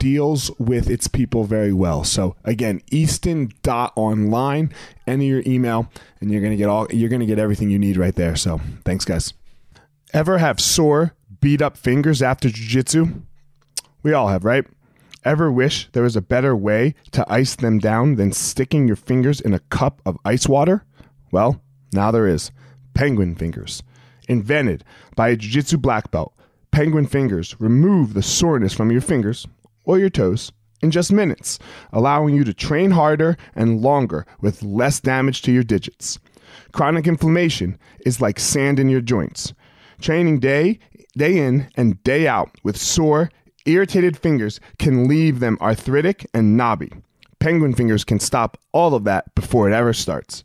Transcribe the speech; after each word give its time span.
deals 0.00 0.50
with 0.58 0.90
its 0.90 1.06
people 1.06 1.44
very 1.44 1.72
well. 1.72 2.02
So 2.02 2.34
again, 2.42 2.80
easton.online, 2.90 4.72
enter 5.06 5.24
your 5.24 5.42
email 5.46 5.88
and 6.20 6.32
you're 6.32 6.40
going 6.40 6.52
to 6.52 6.56
get 6.56 6.68
all 6.68 6.88
you're 6.90 7.08
going 7.08 7.20
to 7.20 7.26
get 7.26 7.38
everything 7.38 7.70
you 7.70 7.78
need 7.78 7.96
right 7.96 8.14
there. 8.16 8.34
So, 8.34 8.60
thanks 8.84 9.04
guys. 9.04 9.32
Ever 10.12 10.38
have 10.38 10.58
sore, 10.58 11.14
beat 11.40 11.62
up 11.62 11.76
fingers 11.76 12.20
after 12.20 12.48
jiu-jitsu? 12.48 13.22
We 14.02 14.12
all 14.12 14.28
have, 14.28 14.44
right? 14.44 14.66
Ever 15.24 15.52
wish 15.52 15.88
there 15.92 16.02
was 16.02 16.16
a 16.16 16.22
better 16.22 16.56
way 16.56 16.94
to 17.12 17.30
ice 17.30 17.54
them 17.54 17.78
down 17.78 18.16
than 18.16 18.32
sticking 18.32 18.88
your 18.88 18.96
fingers 18.96 19.40
in 19.40 19.52
a 19.54 19.60
cup 19.60 20.00
of 20.04 20.18
ice 20.24 20.48
water? 20.48 20.84
Well, 21.30 21.62
now 21.92 22.10
there 22.10 22.26
is. 22.26 22.50
Penguin 22.94 23.36
Fingers. 23.36 23.82
Invented 24.28 24.82
by 25.14 25.28
a 25.28 25.36
jiu 25.36 25.50
jitsu 25.50 25.76
black 25.76 26.10
belt, 26.10 26.34
Penguin 26.70 27.06
Fingers 27.06 27.54
remove 27.60 28.14
the 28.14 28.22
soreness 28.22 28.72
from 28.72 28.90
your 28.90 29.02
fingers 29.02 29.46
or 29.90 29.98
your 29.98 30.08
toes 30.08 30.52
in 30.82 30.92
just 30.92 31.10
minutes, 31.10 31.58
allowing 31.92 32.32
you 32.32 32.44
to 32.44 32.54
train 32.54 32.92
harder 32.92 33.36
and 33.56 33.80
longer 33.80 34.24
with 34.40 34.62
less 34.62 35.00
damage 35.00 35.42
to 35.42 35.50
your 35.50 35.64
digits. 35.64 36.20
Chronic 36.70 37.08
inflammation 37.08 37.76
is 38.06 38.20
like 38.20 38.38
sand 38.38 38.78
in 38.78 38.88
your 38.88 39.00
joints. 39.00 39.52
Training 40.00 40.38
day 40.38 40.78
day 41.18 41.38
in 41.38 41.68
and 41.74 42.00
day 42.04 42.28
out 42.28 42.52
with 42.62 42.76
sore, 42.76 43.30
irritated 43.66 44.16
fingers 44.16 44.60
can 44.78 45.08
leave 45.08 45.40
them 45.40 45.58
arthritic 45.60 46.24
and 46.32 46.56
knobby. 46.56 46.92
Penguin 47.40 47.74
fingers 47.74 48.04
can 48.04 48.20
stop 48.20 48.56
all 48.70 48.94
of 48.94 49.02
that 49.02 49.34
before 49.34 49.68
it 49.68 49.74
ever 49.74 49.92
starts. 49.92 50.44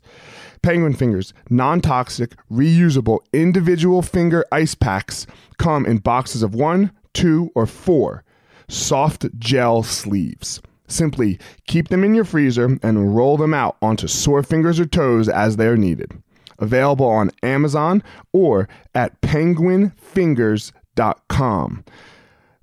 Penguin 0.60 0.92
fingers, 0.92 1.32
non 1.50 1.80
toxic, 1.80 2.34
reusable 2.50 3.20
individual 3.32 4.02
finger 4.02 4.44
ice 4.50 4.74
packs 4.74 5.24
come 5.56 5.86
in 5.86 5.98
boxes 5.98 6.42
of 6.42 6.52
one, 6.52 6.90
two, 7.12 7.52
or 7.54 7.64
four 7.64 8.24
soft 8.68 9.26
gel 9.38 9.82
sleeves. 9.82 10.60
Simply 10.88 11.38
keep 11.66 11.88
them 11.88 12.04
in 12.04 12.14
your 12.14 12.24
freezer 12.24 12.78
and 12.82 13.16
roll 13.16 13.36
them 13.36 13.52
out 13.52 13.76
onto 13.82 14.06
sore 14.06 14.42
fingers 14.42 14.78
or 14.78 14.86
toes 14.86 15.28
as 15.28 15.56
they 15.56 15.66
are 15.66 15.76
needed. 15.76 16.12
Available 16.58 17.06
on 17.06 17.30
Amazon 17.42 18.02
or 18.32 18.66
at 18.94 19.20
penguinfingers.com. 19.20 21.84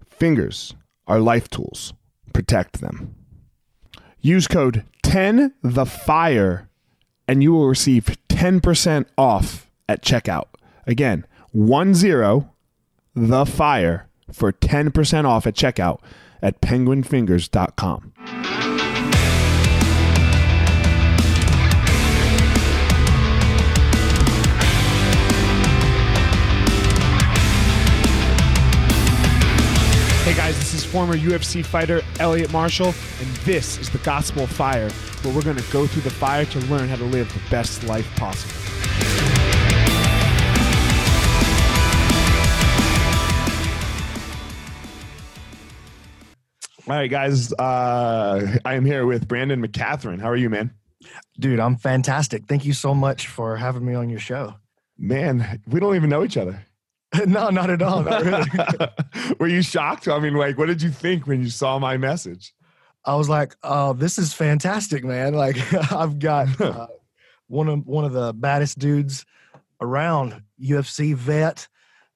Fingers 0.10 0.74
are 1.06 1.20
life 1.20 1.50
tools. 1.50 1.94
Protect 2.34 2.82
them. 2.82 3.14
Use 4.22 4.48
code 4.48 4.86
10 5.04 5.54
the 5.62 5.86
fire 5.86 6.70
and 7.28 7.44
you 7.44 7.52
will 7.52 7.68
receive 7.68 8.18
10% 8.30 9.06
off 9.18 9.70
at 9.88 10.02
checkout. 10.02 10.48
Again, 10.88 11.26
10 11.54 12.50
the 13.16 13.46
fire 13.46 14.08
for 14.32 14.52
10% 14.52 15.26
off 15.26 15.48
at 15.48 15.56
checkout 15.56 16.00
at 16.42 16.62
penguinfingers.com. 16.62 18.14
Hey 30.24 30.34
guys, 30.34 30.58
this 30.58 30.74
is 30.74 30.86
former 30.86 31.16
UFC 31.16 31.66
fighter 31.66 32.02
Elliot 32.20 32.52
Marshall, 32.52 32.94
and 33.20 33.28
this 33.44 33.78
is 33.78 33.90
the 33.90 33.98
Gospel 34.00 34.48
Fire, 34.48 34.90
where 35.22 35.36
we're 35.36 35.42
going 35.42 35.58
to 35.58 35.72
go 35.72 35.86
through 35.86 36.04
the 36.04 36.10
fire 36.10 36.46
to 36.46 36.60
learn 36.68 36.88
how 36.88 36.96
to 36.96 37.04
live 37.04 37.32
the 37.34 37.42
best 37.50 37.84
life 37.84 38.10
possible. 38.16 39.63
All 46.86 46.96
right, 46.96 47.10
guys. 47.10 47.54
Uh, 47.54 48.58
I 48.66 48.74
am 48.74 48.84
here 48.84 49.06
with 49.06 49.26
Brandon 49.26 49.66
McCaghren. 49.66 50.20
How 50.20 50.30
are 50.30 50.36
you, 50.36 50.50
man? 50.50 50.74
Dude, 51.40 51.62
I'm 51.62 51.78
fantastic. 51.78 52.46
Thank 52.46 52.66
you 52.66 52.74
so 52.74 52.94
much 52.94 53.28
for 53.28 53.56
having 53.56 53.86
me 53.86 53.94
on 53.94 54.10
your 54.10 54.20
show. 54.20 54.56
Man, 54.98 55.62
we 55.66 55.80
don't 55.80 55.96
even 55.96 56.10
know 56.10 56.26
each 56.26 56.36
other. 56.36 56.66
no, 57.26 57.50
not 57.50 57.70
at 57.70 57.82
all. 57.82 58.04
Not 58.04 58.26
really. 58.26 58.90
Were 59.40 59.48
you 59.48 59.62
shocked? 59.62 60.10
I 60.10 60.20
mean, 60.20 60.34
like, 60.34 60.58
what 60.58 60.66
did 60.66 60.82
you 60.82 60.90
think 60.90 61.26
when 61.26 61.42
you 61.42 61.50
saw 61.50 61.80
my 61.80 61.96
message? 61.96 62.54
I 63.06 63.16
was 63.16 63.30
like, 63.30 63.56
"Oh, 63.64 63.94
this 63.94 64.18
is 64.18 64.34
fantastic, 64.34 65.06
man! 65.06 65.34
Like, 65.34 65.58
I've 65.92 66.20
got 66.20 66.60
uh, 66.60 66.88
one 67.48 67.70
of 67.70 67.86
one 67.86 68.04
of 68.04 68.12
the 68.12 68.34
baddest 68.34 68.80
dudes 68.80 69.26
around, 69.80 70.42
UFC 70.62 71.16
vet, 71.16 71.68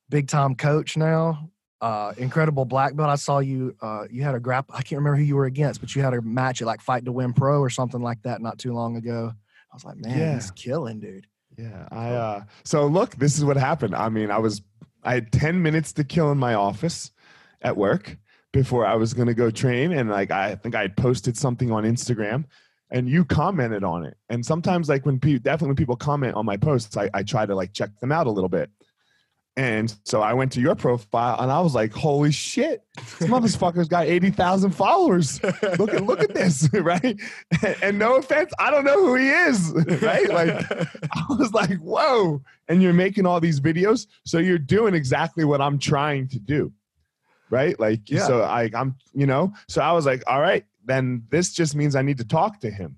big 0.09 0.28
time 0.28 0.55
coach 0.55 0.97
now 0.97 1.49
uh, 1.81 2.13
incredible 2.17 2.65
black 2.65 2.95
belt. 2.95 3.09
I 3.09 3.15
saw 3.15 3.39
you. 3.39 3.75
Uh, 3.81 4.05
you 4.09 4.23
had 4.23 4.35
a 4.35 4.39
grap. 4.39 4.65
I 4.69 4.81
can't 4.81 4.99
remember 4.99 5.17
who 5.17 5.23
you 5.23 5.35
were 5.35 5.45
against, 5.45 5.79
but 5.79 5.95
you 5.95 6.01
had 6.01 6.13
a 6.13 6.21
match 6.21 6.61
at 6.61 6.67
like 6.67 6.81
Fight 6.81 7.05
to 7.05 7.11
Win 7.11 7.33
Pro 7.33 7.59
or 7.59 7.69
something 7.69 8.02
like 8.02 8.22
that 8.23 8.41
not 8.41 8.57
too 8.57 8.73
long 8.73 8.96
ago. 8.96 9.31
I 9.72 9.75
was 9.75 9.85
like, 9.85 9.97
man, 9.97 10.17
yeah. 10.17 10.34
he's 10.34 10.52
killing, 10.52 10.99
dude. 10.99 11.28
Yeah. 11.57 11.87
I. 11.91 12.09
Uh, 12.09 12.43
so 12.63 12.87
look, 12.87 13.16
this 13.16 13.37
is 13.37 13.46
what 13.46 13.57
happened. 13.57 13.96
I 13.96 14.09
mean, 14.09 14.31
I 14.31 14.40
was. 14.40 14.61
I 15.03 15.13
had 15.16 15.31
ten 15.31 15.61
minutes 15.61 15.93
to 15.93 16.03
kill 16.03 16.31
in 16.31 16.37
my 16.37 16.55
office 16.55 17.11
at 17.61 17.78
work 17.78 18.17
before 18.53 18.85
I 18.85 18.96
was 18.96 19.13
going 19.13 19.28
to 19.28 19.34
go 19.34 19.52
train, 19.52 19.91
and 19.91 20.09
like 20.09 20.31
I 20.31 20.55
think 20.55 20.75
I 20.75 20.81
had 20.81 20.97
posted 20.97 21.37
something 21.37 21.72
on 21.72 21.84
Instagram. 21.84 22.46
And 22.90 23.09
you 23.09 23.25
commented 23.25 23.84
on 23.84 24.05
it, 24.05 24.16
and 24.29 24.46
sometimes, 24.46 24.87
like 24.87 25.05
when 25.05 25.19
people, 25.19 25.43
definitely 25.43 25.67
when 25.67 25.75
people 25.75 25.97
comment 25.97 26.35
on 26.35 26.46
my 26.46 26.55
posts, 26.55 26.96
I, 26.96 27.09
I 27.13 27.22
try 27.22 27.46
to 27.46 27.53
like 27.53 27.73
check 27.73 27.90
them 27.99 28.13
out 28.13 28.28
a 28.28 28.31
little 28.31 28.47
bit. 28.47 28.69
And 29.57 29.93
so 30.03 30.21
I 30.21 30.33
went 30.33 30.51
to 30.51 30.61
your 30.61 30.75
profile 30.75 31.41
and 31.41 31.51
I 31.51 31.59
was 31.61 31.73
like, 31.73 31.91
holy 31.91 32.31
shit, 32.31 32.83
this 33.19 33.27
motherfucker's 33.27 33.87
got 33.87 34.05
80,000 34.05 34.69
followers. 34.69 35.41
Look 35.43 35.95
at, 35.95 36.05
look 36.05 36.21
at 36.21 36.35
this, 36.35 36.69
right? 36.73 37.19
And, 37.81 37.97
no 37.97 38.17
offense, 38.17 38.53
I 38.59 38.69
don't 38.69 38.85
know 38.85 39.03
who 39.03 39.15
he 39.15 39.27
is, 39.29 39.73
right? 40.03 40.29
Like, 40.29 40.71
I 41.11 41.25
was 41.31 41.53
like, 41.53 41.79
whoa. 41.79 42.43
And 42.67 42.83
you're 42.83 42.93
making 42.93 43.25
all 43.25 43.39
these 43.39 43.59
videos. 43.59 44.05
So 44.25 44.37
you're 44.37 44.59
doing 44.59 44.93
exactly 44.93 45.43
what 45.43 45.59
I'm 45.59 45.79
trying 45.79 46.27
to 46.29 46.39
do, 46.39 46.71
right? 47.49 47.79
Like, 47.79 48.09
yeah. 48.11 48.27
so 48.27 48.43
I, 48.43 48.69
I'm, 48.75 48.95
you 49.13 49.25
know, 49.25 49.53
so 49.67 49.81
I 49.81 49.91
was 49.91 50.05
like, 50.05 50.21
all 50.27 50.39
right, 50.39 50.65
then 50.85 51.23
this 51.29 51.51
just 51.51 51.75
means 51.75 51.95
I 51.95 52.03
need 52.03 52.19
to 52.19 52.25
talk 52.27 52.59
to 52.59 52.69
him. 52.69 52.97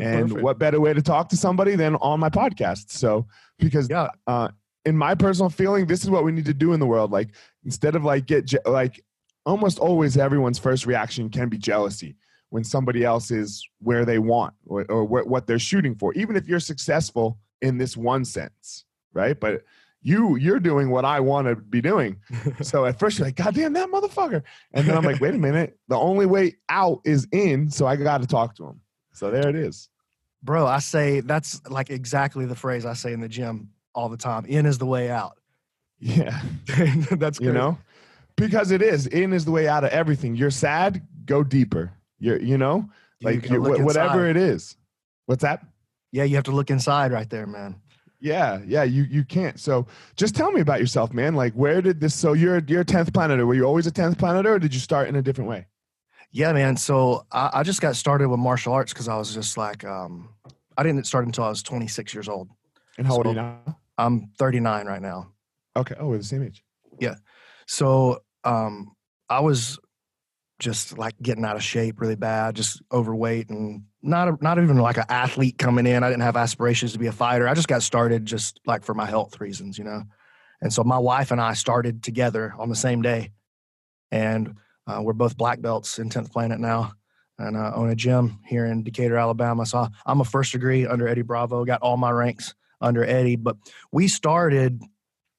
And 0.00 0.40
what 0.40 0.58
better 0.60 0.80
way 0.80 0.94
to 0.94 1.02
talk 1.02 1.28
to 1.30 1.36
somebody 1.36 1.74
than 1.74 1.96
on 1.96 2.20
my 2.20 2.30
podcast? 2.30 2.90
So, 2.90 3.26
because 3.58 3.90
Yeah. 3.90 4.08
uh, 4.28 4.48
in 4.86 4.96
my 4.96 5.14
personal 5.14 5.50
feeling, 5.50 5.86
this 5.86 6.04
is 6.04 6.10
what 6.10 6.24
we 6.24 6.32
need 6.32 6.46
to 6.46 6.54
do 6.54 6.72
in 6.72 6.80
the 6.80 6.86
world. 6.86 7.10
Like, 7.10 7.30
instead 7.64 7.96
of 7.96 8.04
like 8.04 8.26
get 8.26 8.46
je- 8.46 8.58
like 8.64 9.04
almost 9.44 9.78
always 9.78 10.16
everyone's 10.16 10.58
first 10.58 10.86
reaction 10.86 11.28
can 11.28 11.48
be 11.48 11.58
jealousy 11.58 12.16
when 12.50 12.62
somebody 12.62 13.04
else 13.04 13.30
is 13.32 13.68
where 13.80 14.04
they 14.04 14.18
want 14.18 14.54
or, 14.66 14.84
or 14.88 15.04
wh- 15.04 15.26
what 15.26 15.46
they're 15.46 15.58
shooting 15.58 15.94
for, 15.96 16.14
even 16.14 16.36
if 16.36 16.48
you're 16.48 16.60
successful 16.60 17.38
in 17.60 17.76
this 17.76 17.96
one 17.96 18.24
sense, 18.24 18.84
right? 19.12 19.38
But 19.38 19.64
you 20.02 20.36
you're 20.36 20.60
doing 20.60 20.88
what 20.88 21.04
I 21.04 21.18
want 21.18 21.48
to 21.48 21.56
be 21.56 21.82
doing. 21.82 22.16
So 22.62 22.86
at 22.86 22.98
first 22.98 23.18
you're 23.18 23.26
like, 23.26 23.34
God 23.34 23.54
damn 23.54 23.72
that 23.72 23.90
motherfucker. 23.90 24.42
And 24.72 24.86
then 24.86 24.96
I'm 24.96 25.04
like, 25.04 25.20
wait 25.20 25.34
a 25.34 25.38
minute. 25.38 25.78
The 25.88 25.96
only 25.96 26.26
way 26.26 26.56
out 26.68 27.00
is 27.04 27.26
in, 27.32 27.70
so 27.70 27.86
I 27.86 27.96
got 27.96 28.20
to 28.22 28.26
talk 28.26 28.54
to 28.56 28.66
him. 28.66 28.80
So 29.12 29.30
there 29.30 29.48
it 29.48 29.56
is. 29.56 29.88
Bro, 30.42 30.66
I 30.66 30.78
say 30.78 31.20
that's 31.20 31.60
like 31.68 31.90
exactly 31.90 32.46
the 32.46 32.54
phrase 32.54 32.86
I 32.86 32.94
say 32.94 33.12
in 33.12 33.20
the 33.20 33.28
gym 33.28 33.70
all 33.96 34.08
the 34.08 34.16
time. 34.16 34.44
In 34.46 34.66
is 34.66 34.78
the 34.78 34.86
way 34.86 35.10
out. 35.10 35.38
Yeah. 35.98 36.40
that's 37.12 37.40
You 37.40 37.52
know? 37.52 37.78
Because 38.36 38.70
it 38.70 38.82
is. 38.82 39.06
In 39.06 39.32
is 39.32 39.44
the 39.44 39.50
way 39.50 39.66
out 39.66 39.82
of 39.82 39.90
everything. 39.90 40.36
You're 40.36 40.50
sad, 40.50 41.02
go 41.24 41.42
deeper. 41.42 41.92
You're, 42.18 42.40
you 42.40 42.58
know, 42.58 42.88
like 43.22 43.48
you, 43.48 43.60
wh- 43.60 43.84
whatever 43.84 44.28
it 44.28 44.36
is. 44.36 44.76
What's 45.24 45.42
that? 45.42 45.64
Yeah, 46.12 46.24
you 46.24 46.36
have 46.36 46.44
to 46.44 46.52
look 46.52 46.70
inside 46.70 47.12
right 47.12 47.28
there, 47.28 47.46
man. 47.46 47.80
Yeah, 48.20 48.60
yeah, 48.66 48.82
you 48.84 49.02
you 49.04 49.24
can't. 49.24 49.60
So 49.60 49.86
just 50.16 50.34
tell 50.34 50.50
me 50.50 50.60
about 50.60 50.80
yourself, 50.80 51.12
man. 51.12 51.34
Like 51.34 51.52
where 51.54 51.82
did 51.82 52.00
this 52.00 52.14
so 52.14 52.32
you're 52.32 52.62
you're 52.66 52.80
a 52.80 52.84
tenth 52.84 53.12
planeter. 53.12 53.44
Were 53.44 53.54
you 53.54 53.64
always 53.64 53.86
a 53.86 53.90
tenth 53.90 54.18
planeter 54.18 54.54
or 54.54 54.58
did 54.58 54.72
you 54.72 54.80
start 54.80 55.08
in 55.08 55.16
a 55.16 55.22
different 55.22 55.50
way? 55.50 55.66
Yeah, 56.32 56.52
man. 56.52 56.76
So 56.76 57.26
I, 57.30 57.50
I 57.54 57.62
just 57.62 57.80
got 57.80 57.96
started 57.96 58.28
with 58.28 58.40
martial 58.40 58.72
arts 58.72 58.92
because 58.92 59.08
I 59.08 59.16
was 59.16 59.34
just 59.34 59.56
like, 59.56 59.84
um, 59.84 60.30
I 60.76 60.82
didn't 60.82 61.04
start 61.06 61.26
until 61.26 61.44
I 61.44 61.48
was 61.48 61.62
26 61.62 62.14
years 62.14 62.28
old. 62.28 62.48
And 62.98 63.06
how 63.06 63.14
old 63.16 63.26
are 63.26 63.30
you 63.30 63.36
now? 63.36 63.78
I'm 63.98 64.30
39 64.38 64.86
right 64.86 65.02
now. 65.02 65.32
Okay. 65.76 65.94
Oh, 65.98 66.08
we're 66.08 66.18
the 66.18 66.24
same 66.24 66.42
age. 66.42 66.62
Yeah. 66.98 67.16
So 67.66 68.22
um, 68.44 68.92
I 69.28 69.40
was 69.40 69.78
just 70.58 70.96
like 70.96 71.14
getting 71.20 71.44
out 71.44 71.56
of 71.56 71.62
shape 71.62 72.00
really 72.00 72.16
bad, 72.16 72.56
just 72.56 72.80
overweight 72.90 73.50
and 73.50 73.82
not 74.02 74.28
a, 74.28 74.38
not 74.40 74.58
even 74.58 74.78
like 74.78 74.96
an 74.96 75.04
athlete 75.08 75.58
coming 75.58 75.86
in. 75.86 76.02
I 76.02 76.08
didn't 76.08 76.22
have 76.22 76.36
aspirations 76.36 76.92
to 76.92 76.98
be 76.98 77.06
a 77.06 77.12
fighter. 77.12 77.46
I 77.46 77.54
just 77.54 77.68
got 77.68 77.82
started 77.82 78.24
just 78.24 78.60
like 78.66 78.84
for 78.84 78.94
my 78.94 79.06
health 79.06 79.40
reasons, 79.40 79.76
you 79.76 79.84
know. 79.84 80.02
And 80.62 80.72
so 80.72 80.82
my 80.84 80.98
wife 80.98 81.30
and 81.30 81.40
I 81.40 81.52
started 81.52 82.02
together 82.02 82.54
on 82.58 82.70
the 82.70 82.76
same 82.76 83.02
day, 83.02 83.32
and 84.10 84.54
uh, 84.86 85.00
we're 85.02 85.12
both 85.12 85.36
black 85.36 85.60
belts 85.60 85.98
in 85.98 86.08
10th 86.08 86.32
Planet 86.32 86.58
now, 86.58 86.92
and 87.38 87.56
uh, 87.56 87.72
own 87.74 87.90
a 87.90 87.94
gym 87.94 88.38
here 88.46 88.64
in 88.64 88.82
Decatur, 88.82 89.18
Alabama. 89.18 89.66
So 89.66 89.86
I'm 90.06 90.22
a 90.22 90.24
first 90.24 90.52
degree 90.52 90.86
under 90.86 91.06
Eddie 91.06 91.22
Bravo. 91.22 91.66
Got 91.66 91.82
all 91.82 91.98
my 91.98 92.10
ranks 92.10 92.54
under 92.80 93.04
Eddie, 93.04 93.36
but 93.36 93.56
we 93.92 94.08
started 94.08 94.82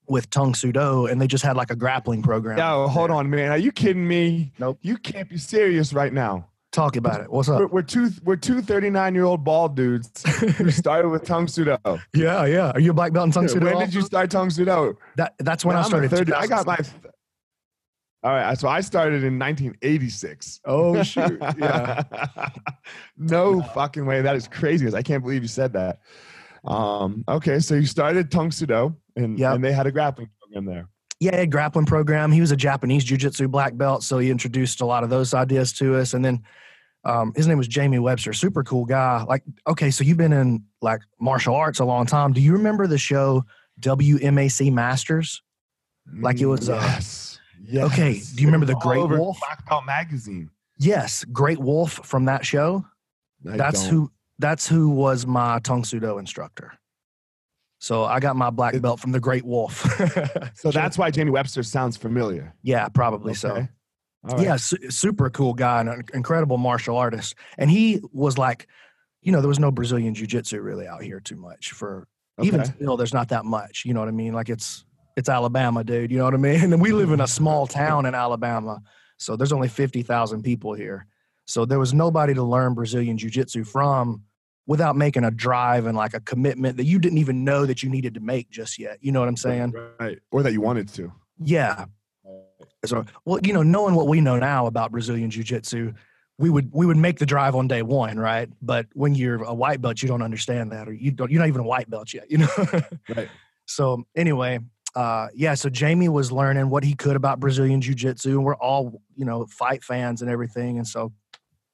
with 0.08 0.30
Tang 0.30 0.56
Soo 0.56 0.72
Do, 0.72 1.06
and 1.06 1.20
they 1.22 1.28
just 1.28 1.44
had 1.44 1.58
like 1.58 1.70
a 1.72 1.76
grappling 1.76 2.24
program. 2.24 2.58
Yo, 2.58 2.88
hold 2.88 3.10
there. 3.10 3.18
on, 3.18 3.30
man. 3.30 3.52
Are 3.52 3.58
you 3.58 3.72
kidding 3.72 4.08
me? 4.08 4.54
Nope. 4.58 4.80
You 4.82 4.98
can't 4.98 5.28
be 5.30 5.38
serious 5.38 5.92
right 5.94 6.14
now. 6.14 6.48
Talk 6.72 6.96
about 6.96 7.22
it. 7.22 7.32
What's 7.32 7.48
We're, 7.50 7.66
up? 7.66 7.72
we're 7.72 7.82
two 7.82 8.10
we're 8.24 8.36
two 8.36 8.62
39 8.62 9.16
year 9.16 9.24
old 9.24 9.44
bald 9.44 9.76
dudes 9.76 10.22
who 10.58 10.70
started 10.70 11.10
with 11.10 11.24
Tang 11.24 11.48
Soo 11.48 11.66
Do. 11.66 11.78
yeah, 12.14 12.46
yeah. 12.46 12.72
Are 12.72 12.80
you 12.80 12.92
a 12.92 12.94
black 12.94 13.14
belt 13.14 13.26
in 13.28 13.32
Tang 13.32 13.48
Soo 13.48 13.60
Do? 13.60 13.66
When 13.66 13.80
did 13.80 13.94
you 13.94 14.02
start 14.02 14.30
Tang 14.30 14.50
Soo 14.50 14.66
Do? 14.66 14.98
That, 15.16 15.34
that's 15.40 15.66
when 15.66 15.76
Man, 15.76 15.84
I 15.84 15.88
started. 15.88 16.12
third- 16.12 16.32
I 16.34 16.46
got 16.46 16.66
my 16.68 16.78
All 18.24 18.32
right, 18.32 18.58
so 18.58 18.68
I 18.68 18.82
started 18.82 19.24
in 19.24 19.40
1986. 19.40 20.62
Oh 20.66 21.02
shoot! 21.04 21.40
Yeah. 21.58 22.04
no 23.18 23.62
fucking 23.62 24.06
way. 24.06 24.22
That 24.22 24.36
is 24.36 24.48
crazy. 24.48 24.94
I 24.94 25.02
can't 25.02 25.24
believe 25.24 25.42
you 25.42 25.48
said 25.48 25.74
that. 25.74 26.00
Um, 26.66 27.24
okay, 27.28 27.60
so 27.60 27.76
you 27.76 27.86
started 27.86 28.32
Tang 28.32 28.52
Soo 28.52 28.66
Do, 28.66 28.96
and, 29.16 29.38
Yep. 29.40 29.56
and 29.56 29.64
they 29.64 29.72
had 29.74 29.88
a 29.88 29.92
grappling 29.92 30.30
program 30.40 30.66
there. 30.66 30.90
yeah, 31.20 31.46
grappling 31.46 31.86
program. 31.86 32.32
He 32.32 32.42
was 32.42 32.52
a 32.52 32.56
Japanese 32.58 33.04
jiu-jitsu 33.04 33.48
black 33.48 33.76
belt, 33.78 34.04
so 34.04 34.20
he 34.20 34.30
introduced 34.30 34.82
a 34.82 34.86
lot 34.86 35.04
of 35.04 35.10
those 35.10 35.34
ideas 35.34 35.74
to 35.74 35.96
us. 35.98 36.14
And 36.14 36.24
then 36.24 36.44
um, 37.06 37.32
his 37.36 37.48
name 37.48 37.58
was 37.58 37.68
Jamie 37.68 38.00
Webster, 38.00 38.34
super 38.34 38.64
cool 38.64 38.86
guy. 38.86 39.24
Like, 39.24 39.44
okay, 39.68 39.90
so 39.92 40.04
you've 40.04 40.18
been 40.18 40.34
in 40.34 40.64
like 40.82 41.02
martial 41.20 41.56
arts 41.56 41.80
a 41.80 41.86
long 41.86 42.06
time. 42.06 42.34
Do 42.34 42.42
you 42.42 42.54
remember 42.54 42.86
the 42.86 42.98
show 42.98 43.44
WMAC 43.82 44.72
Masters? 44.74 45.42
Like 46.20 46.40
it 46.40 46.46
was, 46.46 46.70
uh, 46.70 46.80
yes. 46.82 47.40
yes. 47.64 47.84
okay, 47.92 48.22
do 48.36 48.42
you 48.42 48.48
remember 48.48 48.66
the 48.66 48.76
Great 48.76 49.08
Wolf? 49.08 49.38
Black 49.40 49.68
Belt 49.68 49.86
magazine. 49.86 50.50
Yes, 50.80 51.26
Great 51.26 51.58
Wolf 51.60 51.94
from 52.06 52.26
that 52.26 52.46
show. 52.46 52.86
I 53.50 53.58
that's 53.58 53.84
don't. 53.84 53.92
who. 53.92 54.12
That's 54.40 54.68
who 54.68 54.90
was 54.90 55.26
my 55.26 55.60
Tang 55.60 55.84
Soo 55.84 56.00
Do 56.00 56.18
instructor. 56.18 56.74
So 57.80 58.06
I 58.06 58.20
got 58.20 58.36
my 58.36 58.50
black 58.50 58.80
belt 58.82 59.00
from 59.00 59.12
the 59.12 59.20
Great 59.20 59.46
Wolf. 59.46 59.86
So 60.56 60.72
that's 60.72 60.98
why 60.98 61.12
Jamie 61.12 61.30
Webster 61.30 61.62
sounds 61.62 61.98
familiar. 61.98 62.56
yeah, 62.64 62.88
probably 62.90 63.36
so. 63.36 63.50
Okay. 63.52 63.68
All 64.28 64.36
right. 64.38 64.44
Yeah, 64.44 64.56
su- 64.56 64.90
super 64.90 65.30
cool 65.30 65.54
guy 65.54 65.82
and 65.82 65.90
an 65.90 66.04
incredible 66.16 66.58
martial 66.58 66.98
artist. 66.98 67.36
And 67.60 67.70
he 67.70 68.02
was 68.12 68.38
like, 68.40 68.68
you 69.22 69.32
know, 69.32 69.40
there 69.40 69.48
was 69.48 69.60
no 69.60 69.70
Brazilian 69.72 70.16
jiu 70.16 70.26
jitsu 70.26 70.60
really 70.62 70.88
out 70.88 71.04
here 71.04 71.20
too 71.20 71.36
much 71.36 71.72
for 71.72 72.08
even 72.42 72.66
still, 72.66 72.98
there's 72.98 73.14
not 73.14 73.30
that 73.30 73.46
much. 73.46 73.84
You 73.86 73.94
know 73.94 74.00
what 74.00 74.10
I 74.10 74.14
mean? 74.14 74.34
Like 74.34 74.50
it's 74.50 74.84
it's 75.16 75.30
Alabama, 75.30 75.84
dude. 75.84 76.12
You 76.12 76.18
know 76.18 76.26
what 76.26 76.34
I 76.34 76.38
mean? 76.38 76.62
And 76.74 76.82
we 76.82 76.92
live 76.92 77.12
in 77.12 77.22
a 77.22 77.28
small 77.28 77.68
town 77.68 78.06
in 78.06 78.16
Alabama, 78.16 78.82
so 79.18 79.36
there's 79.36 79.52
only 79.52 79.68
fifty 79.70 80.02
thousand 80.02 80.42
people 80.44 80.74
here. 80.74 81.06
So 81.46 81.66
there 81.66 81.80
was 81.80 81.94
nobody 81.94 82.34
to 82.34 82.44
learn 82.44 82.74
Brazilian 82.74 83.18
jiu 83.18 83.30
jitsu 83.30 83.64
from 83.64 84.24
without 84.68 84.98
making 84.98 85.24
a 85.24 85.32
drive 85.32 85.86
and 85.86 85.98
like 85.98 86.14
a 86.14 86.20
commitment 86.20 86.78
that 86.78 86.84
you 86.84 87.00
didn't 87.00 87.18
even 87.18 87.44
know 87.44 87.66
that 87.66 87.82
you 87.82 87.90
needed 87.90 88.14
to 88.14 88.20
make 88.20 88.50
just 88.50 88.78
yet. 88.78 88.98
You 89.02 89.14
know 89.14 89.22
what 89.22 89.30
I'm 89.30 89.38
saying? 89.38 89.74
Right. 90.00 90.20
Or 90.30 90.44
that 90.44 90.52
you 90.52 90.62
wanted 90.62 90.90
to. 90.90 91.12
Yeah. 91.40 91.86
So, 92.86 93.06
well, 93.26 93.40
you 93.44 93.54
know, 93.54 93.64
knowing 93.64 93.96
what 93.96 94.08
we 94.08 94.22
know 94.22 94.38
now 94.38 94.68
about 94.68 94.92
Brazilian 94.92 95.30
jiu-jitsu, 95.32 95.94
we 96.38 96.50
would 96.50 96.70
we 96.72 96.86
would 96.86 96.98
make 96.98 97.18
the 97.18 97.26
drive 97.26 97.56
on 97.56 97.68
day 97.68 97.82
one, 97.82 98.20
right? 98.20 98.48
But 98.62 98.86
when 98.94 99.16
you're 99.16 99.42
a 99.44 99.54
white 99.54 99.82
belt, 99.82 100.04
you 100.04 100.08
don't 100.08 100.22
understand 100.22 100.72
that, 100.72 100.88
or 100.88 100.94
you 100.94 101.10
don't. 101.10 101.32
You're 101.32 101.40
not 101.40 101.48
even 101.48 101.62
a 101.62 101.66
white 101.66 101.90
belt 101.90 102.14
yet, 102.14 102.30
you 102.30 102.38
know. 102.38 102.48
Right. 103.16 103.28
so 103.66 104.06
anyway, 104.16 104.60
uh, 104.96 105.30
yeah. 105.34 105.56
So 105.56 105.70
Jamie 105.70 106.10
was 106.10 106.32
learning 106.32 106.70
what 106.70 106.84
he 106.84 106.94
could 106.94 107.16
about 107.16 107.40
Brazilian 107.40 107.82
jiu-jitsu, 107.82 108.30
and 108.30 108.46
we're 108.46 108.56
all 108.56 109.02
you 109.16 109.26
know 109.26 109.48
fight 109.48 109.84
fans 109.84 110.22
and 110.22 110.30
everything. 110.30 110.78
And 110.78 110.88
so, 110.88 111.12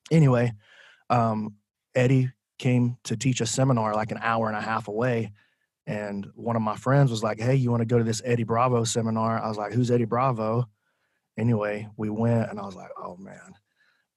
anyway, 0.09 0.53
um, 1.09 1.55
Eddie 1.93 2.31
came 2.63 2.98
to 3.03 3.17
teach 3.17 3.41
a 3.41 3.46
seminar 3.46 3.93
like 3.93 4.12
an 4.12 4.20
hour 4.22 4.48
and 4.48 4.55
a 4.55 4.62
half 4.62 4.88
away. 4.88 5.34
And 5.86 6.25
one 6.34 6.55
of 6.55 6.62
my 6.62 6.77
friends 6.77 7.12
was 7.12 7.22
like, 7.22 7.38
Hey, 7.38 7.55
you 7.55 7.70
want 7.70 7.82
to 7.82 7.86
go 7.86 7.98
to 7.98 8.05
this 8.05 8.22
Eddie 8.24 8.46
Bravo 8.46 8.86
seminar? 8.86 9.38
I 9.38 9.50
was 9.50 9.58
like, 9.58 9.74
Who's 9.74 9.91
Eddie 9.91 10.05
Bravo? 10.05 10.63
Anyway, 11.38 11.89
we 11.98 12.10
went 12.10 12.50
and 12.50 12.58
I 12.58 12.65
was 12.65 12.75
like, 12.75 12.91
Oh 12.98 13.17
man, 13.17 13.53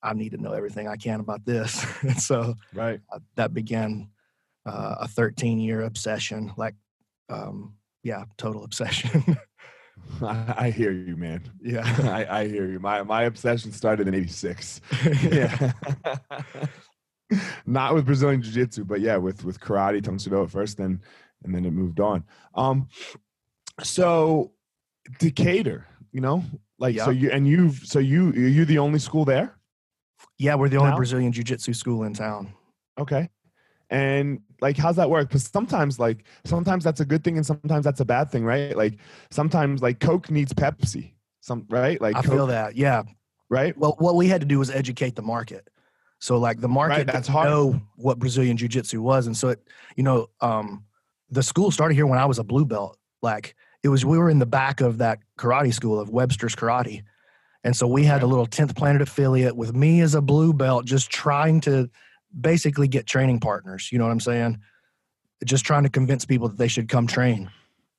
I 0.00 0.12
need 0.12 0.30
to 0.30 0.36
know 0.40 0.52
everything 0.52 0.86
I 0.86 0.94
can 0.94 1.18
about 1.18 1.44
this. 1.44 1.84
and 2.02 2.20
so 2.22 2.54
Right. 2.72 3.00
uh, 3.12 3.18
that 3.34 3.52
began 3.52 4.10
uh, 4.64 4.94
a 5.00 5.08
13 5.08 5.58
year 5.58 5.82
obsession, 5.82 6.52
like, 6.56 6.76
um, 7.28 7.74
yeah, 8.04 8.24
total 8.38 8.62
obsession. 8.62 9.36
I, 10.22 10.54
I 10.66 10.70
hear 10.70 10.92
you, 10.92 11.16
man. 11.16 11.42
yeah. 11.60 11.82
I, 12.04 12.40
I 12.42 12.46
hear 12.48 12.66
you. 12.70 12.78
My 12.78 13.02
my 13.02 13.24
obsession 13.24 13.72
started 13.72 14.06
in 14.06 14.14
'86. 14.14 14.80
Yeah, 15.32 15.72
not 17.66 17.94
with 17.94 18.06
Brazilian 18.06 18.42
Jiu 18.42 18.52
Jitsu, 18.52 18.84
but 18.84 19.00
yeah, 19.00 19.16
with 19.16 19.44
with 19.44 19.60
karate, 19.60 20.02
Tang 20.02 20.18
Soo 20.18 20.30
Do 20.30 20.42
at 20.42 20.50
first, 20.50 20.76
then 20.76 21.00
and 21.44 21.54
then 21.54 21.64
it 21.64 21.72
moved 21.72 22.00
on. 22.00 22.24
Um, 22.54 22.88
so 23.82 24.52
Decatur, 25.18 25.86
you 26.12 26.20
know, 26.20 26.44
like 26.78 26.98
so 26.98 27.10
you 27.10 27.30
and 27.30 27.46
you've 27.46 27.78
so 27.84 27.98
you 27.98 28.30
are 28.30 28.34
you 28.34 28.64
the 28.64 28.78
only 28.78 28.98
school 28.98 29.24
there? 29.24 29.56
Yeah, 30.38 30.54
we're 30.54 30.68
the 30.68 30.76
only 30.76 30.90
Now? 30.90 30.96
Brazilian 30.96 31.32
jiu 31.32 31.44
jitsu 31.44 31.72
school 31.72 32.04
in 32.04 32.12
town. 32.14 32.52
Okay. 32.98 33.30
And 33.88 34.40
like, 34.60 34.76
how's 34.76 34.96
that 34.96 35.08
work? 35.08 35.28
Because 35.28 35.44
sometimes, 35.44 35.98
like, 35.98 36.24
sometimes 36.44 36.82
that's 36.82 37.00
a 37.00 37.04
good 37.04 37.22
thing, 37.22 37.36
and 37.36 37.46
sometimes 37.46 37.84
that's 37.84 38.00
a 38.00 38.04
bad 38.04 38.30
thing, 38.30 38.44
right? 38.44 38.76
Like, 38.76 38.98
sometimes, 39.30 39.80
like, 39.82 40.00
Coke 40.00 40.30
needs 40.30 40.52
Pepsi, 40.52 41.12
some 41.40 41.66
right? 41.68 42.00
Like, 42.00 42.16
I 42.16 42.22
Coke, 42.22 42.32
feel 42.32 42.46
that. 42.48 42.76
Yeah. 42.76 43.04
right? 43.48 43.76
Well, 43.78 43.94
what 43.98 44.16
we 44.16 44.26
had 44.26 44.40
to 44.40 44.46
do 44.46 44.58
was 44.58 44.70
educate 44.70 45.14
the 45.14 45.22
market. 45.22 45.68
So 46.18 46.38
like 46.38 46.60
the 46.60 46.68
market 46.68 46.94
Right, 46.94 47.06
that's 47.06 47.28
hard. 47.28 47.48
know 47.48 47.80
what 47.96 48.18
Brazilian 48.18 48.56
Jiu 48.56 48.68
Jitsu 48.68 49.02
was, 49.02 49.26
and 49.26 49.36
so 49.36 49.48
it, 49.50 49.60
you 49.96 50.02
know, 50.02 50.28
um, 50.40 50.84
the 51.30 51.42
school 51.42 51.70
started 51.70 51.94
here 51.94 52.06
when 52.06 52.18
I 52.18 52.26
was 52.26 52.38
a 52.38 52.44
blue 52.44 52.64
belt. 52.64 52.98
Like 53.22 53.54
it 53.82 53.88
was, 53.88 54.04
we 54.04 54.18
were 54.18 54.30
in 54.30 54.38
the 54.38 54.46
back 54.46 54.80
of 54.80 54.98
that 54.98 55.18
karate 55.38 55.74
school 55.74 56.00
of 56.00 56.08
Webster's 56.08 56.54
Karate, 56.54 57.02
and 57.64 57.76
so 57.76 57.86
we 57.86 58.04
had 58.04 58.22
a 58.22 58.26
little 58.26 58.46
tenth 58.46 58.74
Planet 58.74 59.02
affiliate 59.02 59.56
with 59.56 59.74
me 59.74 60.00
as 60.00 60.14
a 60.14 60.22
blue 60.22 60.52
belt, 60.52 60.86
just 60.86 61.10
trying 61.10 61.60
to 61.62 61.90
basically 62.38 62.88
get 62.88 63.06
training 63.06 63.40
partners. 63.40 63.90
You 63.92 63.98
know 63.98 64.04
what 64.04 64.12
I'm 64.12 64.20
saying? 64.20 64.60
Just 65.44 65.64
trying 65.64 65.82
to 65.82 65.88
convince 65.88 66.24
people 66.24 66.48
that 66.48 66.58
they 66.58 66.68
should 66.68 66.88
come 66.88 67.06
train. 67.06 67.50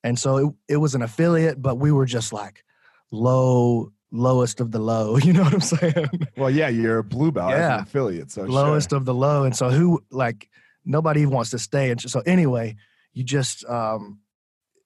And 0.03 0.17
so 0.17 0.38
it, 0.38 0.53
it 0.69 0.77
was 0.77 0.95
an 0.95 1.01
affiliate, 1.01 1.62
but 1.62 1.75
we 1.75 1.91
were 1.91 2.05
just 2.05 2.31
like 2.31 2.63
low 3.12 3.91
lowest 4.12 4.60
of 4.62 4.72
the 4.72 4.80
low. 4.80 5.18
You 5.24 5.34
know 5.34 5.44
what 5.44 5.54
I'm 5.54 5.62
saying? 5.62 6.10
Well, 6.38 6.50
yeah, 6.50 6.70
you're 6.70 7.00
a 7.00 7.04
blue 7.04 7.32
belt 7.32 7.52
Yeah. 7.52 7.78
an 7.78 7.84
affiliate, 7.84 8.32
so 8.32 8.44
lowest 8.44 8.90
sure. 8.92 8.98
of 8.98 9.06
the 9.06 9.14
low. 9.14 9.44
And 9.44 9.56
so 9.56 9.70
who 9.70 10.02
like 10.12 10.50
nobody 10.86 11.26
wants 11.26 11.52
to 11.52 11.60
stay. 11.60 11.92
And 11.92 12.00
so 12.02 12.22
anyway, 12.26 12.76
you 13.14 13.24
just 13.24 13.66
um 13.66 14.20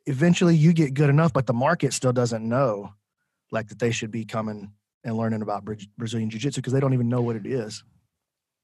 eventually 0.05 0.55
you 0.55 0.73
get 0.73 0.93
good 0.93 1.09
enough, 1.09 1.33
but 1.33 1.45
the 1.45 1.53
market 1.53 1.93
still 1.93 2.13
doesn't 2.13 2.47
know 2.47 2.93
like 3.51 3.67
that 3.67 3.79
they 3.79 3.91
should 3.91 4.11
be 4.11 4.25
coming 4.25 4.71
and 5.03 5.17
learning 5.17 5.41
about 5.41 5.65
Brazilian 5.97 6.29
Jiu 6.29 6.39
Jitsu 6.39 6.61
because 6.61 6.73
they 6.73 6.79
don't 6.79 6.93
even 6.93 7.09
know 7.09 7.21
what 7.21 7.35
it 7.35 7.45
is. 7.45 7.83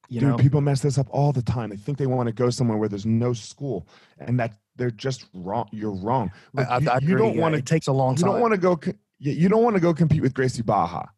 You 0.10 0.22
Dude, 0.22 0.30
know, 0.30 0.38
people 0.38 0.62
mess 0.62 0.82
this 0.82 0.98
up 0.98 1.08
all 1.10 1.34
the 1.34 1.42
time. 1.42 1.70
They 1.70 1.76
think 1.76 1.98
they 1.98 2.08
want 2.08 2.28
to 2.28 2.34
go 2.34 2.50
somewhere 2.50 2.78
where 2.78 2.88
there's 2.88 3.06
no 3.06 3.34
school, 3.34 3.86
and 4.20 4.40
that 4.40 4.54
they're 4.78 4.90
just 4.92 5.28
wrong. 5.34 5.68
You're 5.72 5.92
wrong. 5.92 6.32
I, 6.56 6.62
I, 6.64 6.78
you, 6.78 6.90
I 6.90 7.00
you 7.02 7.18
don't 7.18 7.36
want 7.36 7.54
to 7.54 7.60
It 7.60 7.66
takes 7.66 7.88
a 7.88 7.92
long 7.92 8.16
you 8.16 8.22
time. 8.22 8.28
You 8.28 8.34
don't 8.36 8.42
want 8.42 8.54
to 8.54 8.58
go 8.58 8.80
you 9.20 9.50
don't 9.50 9.64
want 9.64 9.76
to 9.76 9.82
go 9.82 9.94
compete 9.94 10.22
with 10.22 10.34
Gracie 10.34 10.62
Barra, 10.62 11.10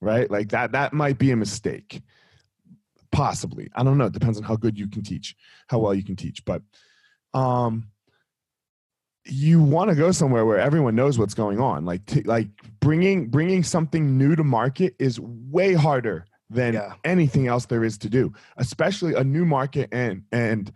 right? 0.00 0.30
Like 0.30 0.50
that 0.50 0.72
that 0.72 0.92
might 0.92 1.18
be 1.18 1.30
a 1.30 1.36
mistake. 1.36 2.02
Possibly. 3.12 3.68
I 3.74 3.84
don't 3.84 3.96
know. 3.96 4.06
It 4.06 4.12
depends 4.12 4.38
on 4.38 4.44
how 4.44 4.56
good 4.56 4.76
you 4.78 4.88
can 4.88 5.02
teach, 5.02 5.36
how 5.68 5.78
well 5.78 5.94
you 5.94 6.02
can 6.04 6.16
teach, 6.16 6.44
but 6.44 6.62
um 7.32 7.88
you 9.26 9.62
want 9.62 9.88
to 9.88 9.96
go 9.96 10.12
somewhere 10.12 10.44
where 10.44 10.58
everyone 10.58 10.94
knows 10.94 11.18
what's 11.18 11.32
going 11.34 11.58
on. 11.58 11.84
Like 11.84 12.04
t- 12.06 12.22
like 12.22 12.48
bringing 12.80 13.28
bringing 13.28 13.62
something 13.62 14.18
new 14.18 14.36
to 14.36 14.44
market 14.44 14.94
is 14.98 15.18
way 15.20 15.72
harder 15.74 16.26
than 16.50 16.74
Yeah. 16.74 16.94
anything 17.04 17.46
else 17.46 17.66
there 17.66 17.84
is 17.84 17.96
to 17.98 18.10
do, 18.10 18.32
especially 18.58 19.14
a 19.14 19.24
new 19.24 19.44
market 19.46 19.88
and 19.92 20.24
and 20.30 20.72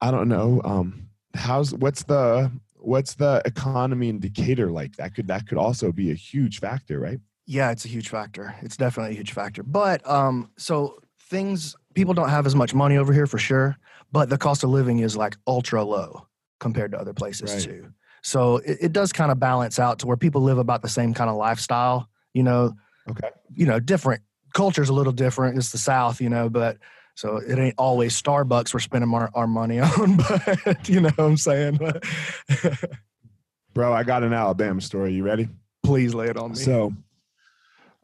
I 0.00 0.10
don't 0.10 0.28
know 0.28 0.60
um 0.64 1.08
how's 1.34 1.72
what's 1.74 2.02
the 2.04 2.50
what's 2.88 3.14
the 3.14 3.42
economy 3.44 4.08
in 4.08 4.18
Decatur 4.18 4.70
like? 4.70 4.96
That 4.96 5.14
could 5.14 5.28
that 5.28 5.46
could 5.46 5.58
also 5.58 5.92
be 5.92 6.10
a 6.10 6.14
huge 6.14 6.58
factor, 6.60 6.98
right? 6.98 7.20
Yeah, 7.46 7.70
it's 7.70 7.84
a 7.84 7.88
huge 7.88 8.08
factor. 8.08 8.54
It's 8.62 8.76
definitely 8.76 9.12
a 9.12 9.16
huge 9.16 9.32
factor. 9.32 9.62
But 9.62 10.08
um, 10.08 10.50
so 10.56 10.98
things 11.30 11.76
people 11.94 12.14
don't 12.14 12.28
have 12.28 12.46
as 12.46 12.54
much 12.54 12.74
money 12.74 12.96
over 12.96 13.12
here 13.12 13.26
for 13.26 13.38
sure, 13.38 13.76
but 14.12 14.28
the 14.28 14.38
cost 14.38 14.64
of 14.64 14.70
living 14.70 14.98
is 15.00 15.16
like 15.16 15.36
ultra 15.46 15.84
low 15.84 16.26
compared 16.60 16.92
to 16.92 16.98
other 16.98 17.14
places 17.14 17.52
Right. 17.54 17.62
too. 17.64 17.92
So 18.22 18.56
it, 18.58 18.78
it 18.80 18.92
does 18.92 19.12
kind 19.12 19.30
of 19.30 19.38
balance 19.38 19.78
out 19.78 20.00
to 20.00 20.06
where 20.06 20.16
people 20.16 20.42
live 20.42 20.58
about 20.58 20.82
the 20.82 20.88
same 20.88 21.14
kind 21.14 21.30
of 21.30 21.36
lifestyle. 21.36 22.08
You 22.34 22.42
know, 22.42 22.74
Okay. 23.10 23.30
you 23.54 23.64
know, 23.66 23.80
different 23.80 24.22
culture's 24.54 24.88
a 24.88 24.92
little 24.92 25.12
different. 25.12 25.56
It's 25.56 25.72
the 25.72 25.78
South, 25.78 26.20
you 26.20 26.28
know, 26.28 26.48
but 26.50 26.78
so 27.18 27.38
it 27.38 27.58
ain't 27.58 27.74
always 27.78 28.20
Starbucks 28.22 28.72
we're 28.72 28.78
spending 28.78 29.12
our, 29.12 29.28
our 29.34 29.48
money 29.48 29.80
on, 29.80 30.16
but 30.16 30.88
you 30.88 31.00
know 31.00 31.08
what 31.16 31.24
I'm 31.24 31.36
saying? 31.36 31.80
Bro, 33.74 33.92
I 33.92 34.04
got 34.04 34.22
an 34.22 34.32
Alabama 34.32 34.80
story. 34.80 35.12
You 35.14 35.24
ready? 35.24 35.48
Please 35.82 36.14
lay 36.14 36.28
it 36.28 36.36
on 36.36 36.50
me. 36.50 36.56
So, 36.56 36.92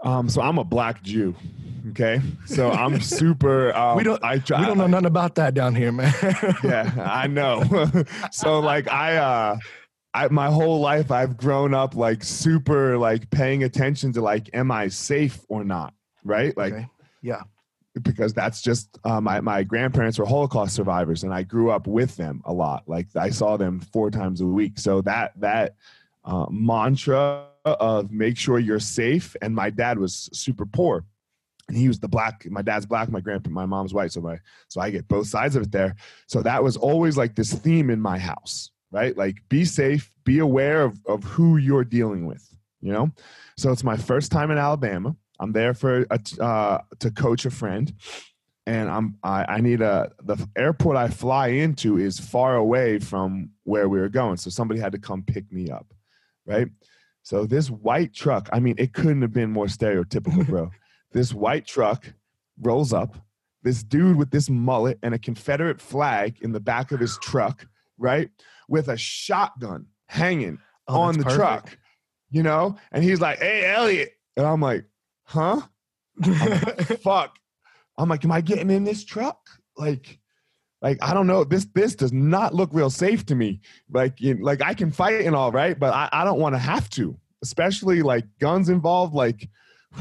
um, 0.02 0.28
so 0.28 0.42
I'm 0.42 0.58
a 0.58 0.64
black 0.64 1.02
Jew. 1.02 1.34
Okay, 1.90 2.20
so 2.46 2.70
I'm 2.72 3.00
super. 3.20 3.72
Um, 3.76 3.96
We 3.96 4.02
don't- 4.02 4.22
I 4.24 4.38
try. 4.38 4.60
we 4.60 4.66
don't 4.66 4.78
know 4.78 4.86
nothing 4.88 5.06
about 5.06 5.36
that 5.36 5.54
down 5.54 5.74
here, 5.76 5.92
man. 5.92 6.12
yeah, 6.64 6.92
I 6.98 7.26
know. 7.28 7.62
so 8.32 8.58
like 8.60 8.90
I 8.90 9.16
uh 9.16 9.56
I 10.12 10.28
my 10.28 10.46
whole 10.50 10.80
life 10.80 11.10
I've 11.12 11.36
grown 11.36 11.72
up 11.74 11.94
like 11.94 12.24
super 12.24 12.98
like 12.98 13.30
paying 13.30 13.62
attention 13.64 14.12
to 14.14 14.20
like 14.22 14.50
am 14.54 14.70
I 14.72 14.88
safe 14.88 15.38
or 15.48 15.62
not, 15.62 15.94
right? 16.24 16.56
Like 16.56 16.72
Okay. 16.72 16.88
Yeah. 17.22 17.42
Because 18.02 18.34
that's 18.34 18.60
just 18.60 18.98
uh, 19.04 19.20
my 19.20 19.40
my 19.40 19.62
grandparents 19.62 20.18
were 20.18 20.26
Holocaust 20.26 20.74
survivors, 20.74 21.22
and 21.22 21.32
I 21.32 21.42
grew 21.42 21.70
up 21.70 21.86
with 21.86 22.16
them 22.16 22.42
a 22.44 22.52
lot. 22.52 22.84
Like 22.86 23.08
I 23.14 23.30
saw 23.30 23.56
them 23.56 23.80
four 23.80 24.10
times 24.10 24.40
a 24.40 24.46
week. 24.46 24.78
So 24.78 25.00
that 25.02 25.38
that 25.40 25.76
uh, 26.24 26.46
mantra 26.50 27.46
of 27.64 28.10
make 28.10 28.36
sure 28.36 28.58
you're 28.58 28.80
safe. 28.80 29.36
And 29.40 29.54
my 29.54 29.70
dad 29.70 29.98
was 29.98 30.28
super 30.32 30.66
poor, 30.66 31.04
and 31.68 31.76
he 31.76 31.86
was 31.86 32.00
the 32.00 32.08
black. 32.08 32.46
My 32.50 32.62
dad's 32.62 32.86
black. 32.86 33.10
My 33.10 33.20
grandpa, 33.20 33.50
my 33.50 33.66
mom's 33.66 33.94
white. 33.94 34.12
So 34.12 34.20
my 34.20 34.40
so 34.68 34.80
I 34.80 34.90
get 34.90 35.06
both 35.06 35.28
sides 35.28 35.54
of 35.54 35.62
it 35.62 35.72
there. 35.72 35.94
So 36.26 36.42
that 36.42 36.64
was 36.64 36.76
always 36.76 37.16
like 37.16 37.36
this 37.36 37.52
theme 37.52 37.90
in 37.90 38.00
my 38.00 38.18
house, 38.18 38.70
right? 38.90 39.16
Like 39.16 39.36
be 39.48 39.64
safe, 39.64 40.12
be 40.24 40.40
aware 40.40 40.82
of 40.82 41.00
of 41.06 41.22
who 41.22 41.58
you're 41.58 41.84
dealing 41.84 42.26
with. 42.26 42.44
You 42.80 42.92
know. 42.92 43.10
So 43.56 43.70
it's 43.70 43.84
my 43.84 43.96
first 43.96 44.32
time 44.32 44.50
in 44.50 44.58
Alabama. 44.58 45.14
I'm 45.40 45.52
there 45.52 45.74
for 45.74 46.06
a, 46.10 46.18
uh, 46.42 46.78
to 47.00 47.10
coach 47.10 47.44
a 47.44 47.50
friend, 47.50 47.92
and 48.66 48.88
I'm 48.88 49.16
I, 49.22 49.44
I 49.56 49.60
need 49.60 49.80
a 49.82 50.10
the 50.22 50.36
airport 50.56 50.96
I 50.96 51.08
fly 51.08 51.48
into 51.48 51.98
is 51.98 52.18
far 52.18 52.56
away 52.56 52.98
from 52.98 53.50
where 53.64 53.88
we 53.88 53.98
were 54.00 54.08
going, 54.08 54.36
so 54.36 54.50
somebody 54.50 54.80
had 54.80 54.92
to 54.92 54.98
come 54.98 55.22
pick 55.22 55.50
me 55.52 55.70
up, 55.70 55.92
right? 56.46 56.68
So 57.22 57.46
this 57.46 57.70
white 57.70 58.12
truck, 58.14 58.48
I 58.52 58.60
mean, 58.60 58.74
it 58.78 58.92
couldn't 58.92 59.22
have 59.22 59.32
been 59.32 59.50
more 59.50 59.66
stereotypical, 59.66 60.46
bro. 60.48 60.70
this 61.12 61.32
white 61.32 61.66
truck 61.66 62.04
rolls 62.60 62.92
up, 62.92 63.16
this 63.62 63.82
dude 63.82 64.16
with 64.16 64.30
this 64.30 64.50
mullet 64.50 64.98
and 65.02 65.14
a 65.14 65.18
Confederate 65.18 65.80
flag 65.80 66.36
in 66.42 66.52
the 66.52 66.60
back 66.60 66.92
of 66.92 67.00
his 67.00 67.18
truck, 67.22 67.66
right, 67.98 68.28
with 68.68 68.88
a 68.88 68.96
shotgun 68.96 69.86
hanging 70.06 70.58
Oh, 70.86 71.00
on 71.00 71.16
the 71.16 71.24
perfect. 71.24 71.38
truck, 71.40 71.78
you 72.30 72.42
know? 72.42 72.76
And 72.92 73.02
he's 73.02 73.18
like, 73.22 73.38
hey, 73.38 73.64
Elliot. 73.72 74.12
And 74.36 74.44
I'm 74.46 74.60
like, 74.60 74.84
huh? 75.24 75.60
Fuck. 77.02 77.36
I'm 77.98 78.08
like, 78.08 78.24
am 78.24 78.32
I 78.32 78.40
getting 78.40 78.70
in 78.70 78.84
this 78.84 79.04
truck? 79.04 79.38
Like, 79.76 80.18
like 80.82 80.98
I 81.02 81.14
don't 81.14 81.26
know. 81.26 81.44
This 81.44 81.66
this 81.74 81.94
does 81.94 82.12
not 82.12 82.54
look 82.54 82.70
real 82.72 82.90
safe 82.90 83.24
to 83.26 83.34
me. 83.34 83.60
Like, 83.90 84.20
you, 84.20 84.34
like 84.34 84.62
I 84.62 84.74
can 84.74 84.90
fight 84.90 85.24
and 85.24 85.34
all 85.34 85.52
right, 85.52 85.78
but 85.78 85.92
I, 85.94 86.08
I 86.12 86.24
don't 86.24 86.38
want 86.40 86.54
to 86.54 86.58
have 86.58 86.88
to, 86.90 87.16
especially 87.42 88.02
like 88.02 88.24
guns 88.40 88.68
involved. 88.68 89.14
Like, 89.14 89.48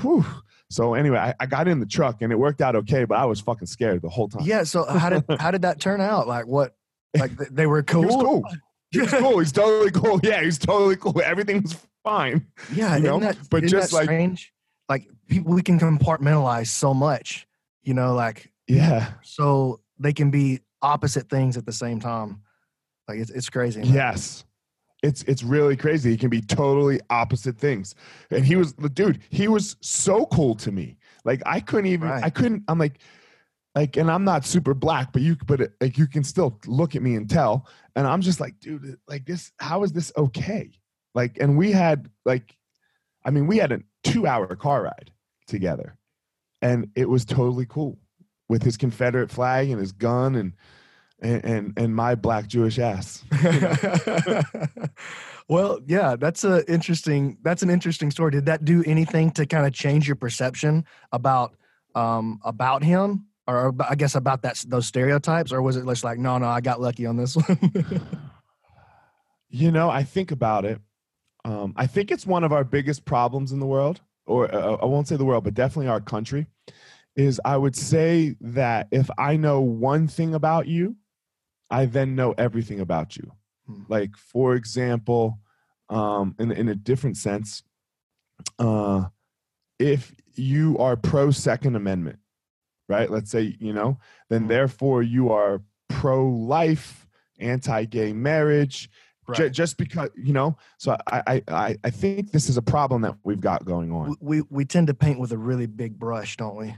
whew. 0.01 0.25
So 0.69 0.95
anyway, 0.95 1.19
I, 1.19 1.35
I 1.39 1.45
got 1.45 1.67
in 1.67 1.79
the 1.79 1.85
truck 1.85 2.21
and 2.21 2.31
it 2.31 2.35
worked 2.35 2.59
out 2.61 2.75
okay, 2.75 3.05
but 3.05 3.17
I 3.19 3.25
was 3.25 3.39
fucking 3.39 3.67
scared 3.67 4.01
the 4.01 4.09
whole 4.09 4.27
time. 4.27 4.43
yeah. 4.43 4.63
So 4.63 4.85
how 4.85 5.09
did 5.09 5.23
how 5.39 5.51
did 5.51 5.61
that 5.61 5.79
turn 5.79 6.01
out? 6.01 6.27
Like 6.27 6.47
what? 6.47 6.75
Like 7.15 7.37
th- 7.37 7.49
they 7.51 7.67
were 7.67 7.83
cool. 7.83 8.01
he 8.01 8.07
was 8.07 8.15
cool. 8.15 8.43
He 8.91 8.99
was 9.01 9.11
cool. 9.11 9.39
He's 9.39 9.51
totally 9.51 9.91
cool. 9.91 10.19
Yeah, 10.23 10.41
he's 10.41 10.57
totally 10.57 10.95
cool. 10.95 11.21
Everything 11.23 11.61
was 11.61 11.77
fine. 12.03 12.47
Yeah, 12.73 12.97
You 12.97 13.03
know, 13.03 13.19
that, 13.19 13.37
but 13.51 13.63
just 13.65 13.93
like- 13.93 14.05
strange? 14.05 14.51
Like 14.93 15.07
people, 15.27 15.53
we 15.53 15.61
can 15.63 15.79
compartmentalize 15.79 16.67
so 16.67 16.93
much. 16.93 17.47
You 17.83 17.93
know, 17.93 18.13
like 18.13 18.51
Yeah. 18.67 19.11
so 19.23 19.79
they 19.99 20.13
can 20.13 20.29
be 20.31 20.59
opposite 20.81 21.29
things 21.29 21.57
at 21.57 21.65
the 21.65 21.71
same 21.73 21.99
time. 21.99 22.41
Like 23.07 23.17
it's 23.19 23.31
it's 23.31 23.49
crazy. 23.49 23.79
man. 23.81 23.93
Yes. 23.93 24.45
It's 25.01 25.21
it's 25.23 25.43
really 25.43 25.75
crazy. 25.75 26.11
He 26.11 26.17
can 26.17 26.29
be 26.29 26.41
totally 26.41 26.99
opposite 27.09 27.57
things. 27.57 27.95
And 28.31 28.45
he 28.45 28.55
was 28.55 28.73
the 28.73 28.89
dude, 28.89 29.19
he 29.29 29.47
was 29.47 29.75
so 29.81 30.25
cool 30.27 30.55
to 30.55 30.71
me. 30.71 30.97
Like 31.25 31.41
I 31.45 31.59
couldn't 31.59 31.87
even 31.87 32.07
Right. 32.09 32.23
I 32.23 32.29
couldn't 32.29 32.63
I'm 32.69 32.77
like 32.79 32.99
like 33.75 33.97
and 33.97 34.09
I'm 34.11 34.23
not 34.23 34.45
super 34.45 34.73
black, 34.73 35.11
but 35.11 35.21
you 35.21 35.35
but 35.47 35.59
it, 35.61 35.73
like 35.81 35.97
you 35.97 36.07
can 36.07 36.23
still 36.23 36.59
look 36.67 36.95
at 36.95 37.01
me 37.01 37.15
and 37.15 37.27
tell 37.29 37.67
and 37.95 38.07
I'm 38.07 38.21
just 38.21 38.39
like 38.39 38.59
dude, 38.59 38.97
like 39.07 39.25
this 39.25 39.51
how 39.57 39.83
is 39.83 39.91
this 39.91 40.11
okay? 40.15 40.71
Like 41.15 41.37
and 41.41 41.57
we 41.57 41.71
had 41.73 42.09
like 42.23 42.55
I 43.25 43.31
mean, 43.31 43.47
we 43.47 43.57
had 43.57 43.71
a 43.71 43.79
2-hour 44.03 44.55
car 44.55 44.83
ride 44.83 45.11
together. 45.47 45.97
And 46.61 46.89
it 46.95 47.09
was 47.09 47.25
totally 47.25 47.65
cool 47.67 47.99
with 48.47 48.63
his 48.63 48.77
Confederate 48.77 49.31
flag 49.31 49.69
and 49.69 49.79
his 49.79 49.91
gun 49.91 50.35
and 50.35 50.53
and 51.21 51.43
and, 51.45 51.73
and 51.77 51.95
my 51.95 52.15
black 52.15 52.47
Jewish 52.47 52.79
ass. 52.79 53.23
well, 55.47 55.79
yeah, 55.85 56.15
that's 56.17 56.43
a 56.43 56.69
interesting. 56.71 57.37
That's 57.41 57.63
an 57.63 57.69
interesting 57.69 58.11
story. 58.11 58.31
Did 58.31 58.45
that 58.45 58.65
do 58.65 58.83
anything 58.85 59.31
to 59.31 59.45
kind 59.45 59.65
of 59.65 59.73
change 59.73 60.07
your 60.07 60.15
perception 60.15 60.85
about 61.11 61.55
um 61.95 62.39
about 62.43 62.83
him, 62.83 63.27
or 63.47 63.73
I 63.87 63.95
guess 63.95 64.15
about 64.15 64.41
that 64.41 64.63
those 64.67 64.85
stereotypes, 64.85 65.51
or 65.51 65.61
was 65.61 65.77
it 65.77 65.85
just 65.85 66.03
like, 66.03 66.19
no, 66.19 66.37
no, 66.37 66.47
I 66.47 66.61
got 66.61 66.81
lucky 66.81 67.05
on 67.05 67.17
this 67.17 67.35
one? 67.35 68.01
You 69.55 69.69
know, 69.69 69.87
I 69.87 70.01
think 70.01 70.31
about 70.31 70.65
it. 70.65 70.81
Um, 71.45 71.73
I 71.75 71.87
think 71.87 72.11
it's 72.11 72.25
one 72.25 72.43
of 72.43 72.53
our 72.53 72.63
biggest 72.63 73.05
problems 73.05 73.51
in 73.51 73.59
the 73.59 73.65
world, 73.65 74.01
or 74.25 74.53
uh, 74.53 74.75
I 74.81 74.85
won't 74.85 75.07
say 75.07 75.17
the 75.17 75.25
world, 75.25 75.43
but 75.43 75.53
definitely 75.53 75.89
our 75.89 76.01
country. 76.01 76.47
Is 77.15 77.39
I 77.45 77.57
would 77.57 77.75
say 77.75 78.35
that 78.41 78.87
if 78.91 79.09
I 79.19 79.35
know 79.35 79.61
one 79.61 80.07
thing 80.07 80.33
about 80.33 80.67
you, 80.67 80.95
I 81.69 81.85
then 81.85 82.15
know 82.15 82.33
everything 82.37 82.79
about 82.79 83.15
you. 83.17 83.31
Hmm. 83.67 83.83
Like, 83.87 84.17
for 84.17 84.55
example, 84.55 85.39
um, 85.89 86.35
in 86.39 86.51
in 86.51 86.69
a 86.69 86.75
different 86.75 87.17
sense, 87.17 87.61
uh, 88.57 89.05
if 89.77 90.15
you 90.35 90.77
are 90.79 90.95
pro 90.95 91.29
Second 91.29 91.75
Amendment, 91.75 92.17
right? 92.89 93.11
Let's 93.11 93.29
say 93.29 93.55
you 93.59 93.73
know, 93.73 93.99
then 94.29 94.43
Hmm. 94.43 94.47
therefore 94.47 95.03
you 95.03 95.31
are 95.31 95.61
pro 95.89 96.27
life, 96.27 97.07
anti 97.39 97.85
gay 97.85 98.13
marriage, 98.13 98.89
Ju- 99.33 99.49
just 99.49 99.77
because 99.77 100.09
you 100.15 100.33
know 100.33 100.57
so 100.77 100.97
I, 101.07 101.23
I 101.27 101.43
i 101.47 101.77
i 101.85 101.89
think 101.89 102.31
this 102.31 102.49
is 102.49 102.57
a 102.57 102.61
problem 102.61 103.01
that 103.03 103.15
we've 103.23 103.39
got 103.39 103.63
going 103.63 103.91
on 103.91 104.15
we, 104.19 104.41
we 104.49 104.65
tend 104.65 104.87
to 104.87 104.93
paint 104.93 105.19
with 105.19 105.31
a 105.31 105.37
really 105.37 105.65
big 105.65 105.97
brush, 105.97 106.35
don't 106.37 106.55
we? 106.55 106.75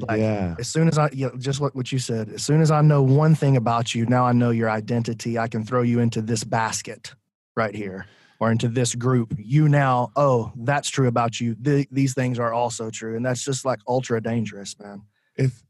like- 0.00 0.18
yeah 0.18 0.54
As 0.58 0.68
soon 0.68 0.88
as 0.88 0.98
I, 0.98 1.10
yeah, 1.12 1.30
just 1.38 1.60
what, 1.60 1.74
what 1.74 1.92
you 1.92 1.98
said, 1.98 2.28
as 2.30 2.42
soon 2.42 2.60
as 2.60 2.70
I 2.70 2.82
know 2.82 3.02
one 3.02 3.34
thing 3.34 3.56
about 3.56 3.94
you, 3.94 4.06
now 4.06 4.24
I 4.24 4.32
know 4.32 4.50
your 4.50 4.70
identity. 4.70 5.38
I 5.38 5.48
can 5.48 5.64
throw 5.64 5.82
you 5.82 5.98
into 6.00 6.22
this 6.22 6.44
basket 6.44 7.14
right 7.56 7.74
here 7.74 8.06
or 8.42 8.50
into 8.50 8.66
this 8.68 8.94
group, 8.96 9.32
you 9.38 9.68
now, 9.68 10.10
oh, 10.16 10.52
that's 10.56 10.90
true 10.90 11.06
about 11.06 11.40
you. 11.40 11.54
Th- 11.54 11.86
these 11.92 12.12
things 12.12 12.40
are 12.40 12.52
also 12.52 12.90
true. 12.90 13.14
And 13.14 13.24
that's 13.24 13.44
just 13.44 13.64
like 13.64 13.78
ultra 13.86 14.20
dangerous, 14.20 14.76
man. 14.80 15.02
If 15.36 15.62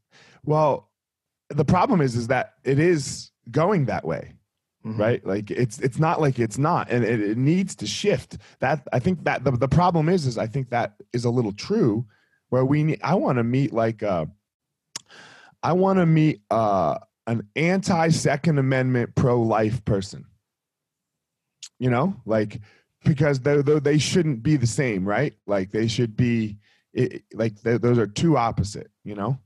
well, 0.43 0.89
the 1.49 1.65
problem 1.65 2.01
is 2.01 2.15
is 2.15 2.27
that 2.29 2.53
it 2.63 2.79
is 2.79 3.29
going 3.51 3.85
that 3.85 4.03
way. 4.05 4.33
Mhm. 4.85 4.99
right? 4.99 5.25
Like 5.25 5.49
it's 5.49 5.79
it's 5.79 5.99
not 5.99 6.19
like 6.19 6.39
it's 6.39 6.57
not 6.57 6.89
and 6.91 7.03
it, 7.03 7.21
it 7.21 7.37
needs 7.37 7.75
to 7.77 7.87
shift. 7.87 8.37
That 8.59 8.87
i 8.91 8.99
think 8.99 9.23
that 9.23 9.43
the, 9.43 9.51
the 9.51 9.67
problem 9.67 10.09
is 10.09 10.25
is 10.25 10.37
i 10.37 10.47
think 10.47 10.69
that 10.69 10.95
is 11.13 11.25
a 11.25 11.29
little 11.29 11.53
true 11.53 12.05
where 12.49 12.65
we 12.65 12.83
need 12.83 12.99
i 13.03 13.15
want 13.15 13.37
to 13.37 13.43
meet 13.43 13.71
like 13.73 14.03
uh 14.03 14.25
i 15.61 15.73
want 15.73 15.99
to 15.99 16.05
meet 16.05 16.41
uh 16.51 16.97
an 17.27 17.47
anti 17.55 18.09
second 18.09 18.57
amendment 18.59 19.15
pro 19.15 19.41
life 19.41 19.83
person. 19.85 20.25
You 21.79 21.89
know? 21.89 22.15
Like 22.25 22.59
because 23.05 23.39
though 23.39 23.61
they 23.61 23.97
shouldn't 23.97 24.43
be 24.43 24.55
the 24.57 24.67
same 24.67 25.05
right? 25.05 25.33
Like 25.45 25.71
they 25.71 25.87
should 25.87 26.15
be 26.15 26.57
it, 26.93 27.23
like 27.33 27.59
those 27.61 27.97
are 27.97 28.07
two 28.07 28.37
opposite 28.37 28.91
you 29.03 29.15
know 29.15 29.39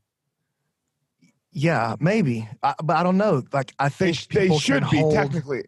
Yeah, 1.57 1.95
maybe. 1.99 2.47
I, 2.61 2.75
but 2.83 2.97
I 2.97 3.03
don't 3.03 3.17
know. 3.17 3.43
Like, 3.51 3.73
I 3.79 3.89
think 3.89 4.15
sh- 4.15 4.27
they 4.27 4.55
should 4.57 4.89
be 4.89 4.97
hold, 4.97 5.13
technically 5.13 5.63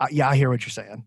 uh, 0.00 0.06
yeah, 0.10 0.28
I 0.28 0.36
hear 0.36 0.50
what 0.50 0.62
you're 0.62 0.70
saying. 0.70 1.04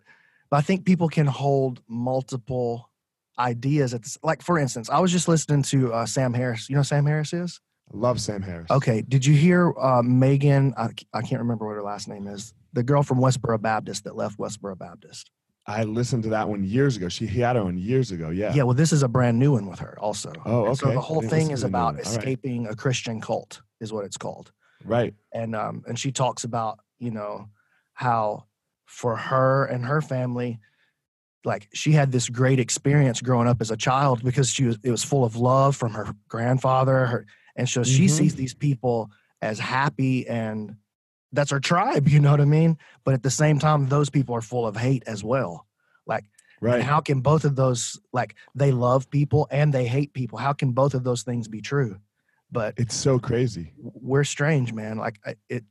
But 0.49 0.57
I 0.57 0.61
think 0.61 0.85
people 0.85 1.09
can 1.09 1.27
hold 1.27 1.81
multiple 1.87 2.89
ideas 3.37 3.93
at 3.93 4.03
this. 4.03 4.17
Like, 4.23 4.41
for 4.41 4.57
instance, 4.57 4.89
I 4.89 4.99
was 4.99 5.11
just 5.11 5.27
listening 5.27 5.63
to 5.63 5.93
uh, 5.93 6.05
Sam 6.05 6.33
Harris. 6.33 6.69
You 6.69 6.75
know 6.75 6.81
who 6.81 6.85
Sam 6.85 7.05
Harris 7.05 7.33
is? 7.33 7.59
love 7.93 8.19
sam 8.19 8.41
harris 8.41 8.69
Okay. 8.69 9.01
Did 9.01 9.25
you 9.25 9.33
hear 9.33 9.73
uh, 9.79 10.01
Megan? 10.01 10.73
I, 10.75 10.89
I 11.13 11.21
can't 11.21 11.41
remember 11.41 11.65
what 11.65 11.75
her 11.75 11.83
last 11.83 12.09
name 12.09 12.27
is. 12.27 12.53
The 12.73 12.83
girl 12.83 13.01
from 13.01 13.19
Westboro 13.19 13.61
Baptist 13.61 14.03
that 14.03 14.13
left 14.13 14.37
Westboro 14.37 14.77
Baptist. 14.77 15.31
I 15.65 15.83
listened 15.83 16.23
to 16.23 16.29
that 16.29 16.49
one 16.49 16.65
years 16.65 16.97
ago. 16.97 17.07
She 17.07 17.27
he 17.27 17.39
had 17.39 17.55
her 17.55 17.63
one 17.63 17.77
years 17.77 18.11
ago. 18.11 18.29
Yeah. 18.29 18.53
Yeah. 18.53 18.63
well, 18.63 18.73
this 18.73 18.91
is 18.91 19.03
a 19.03 19.07
brand 19.07 19.39
new 19.39 19.53
one 19.53 19.67
with 19.67 19.79
her 19.79 19.97
also. 19.99 20.33
Oh, 20.45 20.65
And 20.65 20.77
So 20.77 20.91
the 20.91 20.99
whole 20.99 21.21
thing 21.21 21.51
is 21.51 21.61
to 21.61 21.67
the 21.67 21.71
new 21.71 21.77
about. 21.77 21.87
All 21.87 21.93
right. 21.93 22.05
escaping 22.05 22.67
a 22.67 22.75
Christian 22.75 23.21
cult, 23.21 23.61
is 23.79 23.91
what 23.93 24.05
it's 24.05 24.17
called. 24.17 24.51
Right. 24.85 25.13
and 25.33 25.55
um 25.55 25.83
and 25.87 25.97
she 25.97 26.11
talks 26.11 26.43
about 26.43 26.79
you 26.99 27.11
know 27.11 27.49
how 27.93 28.45
for 28.85 29.15
her 29.15 29.65
and 29.65 29.85
her 29.85 30.01
family 30.01 30.59
like 31.43 31.67
she 31.73 31.91
had 31.93 32.11
this 32.11 32.29
great 32.29 32.59
experience 32.59 33.21
growing 33.21 33.47
up 33.47 33.61
as 33.61 33.71
a 33.71 33.77
child 33.77 34.23
because 34.23 34.49
she 34.49 34.65
was 34.65 34.77
it 34.83 34.91
was 34.91 35.03
full 35.03 35.23
of 35.25 35.35
love 35.35 35.75
from 35.75 35.93
her 35.93 36.07
grandfather 36.27 37.05
her 37.07 37.25
and 37.55 37.67
so 37.67 37.83
she 37.83 38.05
Mhm. 38.05 38.09
sees 38.09 38.35
these 38.35 38.53
people 38.53 39.09
as 39.41 39.59
happy 39.59 40.27
and 40.27 40.75
that's 41.33 41.51
her 41.51 41.59
tribe 41.59 42.07
you 42.13 42.19
know 42.19 42.31
what 42.31 42.41
i 42.41 42.45
mean 42.45 42.77
but 43.03 43.13
at 43.13 43.23
the 43.23 43.31
same 43.31 43.57
time 43.59 43.87
those 43.87 44.09
people 44.09 44.35
are 44.35 44.41
full 44.41 44.65
of 44.67 44.75
hate 44.77 45.03
as 45.07 45.23
well 45.23 45.65
like 46.05 46.25
Right. 46.59 46.81
how 46.81 47.01
can 47.01 47.21
both 47.21 47.45
of 47.45 47.55
those 47.55 47.99
like 48.13 48.35
they 48.55 48.71
love 48.71 49.09
people 49.11 49.47
and 49.51 49.71
they 49.73 49.85
hate 49.87 50.13
people 50.13 50.37
how 50.39 50.53
can 50.53 50.71
both 50.71 50.93
of 50.95 51.03
those 51.03 51.21
things 51.23 51.47
be 51.47 51.61
true 51.61 51.97
but 52.51 52.73
it's 52.77 52.95
so 52.95 53.19
crazy. 53.19 53.73
we're 53.77 54.23
strange, 54.23 54.73
man. 54.73 54.97
Like 54.97 55.19
I- 55.25 55.35
it, 55.49 55.63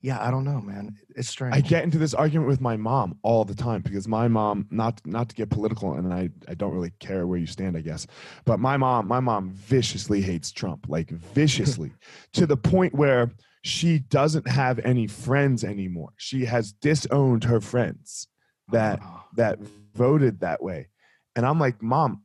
yeah, 0.00 0.22
I 0.22 0.30
don't 0.30 0.44
know, 0.44 0.60
man. 0.60 0.96
It's 1.16 1.30
strange. 1.30 1.56
I 1.56 1.62
get 1.62 1.82
into 1.82 1.96
this 1.96 2.12
argument 2.12 2.46
with 2.46 2.60
my 2.60 2.76
mom 2.76 3.18
all 3.22 3.42
the 3.46 3.54
time 3.54 3.80
because 3.80 4.06
my 4.06 4.28
mom, 4.28 4.66
not 4.70 5.00
not 5.06 5.30
to 5.30 5.34
get 5.34 5.48
political, 5.48 5.94
and 5.94 6.12
I 6.12 6.28
I 6.46 6.52
don't 6.52 6.74
really 6.74 6.92
care 6.98 7.26
where 7.26 7.38
you 7.38 7.46
stand, 7.46 7.74
I 7.74 7.80
guess, 7.80 8.06
but 8.44 8.60
my 8.60 8.76
mom, 8.76 9.08
my 9.08 9.20
mom 9.20 9.52
viciously 9.52 10.20
hates 10.20 10.52
Trump, 10.52 10.86
like 10.90 11.08
viciously, 11.08 11.94
to 12.34 12.46
the 12.46 12.56
point 12.56 12.94
where 12.94 13.30
she 13.62 13.98
doesn't 13.98 14.46
have 14.46 14.78
any 14.80 15.06
friends 15.06 15.64
anymore. 15.64 16.10
She 16.18 16.44
has 16.44 16.72
disowned 16.72 17.44
her 17.44 17.62
friends 17.62 18.28
that 18.70 19.00
that 19.36 19.58
voted 19.94 20.40
that 20.40 20.62
way, 20.62 20.88
and 21.34 21.46
I'm 21.46 21.58
like, 21.58 21.82
mom, 21.82 22.24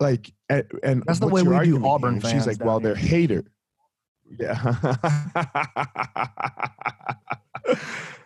like, 0.00 0.32
and, 0.50 0.64
and 0.82 1.02
That's 1.06 1.20
the 1.20 1.28
way 1.28 1.42
we 1.42 1.64
do 1.64 1.86
Auburn 1.86 2.14
here?" 2.14 2.22
Fans 2.22 2.32
She's 2.32 2.46
like, 2.46 2.62
well, 2.62 2.80
here. 2.80 2.94
they're 2.94 3.02
hater. 3.02 3.44
Yeah. 4.38 4.86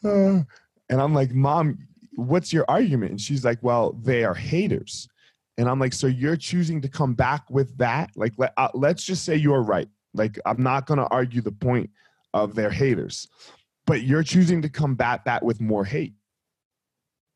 Uh, 0.04 0.42
and 0.90 1.00
I'm 1.00 1.14
like, 1.14 1.32
Mom, 1.32 1.78
what's 2.16 2.52
your 2.52 2.66
argument? 2.68 3.12
And 3.12 3.20
she's 3.20 3.42
like, 3.42 3.58
Well, 3.62 3.92
they 3.92 4.22
are 4.22 4.34
haters. 4.34 5.08
And 5.56 5.66
I'm 5.66 5.78
like, 5.78 5.94
So 5.94 6.06
you're 6.06 6.36
choosing 6.36 6.82
to 6.82 6.88
come 6.88 7.14
back 7.14 7.48
with 7.48 7.76
that? 7.78 8.10
Like, 8.14 8.34
let, 8.36 8.52
uh, 8.58 8.68
let's 8.74 9.02
just 9.02 9.24
say 9.24 9.36
you're 9.36 9.62
right. 9.62 9.88
Like, 10.12 10.38
I'm 10.44 10.62
not 10.62 10.86
going 10.86 10.98
to 10.98 11.06
argue 11.06 11.40
the 11.40 11.52
point 11.52 11.88
of 12.34 12.54
their 12.54 12.70
haters, 12.70 13.28
but 13.86 14.02
you're 14.02 14.22
choosing 14.22 14.60
to 14.62 14.68
combat 14.68 15.24
that 15.24 15.42
with 15.42 15.60
more 15.60 15.86
hate. 15.86 16.12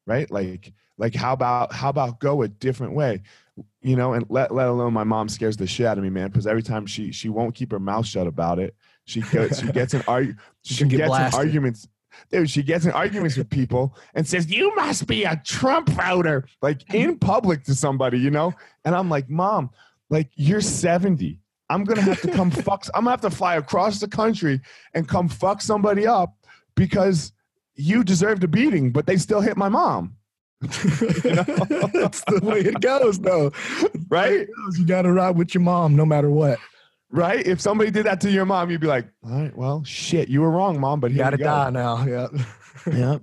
Right? 0.07 0.31
Like, 0.31 0.73
like 0.99 1.15
how 1.15 1.33
about 1.33 1.73
how 1.73 1.89
about 1.89 2.21
go 2.21 2.43
a 2.43 2.49
different 2.49 2.93
way 2.93 3.23
you 3.89 3.97
know 3.97 4.13
and 4.13 4.27
let, 4.29 4.53
let 4.53 4.69
alone 4.69 4.93
my 4.93 5.05
mom 5.05 5.29
scares 5.29 5.57
the 5.57 5.67
shit 5.67 5.87
out 5.87 5.97
of 5.97 6.05
me 6.05 6.11
man 6.11 6.29
because 6.29 6.47
every 6.47 6.63
time 6.63 6.85
she 6.87 7.11
she 7.11 7.29
won't 7.29 7.55
keep 7.55 7.71
her 7.73 7.79
mouth 7.79 8.07
shut 8.07 8.27
about 8.27 8.59
it. 8.59 8.75
She 9.05 9.21
gets 9.33 9.61
she 9.61 9.73
gets 9.73 9.95
an 9.95 10.03
argue 10.07 10.35
She 10.63 10.75
she 10.75 10.79
can 10.81 10.89
get 10.89 10.99
gets 10.99 11.09
blasted. 11.09 11.39
arguments 11.39 11.89
dude 12.31 12.51
she 12.51 12.63
gets 12.63 12.85
in 12.85 12.91
arguments 12.93 13.37
with 13.37 13.49
people 13.49 13.97
and 14.15 14.27
says 14.27 14.51
you 14.51 14.75
must 14.77 15.07
be 15.07 15.25
a 15.25 15.41
trump 15.45 15.89
voter 15.89 16.47
like 16.61 16.83
in 16.93 17.19
public 17.19 17.65
to 17.65 17.75
somebody 17.75 18.19
you 18.19 18.31
know? 18.31 18.53
And 18.85 18.95
i'm 18.95 19.09
like 19.09 19.31
mom 19.31 19.71
like 20.11 20.29
you're 20.35 20.61
70 20.61 21.39
i'm 21.71 21.85
gonna 21.85 22.03
have 22.03 22.21
to 22.23 22.31
come 22.33 22.51
fuck 22.51 22.87
i'm 22.95 23.05
gonna 23.05 23.11
have 23.13 23.21
to 23.21 23.31
fly 23.31 23.57
across 23.57 24.01
the 24.01 24.09
country 24.09 24.61
and 24.95 25.07
come 25.07 25.29
fuck 25.29 25.63
somebody 25.63 26.07
up 26.07 26.35
because 26.75 27.33
you 27.77 28.03
deserved 28.03 28.43
a 28.43 28.49
beating 28.49 28.91
but 28.91 29.07
they 29.07 29.17
still 29.17 29.41
hit 29.41 29.57
my 29.57 29.69
mom 29.69 30.17
That's 30.63 32.23
the 32.25 32.41
way 32.43 32.61
it 32.61 32.81
goes, 32.81 33.19
though. 33.21 33.53
right 34.09 34.49
You 34.77 34.85
got 34.87 35.03
to 35.03 35.13
ride 35.13 35.37
with 35.37 35.55
your 35.55 35.63
mom 35.63 35.97
no 35.97 36.05
matter 36.07 36.31
what. 36.31 36.59
right 37.11 37.47
if 37.47 37.61
somebody 37.61 37.91
did 37.91 38.07
that 38.07 38.21
to 38.23 38.31
your 38.31 38.45
mom 38.45 38.71
you'd 38.71 38.81
be 38.81 38.87
like 38.87 39.07
all 39.25 39.31
right 39.31 39.57
well 39.57 39.83
shit 39.85 40.29
you 40.29 40.41
were 40.43 40.51
wrong 40.51 40.79
mom 40.81 41.01
but 41.01 41.11
You 41.11 41.19
got 41.19 41.31
to 41.31 41.37
go. 41.39 41.45
die 41.45 41.71
now. 41.71 42.05
Yeah. 42.05 42.27
yeah 42.93 43.19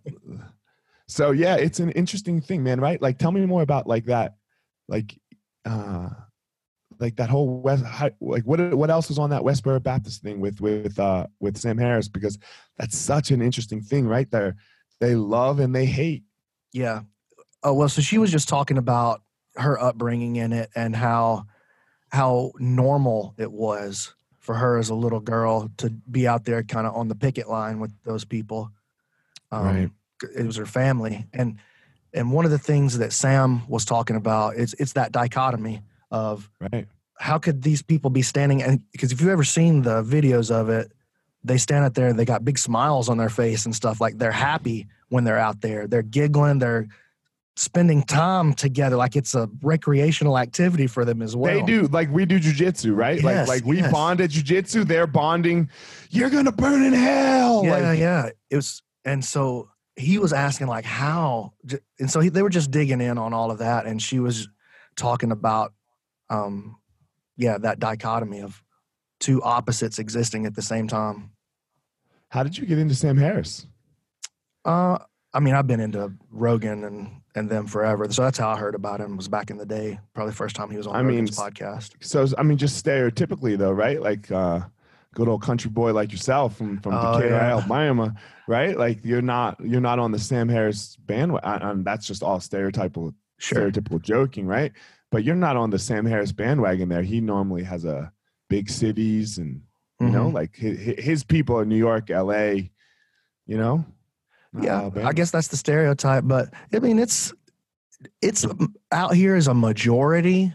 so 1.08 1.32
yeah 1.32 1.56
it's 1.56 1.80
an 1.80 1.92
interesting 1.92 2.42
thing 2.42 2.64
man 2.64 2.80
right 2.82 3.00
like 3.02 3.18
tell 3.20 3.32
me 3.32 3.46
more 3.46 3.62
about 3.62 3.86
like 3.86 4.06
that 4.06 4.36
like 4.88 5.16
uh 5.66 6.10
like 7.00 7.16
that 7.18 7.30
whole 7.30 7.60
west 7.62 7.84
like 8.22 8.44
what 8.44 8.74
what 8.74 8.90
else 8.90 9.10
was 9.10 9.20
on 9.20 9.30
that 9.30 9.42
westboro 9.44 9.82
baptist 9.84 10.22
thing 10.24 10.40
with 10.40 10.62
with 10.62 10.98
uh 11.00 11.28
with 11.40 11.58
sam 11.58 11.78
harris 11.78 12.08
because 12.08 12.40
that's 12.78 12.98
such 12.98 13.30
an 13.32 13.42
interesting 13.42 13.82
thing 13.82 14.08
right 14.08 14.32
there 14.32 14.56
they 15.00 15.14
love 15.16 15.60
and 15.60 15.76
they 15.76 15.86
hate 15.86 16.24
Yeah. 16.74 17.02
Oh 17.66 17.74
well, 17.74 17.90
so 17.90 18.02
she 18.02 18.20
was 18.20 18.32
just 18.32 18.48
talking 18.48 18.78
about 18.78 19.24
her 19.56 19.82
upbringing 19.82 20.36
in 20.36 20.54
it 20.54 20.70
and 20.76 20.96
how 20.96 21.48
how 22.10 22.52
normal 22.60 23.34
it 23.38 23.52
was 23.52 24.14
for 24.40 24.54
her 24.54 24.78
as 24.78 24.90
a 24.90 24.96
little 24.96 25.20
girl 25.20 25.72
to 25.78 25.90
be 25.90 26.28
out 26.28 26.46
there 26.46 26.62
kind 26.62 26.86
of 26.86 26.96
on 26.96 27.08
the 27.08 27.16
picket 27.16 27.50
line 27.50 27.80
with 27.80 27.92
those 28.04 28.24
people. 28.24 28.72
Um, 29.52 29.66
Right. 29.66 29.90
It 30.38 30.46
was 30.46 30.58
her 30.58 30.66
family, 30.68 31.26
and 31.34 31.58
and 32.14 32.32
one 32.32 32.46
of 32.46 32.52
the 32.52 32.60
things 32.60 33.00
that 33.00 33.12
Sam 33.12 33.68
was 33.68 33.84
talking 33.84 34.16
about 34.16 34.56
it's 34.56 34.74
it's 34.76 34.94
that 34.94 35.12
dichotomy 35.12 35.82
of 36.12 36.50
right 36.62 36.88
how 37.18 37.38
could 37.38 37.62
these 37.64 37.82
people 37.82 38.10
be 38.10 38.22
standing 38.22 38.62
and 38.62 38.82
because 38.92 39.12
if 39.12 39.22
you've 39.22 39.30
ever 39.30 39.44
seen 39.44 39.82
the 39.82 40.04
videos 40.04 40.52
of 40.52 40.70
it 40.70 40.92
they 41.44 41.58
stand 41.58 41.86
out 41.86 41.94
there 41.94 42.08
and 42.08 42.20
they 42.20 42.26
got 42.26 42.44
big 42.44 42.58
smiles 42.58 43.10
on 43.10 43.18
their 43.18 43.30
face 43.30 43.66
and 43.66 43.76
stuff 43.76 44.02
like 44.02 44.18
they're 44.18 44.32
happy 44.32 44.88
when 45.10 45.24
they're 45.24 45.40
out 45.40 45.62
there 45.62 45.88
they're 45.88 46.02
giggling 46.02 46.60
they're 46.60 46.88
spending 47.58 48.04
time 48.04 48.54
together 48.54 48.98
like 48.98 49.16
it's 49.16 49.34
a 49.34 49.50
recreational 49.62 50.38
activity 50.38 50.88
for 50.88 51.06
them 51.06 51.22
as 51.22 51.36
well 51.36 51.54
they 51.54 51.66
do 51.66 51.88
like 51.88 52.12
we 52.12 52.26
do 52.26 52.40
jujitsu, 52.40 52.96
right? 52.96 53.22
Yes, 53.22 53.48
like 53.48 53.48
like 53.48 53.66
we 53.66 53.78
yes. 53.78 53.92
bond 53.92 54.20
at 54.20 54.30
jujitsu, 54.30 54.86
they're 54.86 55.08
bonding. 55.08 55.70
You're 56.10 56.30
gonna 56.30 56.52
burn 56.52 56.84
in 56.84 56.94
hell. 56.94 57.64
yeah 57.64 57.90
like, 57.90 58.00
yeah 58.00 58.30
it 58.50 58.56
was 58.56 58.82
and 59.06 59.24
so 59.24 59.70
he 59.96 60.18
was 60.18 60.34
asking 60.34 60.68
like 60.68 60.84
how 60.86 61.54
and 62.00 62.12
so 62.12 62.20
he, 62.20 62.30
they 62.30 62.42
were 62.42 62.50
just 62.50 62.72
digging 62.72 63.00
in 63.00 63.18
on 63.18 63.34
all 63.34 63.52
of 63.52 63.60
that 63.60 63.86
and 63.86 64.02
she 64.02 64.20
was 64.20 64.50
talking 64.98 65.32
about 65.32 65.74
um 66.30 66.78
yeah 67.38 67.58
that 67.58 67.80
dichotomy 67.80 68.42
of 68.42 68.62
two 69.22 69.42
opposites 69.44 69.98
existing 69.98 70.46
at 70.46 70.56
the 70.56 70.62
same 70.62 70.88
time 70.88 71.32
How 72.30 72.44
did 72.44 72.58
you 72.58 72.66
get 72.66 72.78
into 72.78 72.96
Sam 72.96 73.18
Harris? 73.18 73.66
Uh, 74.66 74.98
I 75.34 75.40
mean, 75.40 75.54
I've 75.54 75.68
been 75.68 75.80
into 75.80 76.12
Rogan 76.32 76.84
and 76.84 77.22
and 77.36 77.50
them 77.50 77.68
forever, 77.68 78.10
so 78.12 78.22
that's 78.24 78.38
how 78.38 78.50
I 78.50 78.58
heard 78.58 78.76
about 78.76 79.00
him. 79.02 79.18
Was 79.18 79.28
back 79.28 79.50
in 79.52 79.58
the 79.58 79.66
day, 79.66 80.00
probably 80.14 80.32
the 80.32 80.38
first 80.38 80.56
time 80.56 80.70
he 80.70 80.78
was 80.78 80.88
on 80.88 80.96
I 80.96 81.02
mean, 81.04 81.28
podcast. 81.28 81.92
So 82.00 82.26
I 82.38 82.44
mean, 82.44 82.58
just 82.58 82.84
stereotypically 82.84 83.58
though, 83.58 83.72
right? 83.72 84.02
Like 84.02 84.32
uh, 84.32 84.62
good 85.14 85.28
old 85.28 85.42
country 85.42 85.70
boy 85.70 85.94
like 85.94 86.12
yourself 86.12 86.58
from 86.58 86.80
from 86.82 86.94
Oh, 86.96 87.14
Decatur, 87.18 87.36
yeah. 87.36 87.50
Alabama, 87.52 88.16
right? 88.48 88.78
Like 88.78 89.04
you're 89.04 89.22
not 89.22 89.60
you're 89.64 89.82
not 89.82 90.00
on 90.00 90.12
the 90.12 90.20
Sam 90.20 90.48
Harris 90.50 90.96
bandwagon. 91.06 91.62
And 91.68 91.86
that's 91.86 92.08
just 92.08 92.24
all 92.24 92.40
stereotypical 92.40 93.14
Sure, 93.38 93.70
stereotypical 93.70 94.02
joking, 94.02 94.46
right? 94.48 94.72
But 95.12 95.24
you're 95.24 95.36
not 95.36 95.58
on 95.58 95.70
the 95.70 95.80
Sam 95.80 96.06
Harris 96.06 96.32
bandwagon. 96.32 96.90
There, 96.90 97.04
he 97.04 97.20
normally 97.22 97.64
has 97.64 97.84
a 97.86 98.12
big 98.50 98.70
cities 98.70 99.38
and 99.38 99.62
you 100.02 100.10
know, 100.10 100.30
Mhm. 100.30 100.34
like 100.34 100.56
his, 100.56 100.78
his 101.00 101.24
people 101.24 101.60
in 101.62 101.70
New 101.70 101.78
York, 101.78 102.10
L.A. 102.10 102.70
You 103.48 103.58
know, 103.58 103.86
yeah. 104.62 104.82
Alabama. 104.82 105.08
I 105.08 105.14
guess 105.14 105.32
that's 105.32 105.48
the 105.50 105.58
stereotype, 105.58 106.24
but 106.26 106.50
I 106.74 106.80
mean, 106.80 107.00
it's 107.00 107.34
it's 108.22 108.46
out 108.92 109.16
here 109.16 109.36
is 109.36 109.48
a 109.48 109.54
majority 109.54 110.54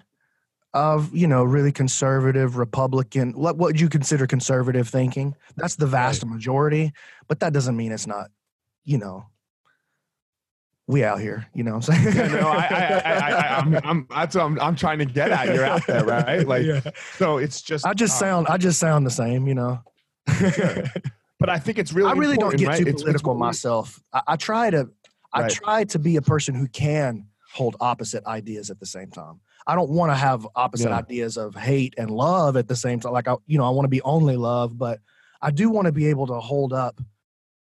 of 0.73 1.13
you 1.13 1.27
know 1.27 1.43
really 1.43 1.73
conservative 1.73 2.57
republican 2.57 3.33
what 3.33 3.57
what 3.57 3.69
would 3.71 3.81
you 3.81 3.89
consider 3.89 4.25
conservative 4.25 4.89
thinking 4.89 5.35
that's 5.57 5.75
the 5.75 5.87
vast 5.87 6.23
Right. 6.23 6.31
majority 6.33 6.93
but 7.27 7.41
that 7.41 7.53
doesn't 7.53 7.77
mean 7.77 7.91
it's 7.91 8.07
not 8.07 8.31
you 8.85 8.97
know 8.99 9.27
we 10.87 11.03
out 11.03 11.19
here 11.21 11.47
you 11.55 11.65
know 11.65 11.77
what 11.77 11.89
i'm 11.89 11.95
saying 12.05 12.15
Yeah, 12.17 12.41
no, 12.41 12.49
I, 12.49 12.67
I, 12.67 13.01
I, 13.05 13.31
I, 13.31 13.57
I'm, 13.59 13.75
I'm, 13.83 14.07
that's 14.11 14.37
what 14.37 14.45
I'm, 14.45 14.61
I'm 14.61 14.77
trying 14.77 15.01
to 15.01 15.07
get 15.07 15.33
at. 15.33 15.53
You're 15.53 15.65
out 15.65 15.85
there, 15.89 16.05
right? 16.05 16.47
Like, 16.53 16.65
Yeah. 16.65 16.83
so 17.17 17.39
it's 17.39 17.63
just. 17.63 17.85
i 17.85 17.93
just 17.93 18.15
uh, 18.15 18.27
sound 18.27 18.47
i 18.49 18.57
just 18.57 18.79
sound 18.79 19.05
the 19.05 19.11
same 19.11 19.49
you 19.49 19.55
know 19.55 19.83
Sure. 20.39 20.85
but 21.41 21.49
I 21.51 21.59
think 21.59 21.79
it's 21.79 21.93
really. 21.93 22.11
i 22.11 22.13
really 22.13 22.37
don't 22.37 22.57
get 22.57 22.69
right? 22.69 22.77
too 22.77 22.83
It's- 22.83 22.95
it's 22.95 23.03
political 23.03 23.35
we- 23.35 23.41
myself 23.41 24.01
I, 24.13 24.23
I 24.29 24.37
try 24.37 24.71
to 24.71 24.89
i 25.33 25.43
Right. 25.43 25.51
try 25.51 25.85
to 25.85 25.99
be 25.99 26.17
a 26.17 26.23
person 26.23 26.55
who 26.55 26.69
can 26.69 27.27
hold 27.55 27.77
opposite 27.81 28.25
ideas 28.27 28.71
at 28.71 28.79
the 28.79 28.87
same 28.87 29.11
time 29.11 29.41
i 29.67 29.75
don't 29.75 29.91
want 29.91 30.11
to 30.13 30.17
have 30.17 30.47
opposite 30.55 30.91
Yeah. 30.91 30.99
ideas 30.99 31.37
of 31.37 31.55
hate 31.57 31.95
and 31.99 32.11
love 32.11 32.57
at 32.57 32.69
the 32.69 32.77
same 32.77 33.01
time 33.01 33.13
like 33.13 33.27
i 33.29 33.35
you 33.47 33.59
know 33.59 33.65
i 33.65 33.71
want 33.71 33.85
to 33.85 33.89
be 33.89 34.03
only 34.03 34.37
love 34.37 34.79
but 34.79 35.01
i 35.43 35.51
do 35.51 35.69
want 35.71 35.87
to 35.87 35.93
be 35.93 36.07
able 36.07 36.27
to 36.29 36.39
hold 36.41 36.73
up 36.73 37.01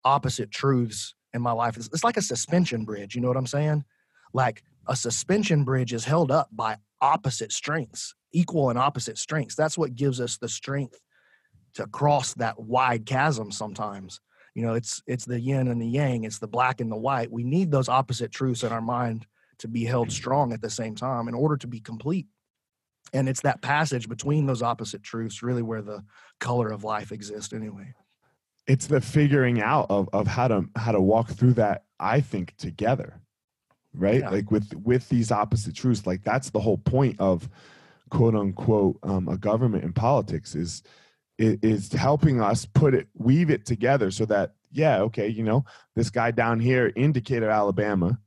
opposite 0.05 0.51
truths 0.51 1.15
in 1.35 1.41
my 1.43 1.53
life 1.53 1.77
it's, 1.77 1.89
it's 1.93 2.05
like 2.05 2.17
a 2.17 2.23
suspension 2.23 2.85
bridge 2.85 3.15
you 3.15 3.21
know 3.21 3.29
what 3.29 3.37
i'm 3.37 3.47
saying 3.47 3.85
like 4.35 4.63
a 4.87 4.97
suspension 4.97 5.65
bridge 5.65 5.93
is 5.93 6.05
held 6.05 6.31
up 6.31 6.49
by 6.53 6.77
opposite 7.01 7.53
strengths 7.53 8.15
equal 8.33 8.71
and 8.71 8.79
opposite 8.79 9.19
strengths 9.19 9.55
that's 9.55 9.77
what 9.79 9.95
gives 9.95 10.21
us 10.21 10.37
the 10.39 10.49
strength 10.49 11.01
to 11.75 11.87
cross 11.87 12.35
that 12.35 12.59
wide 12.59 13.07
chasm 13.07 13.51
sometimes. 13.51 14.21
You 14.55 14.63
know 14.67 14.75
it's 14.75 15.03
it's 15.07 15.25
the 15.25 15.41
yin 15.41 15.69
and 15.69 15.81
the 15.81 15.87
yang 15.87 16.25
it's 16.25 16.39
the 16.39 16.49
black 16.49 16.81
and 16.81 16.91
the 16.91 16.97
white. 16.97 17.31
We 17.31 17.45
need 17.45 17.71
those 17.71 17.89
opposite 17.89 18.33
truths 18.33 18.63
in 18.63 18.73
our 18.73 18.81
mind 18.81 19.27
to 19.59 19.69
be 19.69 19.85
held 19.85 20.11
strong 20.11 20.53
at 20.53 20.61
the 20.61 20.71
same 20.71 20.95
time 20.95 21.29
in 21.29 21.35
order 21.35 21.57
to 21.57 21.67
be 21.67 21.81
complete. 21.81 22.27
And 23.13 23.29
it's 23.29 23.41
that 23.43 23.63
passage 23.63 24.09
between 24.09 24.47
those 24.47 24.63
opposite 24.63 25.03
truths 25.03 25.43
really 25.43 25.63
where 25.63 25.83
the 25.83 26.05
color 26.41 26.71
of 26.71 26.85
life 26.85 27.13
exists 27.13 27.53
anyway. 27.53 27.95
It's 28.67 28.87
the 28.87 29.01
figuring 29.01 29.63
out 29.63 29.87
of, 29.89 30.09
of 30.13 30.27
how 30.27 30.49
to 30.49 30.65
how 30.77 30.93
to 30.93 31.01
walk 31.01 31.31
through 31.31 31.55
that 31.55 31.85
i 32.01 32.21
think 32.21 32.57
together 32.57 33.21
right? 33.95 34.21
Yeah. 34.21 34.31
like 34.31 34.51
with 34.51 34.73
with 34.75 35.09
these 35.09 35.31
opposite 35.31 35.75
truths 35.75 36.07
like 36.07 36.23
that's 36.23 36.51
the 36.51 36.61
whole 36.61 36.79
point 36.79 37.17
of 37.19 37.49
quote 38.11 38.35
unquote 38.35 38.99
um, 39.03 39.29
a 39.29 39.37
government 39.37 39.85
in 39.85 39.93
politics 39.93 40.55
is 40.55 40.83
is 41.39 41.93
helping 41.93 42.41
us 42.41 42.67
put 42.67 42.95
it 42.95 43.09
weave 43.15 43.51
it 43.51 43.65
together 43.65 44.11
so 44.11 44.25
that 44.27 44.55
yeah 44.73 45.01
okay 45.01 45.29
you 45.29 45.43
know 45.43 45.65
this 45.95 46.11
guy 46.11 46.31
down 46.31 46.59
here 46.61 46.89
in 46.89 47.13
decatur 47.13 47.49
alabama 47.49 48.19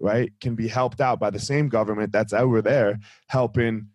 right 0.00 0.32
can 0.40 0.54
be 0.54 0.66
helped 0.66 1.00
out 1.00 1.20
by 1.20 1.30
the 1.30 1.38
same 1.38 1.68
government 1.68 2.10
that's 2.10 2.32
over 2.32 2.62
there 2.62 2.98
helping 3.28 3.86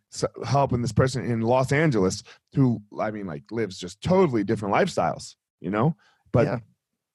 helping 0.45 0.81
this 0.81 0.91
person 0.91 1.25
in 1.25 1.41
los 1.41 1.71
angeles 1.71 2.23
who 2.53 2.81
i 2.99 3.11
mean 3.11 3.25
like 3.25 3.43
lives 3.51 3.77
just 3.77 4.01
totally 4.01 4.43
different 4.43 4.73
lifestyles 4.73 5.35
you 5.61 5.69
know? 5.69 5.95
But 6.31 6.45
Yeah. 6.45 6.59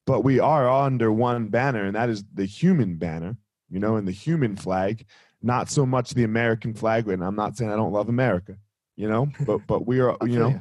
but 0.07 0.21
we 0.23 0.39
are 0.39 0.69
under 0.69 1.11
one 1.11 1.49
banner 1.49 1.85
and 1.85 1.97
that 1.97 2.11
is 2.11 2.25
the 2.35 2.45
human 2.45 2.97
banner 2.97 3.37
you 3.71 3.79
know 3.79 3.97
and 3.97 4.07
the 4.07 4.13
human 4.13 4.55
flag 4.57 5.07
not 5.41 5.71
so 5.71 5.87
much 5.87 6.11
the 6.11 6.25
american 6.25 6.75
flag 6.75 7.09
and 7.09 7.25
i'm 7.25 7.37
not 7.37 7.57
saying 7.57 7.71
i 7.71 7.77
don't 7.77 7.93
love 7.93 8.09
america 8.09 8.57
you 8.97 9.09
know? 9.09 9.29
But 9.47 9.67
but 9.67 9.87
we 9.87 10.01
are 10.01 10.17
you 10.27 10.39
know 10.39 10.61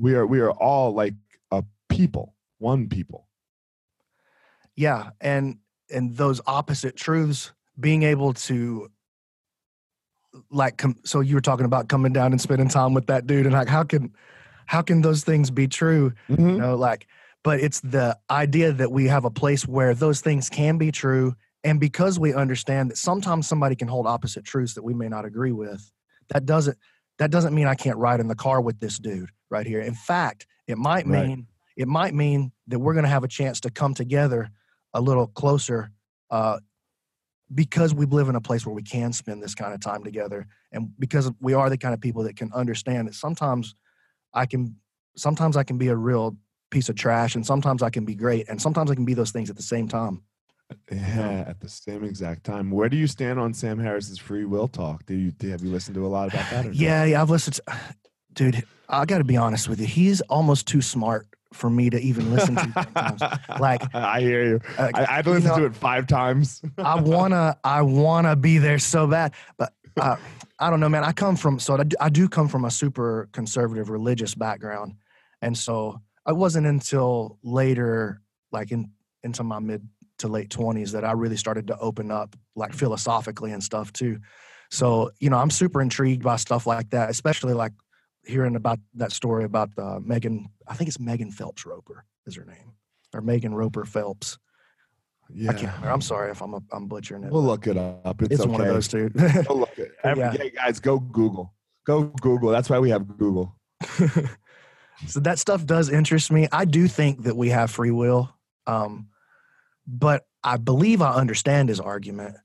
we 0.00 0.14
are 0.14 0.26
we 0.26 0.40
are 0.40 0.50
all 0.50 0.92
like 0.92 1.14
a 1.50 1.62
people 1.88 2.34
one 2.58 2.88
people. 2.88 3.26
Yeah 4.76 5.10
and 5.20 5.58
and 5.90 6.16
those 6.16 6.40
opposite 6.46 6.96
truths 6.96 7.52
being 7.78 8.02
able 8.02 8.32
to 8.32 8.90
like 10.50 10.78
com- 10.78 11.00
so 11.04 11.20
you 11.20 11.34
were 11.34 11.40
talking 11.40 11.66
about 11.66 11.88
coming 11.88 12.12
down 12.12 12.32
and 12.32 12.40
spending 12.40 12.68
time 12.68 12.94
with 12.94 13.06
that 13.06 13.26
dude 13.26 13.46
and 13.46 13.54
like 13.54 13.68
how 13.68 13.82
can 13.82 14.12
how 14.66 14.80
can 14.80 15.02
those 15.02 15.24
things 15.24 15.50
be 15.50 15.66
true? 15.66 16.12
You 16.28 16.36
mm-hmm. 16.36 16.56
know 16.58 16.76
like 16.76 17.06
but 17.42 17.60
it's 17.60 17.80
the 17.80 18.18
idea 18.30 18.72
that 18.72 18.92
we 18.92 19.06
have 19.06 19.24
a 19.24 19.30
place 19.30 19.66
where 19.66 19.94
those 19.94 20.20
things 20.20 20.48
can 20.48 20.78
be 20.78 20.90
true 20.92 21.34
and 21.62 21.78
because 21.78 22.18
we 22.18 22.32
understand 22.32 22.90
that 22.90 22.96
sometimes 22.96 23.46
somebody 23.46 23.76
can 23.76 23.88
hold 23.88 24.06
opposite 24.06 24.44
truths 24.44 24.74
that 24.74 24.82
we 24.82 24.94
may 24.94 25.08
not 25.08 25.24
agree 25.24 25.52
with 25.52 25.92
that 26.28 26.46
doesn't 26.46 26.78
that 27.20 27.30
doesn't 27.30 27.54
mean 27.54 27.68
i 27.68 27.74
can't 27.76 27.96
ride 27.98 28.18
in 28.18 28.26
the 28.26 28.34
car 28.34 28.60
with 28.60 28.80
this 28.80 28.98
dude 28.98 29.30
right 29.50 29.66
here 29.66 29.80
in 29.80 29.94
fact 29.94 30.46
it 30.66 30.76
might 30.76 31.06
Right. 31.06 31.28
mean 31.28 31.46
it 31.76 31.86
might 31.88 32.14
mean 32.14 32.50
that 32.66 32.80
we're 32.80 32.94
going 32.94 33.04
to 33.04 33.08
have 33.10 33.22
a 33.24 33.28
chance 33.28 33.60
to 33.60 33.70
come 33.70 33.94
together 33.94 34.50
a 34.92 35.00
little 35.00 35.28
closer 35.28 35.92
uh, 36.30 36.58
because 37.54 37.94
we 37.94 38.06
live 38.06 38.28
in 38.28 38.34
a 38.36 38.40
place 38.40 38.66
where 38.66 38.74
we 38.74 38.82
can 38.82 39.12
spend 39.12 39.42
this 39.42 39.54
kind 39.54 39.72
of 39.72 39.80
time 39.80 40.02
together 40.04 40.46
and 40.72 40.90
because 40.98 41.30
we 41.40 41.54
are 41.54 41.70
the 41.70 41.78
kind 41.78 41.94
of 41.94 42.00
people 42.00 42.22
that 42.24 42.36
can 42.36 42.52
understand 42.52 43.06
that 43.08 43.14
sometimes 43.14 43.74
i 44.34 44.44
can 44.46 44.76
sometimes 45.16 45.56
i 45.56 45.62
can 45.62 45.78
be 45.78 45.88
a 45.88 45.96
real 45.96 46.36
piece 46.70 46.88
of 46.88 46.94
trash 46.96 47.34
and 47.34 47.44
sometimes 47.46 47.82
i 47.82 47.90
can 47.90 48.04
be 48.04 48.14
great 48.14 48.48
and 48.48 48.60
sometimes 48.62 48.90
i 48.90 48.94
can 48.94 49.04
be 49.04 49.14
those 49.14 49.30
things 49.32 49.50
at 49.50 49.56
the 49.56 49.62
same 49.62 49.88
time 49.88 50.22
yeah 50.90 51.44
at 51.46 51.60
the 51.60 51.68
same 51.68 52.04
exact 52.04 52.44
time. 52.44 52.70
Where 52.70 52.88
do 52.88 52.96
you 52.96 53.06
stand 53.06 53.38
on 53.38 53.54
sam 53.54 53.78
harris's 53.78 54.18
free 54.18 54.44
will 54.44 54.68
talk? 54.68 55.06
Do 55.06 55.14
you 55.14 55.32
have 55.50 55.62
you 55.62 55.70
listened 55.70 55.94
to 55.96 56.06
a 56.06 56.08
lot 56.08 56.32
about 56.32 56.50
that 56.50 56.74
yeah 56.74 57.04
yeah 57.04 57.22
i've 57.22 57.30
listened 57.30 57.54
to, 57.54 57.62
dude 58.32 58.64
i 58.88 59.04
gotta 59.04 59.24
be 59.24 59.36
honest 59.36 59.68
with 59.68 59.80
you 59.80 59.86
he's 59.86 60.20
almost 60.22 60.66
too 60.66 60.82
smart 60.82 61.26
for 61.52 61.68
me 61.68 61.90
to 61.90 62.00
even 62.00 62.32
listen 62.32 62.54
to. 62.54 63.38
Like- 63.58 63.82
i 63.94 64.20
hear 64.20 64.44
you. 64.44 64.60
Uh, 64.78 64.90
I, 64.94 65.18
i've 65.18 65.26
you 65.26 65.32
listened 65.32 65.52
know, 65.56 65.60
to 65.60 65.66
it 65.66 65.74
five 65.74 66.06
times. 66.06 66.62
I 66.78 67.00
wanna, 67.00 67.58
I 67.64 67.82
wanna 67.82 68.36
be 68.36 68.58
there 68.58 68.78
so 68.78 69.06
bad, 69.06 69.32
but 69.58 69.72
uh, 70.00 70.16
I 70.58 70.70
don't 70.70 70.80
know, 70.80 70.88
man. 70.88 71.04
I 71.04 71.12
come 71.12 71.36
from, 71.36 71.58
so 71.58 71.76
I 71.76 71.84
do, 71.84 71.96
I 72.00 72.08
do 72.08 72.28
come 72.28 72.48
from 72.48 72.64
a 72.64 72.70
super 72.70 73.28
conservative 73.32 73.90
religious 73.90 74.34
background, 74.34 74.94
and 75.42 75.56
so 75.56 76.00
I 76.24 76.32
wasn't 76.32 76.66
until 76.66 77.38
later, 77.42 78.20
like 78.52 78.70
in 78.70 78.90
into 79.22 79.42
my 79.42 79.58
mid 79.58 79.86
to 80.20 80.28
late 80.28 80.50
twenties, 80.50 80.92
that 80.92 81.04
I 81.04 81.12
really 81.12 81.36
started 81.36 81.66
to 81.68 81.78
open 81.78 82.10
up, 82.10 82.36
like 82.56 82.72
philosophically 82.72 83.52
and 83.52 83.62
stuff 83.62 83.92
too. 83.92 84.20
So 84.70 85.10
you 85.20 85.30
know, 85.30 85.38
I'm 85.38 85.50
super 85.50 85.82
intrigued 85.82 86.22
by 86.22 86.36
stuff 86.36 86.66
like 86.66 86.90
that, 86.90 87.10
especially 87.10 87.54
like 87.54 87.72
hearing 88.24 88.56
about 88.56 88.78
that 88.94 89.12
story 89.12 89.44
about 89.44 89.70
uh, 89.78 89.98
Megan. 90.02 90.48
I 90.68 90.74
think 90.74 90.88
it's 90.88 91.00
Megan 91.00 91.30
Phelps 91.30 91.66
Roper 91.66 92.04
is 92.26 92.36
her 92.36 92.44
name, 92.44 92.74
or 93.14 93.20
Megan 93.20 93.54
Roper 93.54 93.84
Phelps. 93.84 94.38
yeah 95.32 95.50
I 95.50 95.54
can't 95.54 95.72
remember. 95.74 95.90
I'm 95.90 96.00
sorry 96.02 96.30
if 96.30 96.42
I'm 96.42 96.54
a, 96.54 96.60
I'm 96.72 96.86
butchering 96.86 97.24
it. 97.24 97.32
we'll 97.32 97.42
look 97.42 97.66
it 97.66 97.76
up 97.76 98.22
it's, 98.22 98.32
it's 98.34 98.40
okay 98.42 98.50
one 98.50 98.60
of 98.60 98.66
those 98.68 98.88
two. 98.88 99.08
Go 99.10 99.54
look 99.54 99.78
it. 99.78 99.92
Every, 100.04 100.22
Yeah. 100.22 100.34
yeah. 100.38 100.48
guys, 100.50 100.80
go 100.80 100.98
Google. 100.98 101.54
Go 101.86 102.04
Google. 102.20 102.50
That's 102.50 102.68
why 102.70 102.78
we 102.78 102.90
have 102.90 103.16
Google. 103.16 103.56
so 105.06 105.18
that 105.20 105.38
stuff 105.38 105.64
does 105.64 105.88
interest 105.88 106.30
me. 106.30 106.46
I 106.52 106.64
do 106.64 106.86
think 106.86 107.22
that 107.24 107.36
we 107.36 107.48
have 107.48 107.70
free 107.70 107.90
will, 107.90 108.32
um, 108.66 109.08
but 109.90 110.24
I 110.44 110.56
believe 110.56 111.02
I 111.02 111.14
understand 111.14 111.68
his 111.68 111.80
argument. 111.80 112.36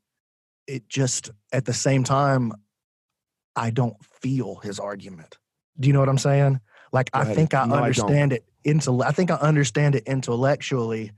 It 0.67 0.89
just 0.89 1.31
at 1.53 1.65
the 1.65 1.73
same 1.73 2.03
time, 2.03 2.53
I 3.55 3.69
don't 3.69 3.95
feel 4.21 4.55
his 4.55 4.79
argument. 4.79 5.38
Do 5.79 5.88
you 5.88 5.93
know 5.93 5.99
what 5.99 6.10
I'm 6.10 6.17
saying? 6.17 6.60
Like 6.91 7.10
I 7.13 7.34
think 7.34 7.53
I 7.53 7.65
No, 7.65 7.75
I 7.75 7.84
understand 7.84 8.34
it. 8.34 8.45
Into 8.63 9.03
I 9.03 9.12
think 9.12 9.29
I 9.29 9.36
understand 9.36 9.93
it 9.93 10.08
intellectually, 10.08 11.12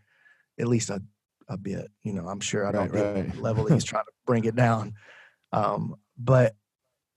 at 0.60 0.68
least 0.68 0.90
a 0.90 1.02
a 1.48 1.58
bit. 1.58 1.90
You 2.04 2.14
know, 2.14 2.28
I'm 2.28 2.42
sure 2.42 2.68
I 2.68 2.72
don't 2.72 2.92
Right, 2.92 3.16
right. 3.16 3.34
the 3.34 3.42
level 3.42 3.66
he's 3.66 3.84
trying 3.86 4.04
to 4.04 4.12
bring 4.26 4.44
it 4.44 4.56
down. 4.56 4.96
Um, 5.54 5.96
but 6.18 6.56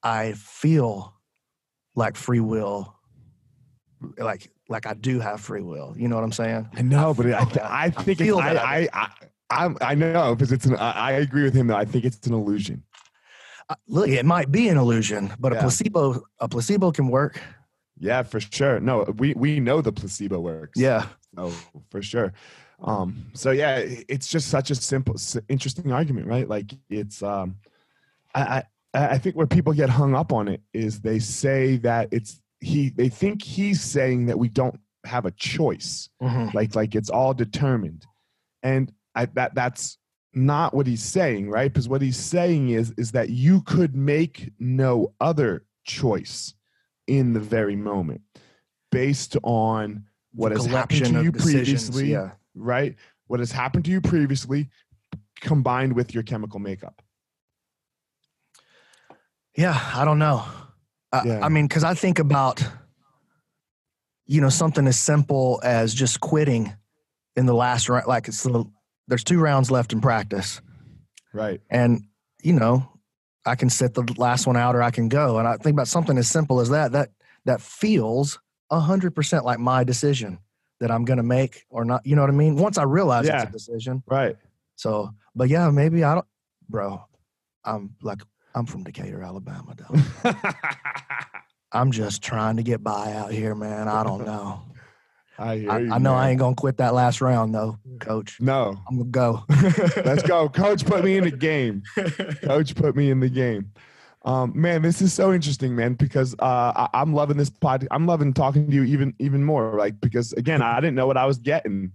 I 0.03 0.33
feel 0.33 1.15
like 1.97 2.17
free 2.17 2.41
will, 2.41 2.95
like 4.19 4.51
like 4.69 4.87
I 4.87 4.95
do 4.95 5.21
have 5.21 5.41
free 5.41 5.63
will. 5.63 5.95
You 5.97 6.09
know 6.09 6.17
what 6.17 6.25
I'm 6.25 6.33
saying? 6.33 6.69
I 6.75 6.83
know, 6.83 7.15
but 7.15 7.27
I, 7.27 7.45
that. 7.45 7.71
I 7.71 7.91
think 7.91 8.21
it's, 8.21 8.29
feel 8.29 8.39
I, 8.39 8.55
that. 8.55 8.65
I, 8.65 8.89
I, 8.93 9.09
I, 9.51 9.75
I 9.81 9.95
know 9.95 10.35
because 10.35 10.53
it's 10.53 10.67
an, 10.67 10.77
I, 10.77 10.93
I 10.93 11.11
agree 11.13 11.43
with 11.43 11.55
him 11.55 11.67
though. 11.69 11.77
I 11.77 11.85
think 11.85 12.05
it's 12.05 12.27
an 12.27 12.35
illusion. 12.35 12.83
Uh, 13.69 13.75
Look, 13.87 14.09
it 14.09 14.25
might 14.25 14.51
be 14.51 14.69
an 14.69 14.77
illusion, 14.77 15.33
but 15.39 15.53
a 15.53 15.57
placebo 15.57 16.23
a 16.39 16.49
placebo 16.49 16.93
can 16.93 17.09
work. 17.09 17.41
Yeah, 17.99 18.23
for 18.23 18.41
sure. 18.41 18.81
No, 18.81 19.05
we 19.19 19.35
we 19.35 19.61
know 19.61 19.81
the 19.83 19.93
placebo 19.93 20.41
works. 20.41 20.81
Yeah, 20.81 21.07
Oh, 21.37 21.55
for 21.91 22.03
sure. 22.03 22.33
Um, 22.83 23.27
so 23.35 23.51
yeah, 23.51 23.77
it's 23.77 24.27
just 24.27 24.49
such 24.49 24.71
a 24.71 24.75
simple, 24.75 25.17
interesting 25.49 25.93
argument, 25.93 26.27
right? 26.27 26.49
Like 26.49 26.73
it's, 26.89 27.23
um, 27.23 27.57
I, 28.35 28.65
I, 28.95 29.09
I 29.09 29.19
think 29.19 29.37
where 29.37 29.47
people 29.47 29.73
get 29.73 29.91
hung 29.91 30.15
up 30.15 30.33
on 30.33 30.49
it 30.49 30.63
is 30.73 31.01
they 31.01 31.19
say 31.19 31.77
that 31.79 32.09
it's 32.11 32.41
he, 32.61 32.91
they 32.91 33.09
think 33.09 33.43
he's 33.43 33.81
saying 33.81 34.27
that 34.27 34.39
we 34.39 34.49
don't 34.49 34.79
have 35.05 35.25
a 35.27 35.31
choice, 35.33 36.09
Mhm. 36.23 36.53
like 36.55 36.75
like 36.75 36.95
it's 36.95 37.11
all 37.11 37.33
determined, 37.35 38.07
and 38.63 38.93
I, 39.15 39.27
that 39.27 39.55
that's 39.55 39.99
not 40.35 40.75
what 40.75 40.87
he's 40.87 41.03
saying, 41.03 41.49
right? 41.51 41.73
Because 41.73 41.89
what 41.89 42.03
he's 42.03 42.19
saying 42.19 42.69
is 42.71 42.93
is 42.99 43.13
that 43.13 43.31
you 43.31 43.63
could 43.63 43.97
make 43.97 44.53
no 44.59 45.15
other 45.21 45.65
choice 45.85 46.55
in 47.07 47.33
the 47.33 47.41
very 47.41 47.75
moment 47.77 48.21
based 48.93 49.37
on 49.43 50.05
what 50.33 50.53
has 50.53 50.67
happened 50.67 51.07
to 51.07 51.23
you 51.23 51.33
decisions, 51.33 51.89
previously, 51.91 52.13
Yeah, 52.13 52.33
right? 52.55 52.95
What 53.27 53.41
has 53.41 53.51
happened 53.51 53.85
to 53.87 53.91
you 53.91 54.01
previously 54.01 54.69
combined 55.41 55.95
with 55.95 56.13
your 56.15 56.23
chemical 56.23 56.61
makeup. 56.61 57.03
Yeah, 59.57 59.77
I 59.95 60.05
don't 60.05 60.19
know. 60.19 60.45
I, 61.13 61.23
Yeah. 61.25 61.45
I 61.45 61.49
mean, 61.49 61.67
because 61.67 61.85
I 61.85 61.95
think 61.95 62.19
about, 62.19 62.63
you 64.27 64.41
know, 64.41 64.49
something 64.49 64.87
as 64.87 64.99
simple 64.99 65.61
as 65.65 65.93
just 65.95 66.21
quitting 66.21 66.73
in 67.37 67.47
the 67.47 67.55
last 67.55 67.89
round. 67.89 68.07
Like 68.07 68.29
it's 68.29 68.43
the, 68.43 68.65
there's 69.09 69.25
two 69.25 69.41
rounds 69.41 69.71
left 69.71 69.93
in 69.93 70.01
practice, 70.01 70.61
Right. 71.33 71.61
and 71.71 72.03
you 72.43 72.53
know, 72.55 72.89
I 73.45 73.55
can 73.55 73.71
sit 73.71 73.95
the 73.95 74.03
last 74.17 74.47
one 74.47 74.57
out 74.57 74.75
or 74.77 74.83
I 74.83 74.91
can 74.91 75.09
go. 75.09 75.39
And 75.39 75.47
I 75.49 75.57
think 75.57 75.75
about 75.75 75.89
something 75.89 76.17
as 76.17 76.29
simple 76.29 76.61
as 76.61 76.71
that. 76.71 76.93
That 76.93 77.11
that 77.45 77.61
feels 77.61 78.39
a 78.71 78.79
hundred 78.81 79.15
percent 79.15 79.45
like 79.45 79.59
my 79.59 79.83
decision 79.85 80.39
that 80.79 80.91
I'm 80.91 81.05
going 81.05 81.17
to 81.19 81.23
make 81.23 81.65
or 81.71 81.85
not. 81.85 82.07
You 82.07 82.17
know 82.17 82.23
what 82.23 82.31
I 82.31 82.35
mean? 82.35 82.57
Once 82.57 82.79
I 82.79 82.85
realize 82.85 83.27
Yeah. 83.27 83.43
it's 83.43 83.51
a 83.51 83.53
decision. 83.53 84.03
Right. 84.07 84.37
So, 84.77 85.11
but 85.35 85.49
yeah, 85.49 85.69
maybe 85.71 86.05
I 86.05 86.15
don't, 86.15 86.27
bro. 86.69 87.03
I'm 87.65 87.95
like 88.03 88.23
I'm 88.55 88.67
from 88.67 88.85
Decatur, 88.85 89.23
Alabama, 89.23 89.75
though. 89.77 90.33
I'm 91.73 91.93
just 91.93 92.23
trying 92.23 92.57
to 92.57 92.63
get 92.63 92.83
by 92.83 93.13
out 93.13 93.33
here, 93.33 93.55
man. 93.55 93.89
I 93.89 94.03
don't 94.03 94.27
know. 94.27 94.63
I 95.39 95.57
hear 95.57 95.71
I, 95.71 95.79
you. 95.79 95.93
I 95.93 95.99
know 95.99 96.15
I 96.15 96.31
ain't 96.31 96.39
gonna 96.39 96.55
quit 96.55 96.77
that 96.79 96.93
last 96.93 97.23
round 97.23 97.55
though, 97.55 97.79
coach. 97.99 98.39
No. 98.41 98.77
I'm 98.89 98.99
gonna 98.99 99.09
go. 99.09 99.45
Let's 100.05 100.23
go. 100.23 100.51
Coach 100.51 100.85
put 100.85 101.03
me 101.03 101.17
in 101.17 101.25
the 101.25 101.31
game. 101.31 101.83
Coach 102.43 102.75
put 102.75 102.95
me 102.95 103.11
in 103.11 103.21
the 103.21 103.31
game. 103.31 103.73
Um, 104.23 104.53
man, 104.55 104.83
this 104.83 105.01
is 105.01 105.15
so 105.15 105.33
interesting, 105.33 105.75
man, 105.75 105.95
because 105.95 106.35
uh, 106.41 106.73
I, 106.77 106.89
I'm 106.93 107.15
loving 107.15 107.39
this 107.39 107.49
pod. 107.49 107.89
I'm 107.91 108.07
loving 108.07 108.35
talking 108.35 108.67
to 108.67 108.73
you 108.77 108.85
even 108.85 109.15
even 109.19 109.43
more, 109.43 109.79
like 109.79 109.99
because 109.99 110.35
again, 110.35 110.61
I 110.61 110.79
didn't 110.79 110.97
know 110.97 111.07
what 111.07 111.17
I 111.17 111.25
was 111.25 111.39
getting, 111.39 111.93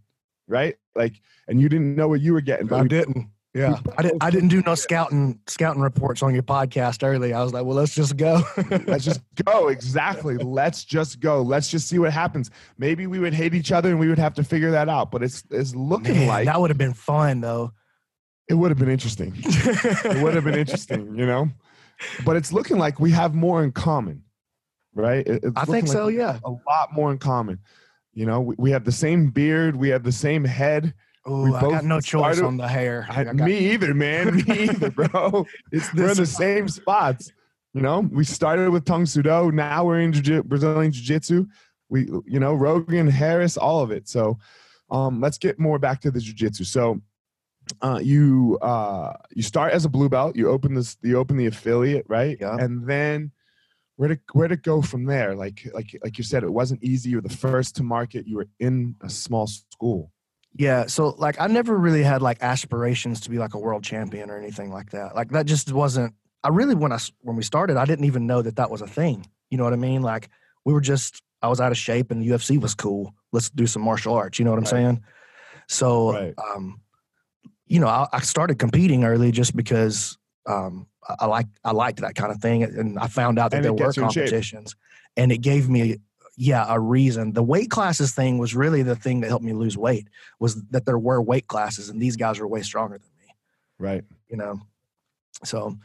right? 0.48 0.76
Like, 0.96 1.14
and 1.48 1.62
you 1.62 1.70
didn't 1.70 1.96
know 1.96 2.08
what 2.08 2.22
you 2.22 2.34
were 2.34 2.42
getting. 2.42 2.66
But 2.66 2.80
I 2.80 2.82
we- 2.82 2.88
didn't. 2.88 3.28
Yeah, 3.56 3.80
I 3.98 4.02
didn't. 4.02 4.24
I 4.24 4.30
didn't 4.30 4.50
do 4.50 4.62
no 4.64 4.76
scouting 4.76 5.40
scouting 5.48 5.82
reports 5.82 6.22
on 6.22 6.34
your 6.34 6.44
podcast 6.44 7.04
early. 7.08 7.34
I 7.34 7.42
was 7.42 7.54
like, 7.54 7.64
well, 7.64 7.76
let's 7.78 7.96
just 7.96 8.18
go. 8.18 8.44
Let's 8.86 9.06
just 9.06 9.22
go. 9.46 9.70
Exactly. 9.70 10.36
Let's 10.38 10.84
just 10.84 11.22
go. 11.22 11.42
Let's 11.42 11.70
just 11.70 11.88
see 11.88 11.98
what 11.98 12.12
happens. 12.12 12.52
Maybe 12.78 13.08
we 13.08 13.18
would 13.18 13.34
hate 13.34 13.54
each 13.54 13.72
other 13.72 13.90
and 13.90 14.00
we 14.00 14.10
would 14.10 14.20
have 14.20 14.34
to 14.36 14.44
figure 14.44 14.72
that 14.72 14.90
out. 14.90 15.10
But 15.10 15.24
it's 15.24 15.44
it's 15.50 15.74
looking 15.74 16.16
Man, 16.16 16.28
like 16.28 16.46
that 16.48 16.60
would 16.60 16.70
have 16.70 16.78
been 16.78 16.94
fun 16.94 17.40
though. 17.40 17.72
it 18.50 18.56
would 18.56 18.72
have 18.72 18.78
been 18.78 18.90
interesting. 18.92 19.34
it 19.38 20.22
would 20.22 20.36
have 20.36 20.44
been 20.44 20.58
interesting, 20.60 21.16
you 21.16 21.26
know. 21.26 21.48
But 22.26 22.36
it's 22.36 22.52
looking 22.52 22.78
like 22.78 23.00
we 23.00 23.12
have 23.12 23.34
more 23.34 23.64
in 23.64 23.72
common, 23.72 24.24
right? 24.94 25.26
It- 25.26 25.44
I 25.56 25.64
think 25.64 25.88
like 25.88 25.94
so. 25.94 26.10
Yeah. 26.10 26.40
A 26.44 26.50
lot 26.52 26.92
more 26.92 27.10
in 27.10 27.20
common. 27.20 27.60
You 28.14 28.26
know, 28.26 28.42
we, 28.42 28.56
we 28.58 28.72
have 28.72 28.84
the 28.84 28.92
same 28.92 29.30
beard, 29.30 29.78
we 29.78 29.90
have 29.90 30.04
the 30.04 30.12
same 30.12 30.44
head. 30.44 30.94
Oh, 31.26 31.56
I 31.56 31.62
got 31.62 31.86
no 31.86 32.00
choice 32.00 32.40
on 32.40 32.58
the 32.58 32.68
hair. 32.68 33.08
I, 33.10 33.26
I 33.26 33.34
me 33.34 33.72
either, 33.74 33.94
man. 33.96 34.36
Me 34.48 34.66
either, 34.66 34.92
bro. 34.92 35.48
it's 35.72 35.92
We're 35.94 36.12
in 36.12 36.18
the 36.18 36.26
same 36.26 36.70
spots. 36.70 37.32
You 37.74 37.82
know, 37.82 38.02
we 38.12 38.24
started 38.24 38.70
with 38.70 38.86
Tang 38.86 39.06
Soo 39.06 39.24
Do. 39.24 39.52
Now 39.52 39.86
we're 39.86 40.00
in 40.02 40.14
jiu- 40.14 40.44
Brazilian 40.44 40.92
Jiu 40.92 41.04
Jitsu. 41.04 41.48
We, 41.90 42.06
you 42.26 42.40
know, 42.40 42.54
Rogan, 42.54 43.08
Harris, 43.08 43.58
all 43.58 43.82
of 43.82 43.92
it. 43.92 44.08
So, 44.08 44.38
um, 44.92 45.20
let's 45.20 45.38
get 45.38 45.60
more 45.60 45.80
back 45.80 46.00
to 46.02 46.12
the 46.12 46.20
Jiu 46.20 46.34
Jitsu. 46.34 46.64
So, 46.64 47.02
uh, 47.82 48.00
you 48.02 48.60
uh, 48.62 49.14
you 49.36 49.42
start 49.42 49.74
as 49.74 49.84
a 49.84 49.90
blue 49.90 50.10
belt. 50.10 50.36
You 50.36 50.50
open 50.50 50.76
this. 50.76 50.96
You 51.02 51.18
open 51.18 51.38
the 51.38 51.48
affiliate, 51.48 52.06
right? 52.08 52.38
Yeah. 52.40 52.56
And 52.58 52.88
then 52.88 53.32
where 53.96 54.10
to 54.10 54.20
where 54.34 54.48
to 54.48 54.58
go 54.58 54.82
from 54.82 55.06
there? 55.06 55.36
Like 55.36 55.68
like 55.74 55.98
like 56.04 56.18
you 56.18 56.24
said, 56.24 56.44
it 56.44 56.54
wasn't 56.54 56.84
easy. 56.84 57.10
You 57.10 57.18
were 57.18 57.22
the 57.22 57.30
first 57.30 57.76
to 57.78 57.84
market. 57.84 58.28
You 58.28 58.38
were 58.38 58.48
in 58.60 58.96
a 59.02 59.10
small 59.10 59.48
school. 59.48 60.12
Yeah, 60.58 60.86
so 60.86 61.10
like 61.18 61.40
I 61.40 61.48
never 61.48 61.78
really 61.78 62.04
had 62.04 62.22
like 62.22 62.38
aspirations 62.42 63.20
to 63.22 63.30
be 63.30 63.38
like 63.38 63.54
a 63.54 63.60
world 63.60 63.84
champion 63.84 64.30
or 64.30 64.38
anything 64.38 64.72
like 64.72 64.92
that. 64.92 65.14
Like 65.16 65.30
that 65.32 65.46
just 65.46 65.72
wasn't. 65.72 66.14
I 66.44 66.50
really 66.50 66.76
when 66.76 66.92
I 66.94 67.00
when 67.22 67.36
we 67.36 67.44
started, 67.44 67.76
I 67.76 67.86
didn't 67.86 68.06
even 68.06 68.26
know 68.26 68.42
that 68.42 68.56
that 68.56 68.72
was 68.72 68.82
a 68.82 68.88
thing. 68.88 69.28
You 69.50 69.58
know 69.58 69.66
what 69.66 69.74
I 69.74 69.78
mean? 69.78 70.02
Like 70.02 70.30
we 70.64 70.74
were 70.74 70.82
just 70.82 71.22
I 71.42 71.50
was 71.50 71.60
out 71.60 71.72
of 71.72 71.78
shape 71.78 72.10
and 72.10 72.22
the 72.22 72.28
UFC 72.30 72.60
was 72.60 72.74
cool. 72.74 73.14
Let's 73.34 73.50
do 73.50 73.68
some 73.68 73.82
martial 73.82 74.14
arts. 74.14 74.40
You 74.40 74.46
know 74.46 74.52
what 74.52 74.58
I'm 74.60 74.64
Right. 74.64 74.70
saying? 74.70 75.04
So, 75.68 76.14
Right. 76.14 76.34
um, 76.38 76.80
you 77.68 77.80
know, 77.80 77.88
I, 77.88 78.08
I 78.14 78.22
started 78.22 78.58
competing 78.60 79.04
early 79.04 79.32
just 79.32 79.56
because 79.56 80.18
um, 80.48 80.88
I, 81.08 81.16
I 81.22 81.26
like 81.26 81.48
I 81.66 81.72
liked 81.72 82.00
that 82.02 82.16
kind 82.16 82.32
of 82.32 82.40
thing, 82.40 82.64
and 82.64 82.98
I 82.98 83.08
found 83.08 83.40
out 83.40 83.52
that 83.52 83.58
And 83.58 83.66
there 83.66 83.74
were 83.74 83.78
gets 83.80 83.98
you 83.98 84.04
in 84.04 84.10
shape. 84.10 84.24
competitions, 84.24 84.76
and 85.18 85.32
it 85.32 85.40
gave 85.40 85.68
me 85.70 85.98
yeah 86.38 86.66
a 86.68 86.80
reason. 86.80 87.34
The 87.34 87.44
weight 87.44 87.70
classes 87.70 88.14
thing 88.14 88.38
was 88.38 88.56
really 88.56 88.84
the 88.84 88.96
thing 88.96 89.22
that 89.22 89.30
helped 89.30 89.46
me 89.46 89.54
lose 89.54 89.78
weight 89.78 90.08
was 90.40 90.62
that 90.72 90.86
there 90.86 91.00
were 91.00 91.22
weight 91.22 91.48
classes, 91.48 91.90
and 91.90 92.02
these 92.02 92.16
guys 92.16 92.40
were 92.40 92.48
way 92.48 92.62
stronger 92.62 92.98
than 92.98 93.10
me. 93.20 93.34
Right. 93.78 94.04
You 94.30 94.38
know, 94.38 94.62
so 95.44 95.78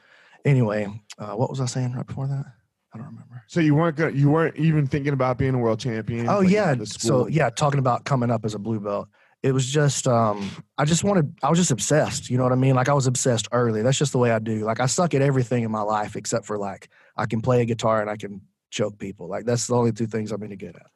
anyway, 0.44 0.88
uh, 1.18 1.32
what 1.32 1.50
was 1.50 1.60
I 1.60 1.66
saying 1.66 1.92
right 1.94 2.06
before 2.06 2.26
that? 2.28 2.46
I 2.92 2.98
don't 2.98 3.06
remember. 3.06 3.42
So 3.46 3.60
you 3.60 3.74
weren't 3.74 3.96
gonna, 3.96 4.12
you 4.12 4.30
weren't 4.30 4.56
even 4.56 4.86
thinking 4.86 5.12
about 5.12 5.38
being 5.38 5.54
a 5.54 5.58
world 5.58 5.78
champion. 5.78 6.28
Oh 6.28 6.40
yeah. 6.40 6.74
So 6.84 7.28
yeah, 7.28 7.50
talking 7.50 7.78
about 7.78 8.04
coming 8.04 8.30
up 8.30 8.44
as 8.44 8.54
a 8.54 8.58
blue 8.58 8.80
belt. 8.80 9.08
It 9.42 9.52
was 9.52 9.66
just 9.66 10.06
um 10.06 10.50
I 10.76 10.84
just 10.84 11.04
wanted 11.04 11.34
I 11.42 11.48
was 11.48 11.58
just 11.58 11.70
obsessed, 11.70 12.28
you 12.28 12.36
know 12.36 12.42
what 12.42 12.52
I 12.52 12.56
mean? 12.56 12.74
Like 12.74 12.88
I 12.88 12.92
was 12.92 13.06
obsessed 13.06 13.48
early. 13.52 13.82
That's 13.82 13.98
just 13.98 14.12
the 14.12 14.18
way 14.18 14.32
I 14.32 14.38
do. 14.38 14.64
Like 14.64 14.80
I 14.80 14.86
suck 14.86 15.14
at 15.14 15.22
everything 15.22 15.62
in 15.62 15.70
my 15.70 15.82
life 15.82 16.16
except 16.16 16.46
for 16.46 16.58
like 16.58 16.88
I 17.16 17.26
can 17.26 17.40
play 17.40 17.62
a 17.62 17.64
guitar 17.64 18.00
and 18.00 18.10
I 18.10 18.16
can 18.16 18.42
choke 18.70 18.98
people. 18.98 19.28
Like 19.28 19.44
that's 19.44 19.66
the 19.66 19.74
only 19.74 19.92
two 19.92 20.06
things 20.06 20.32
I'm 20.32 20.40
really 20.40 20.56
good 20.56 20.76
at. 20.76 20.86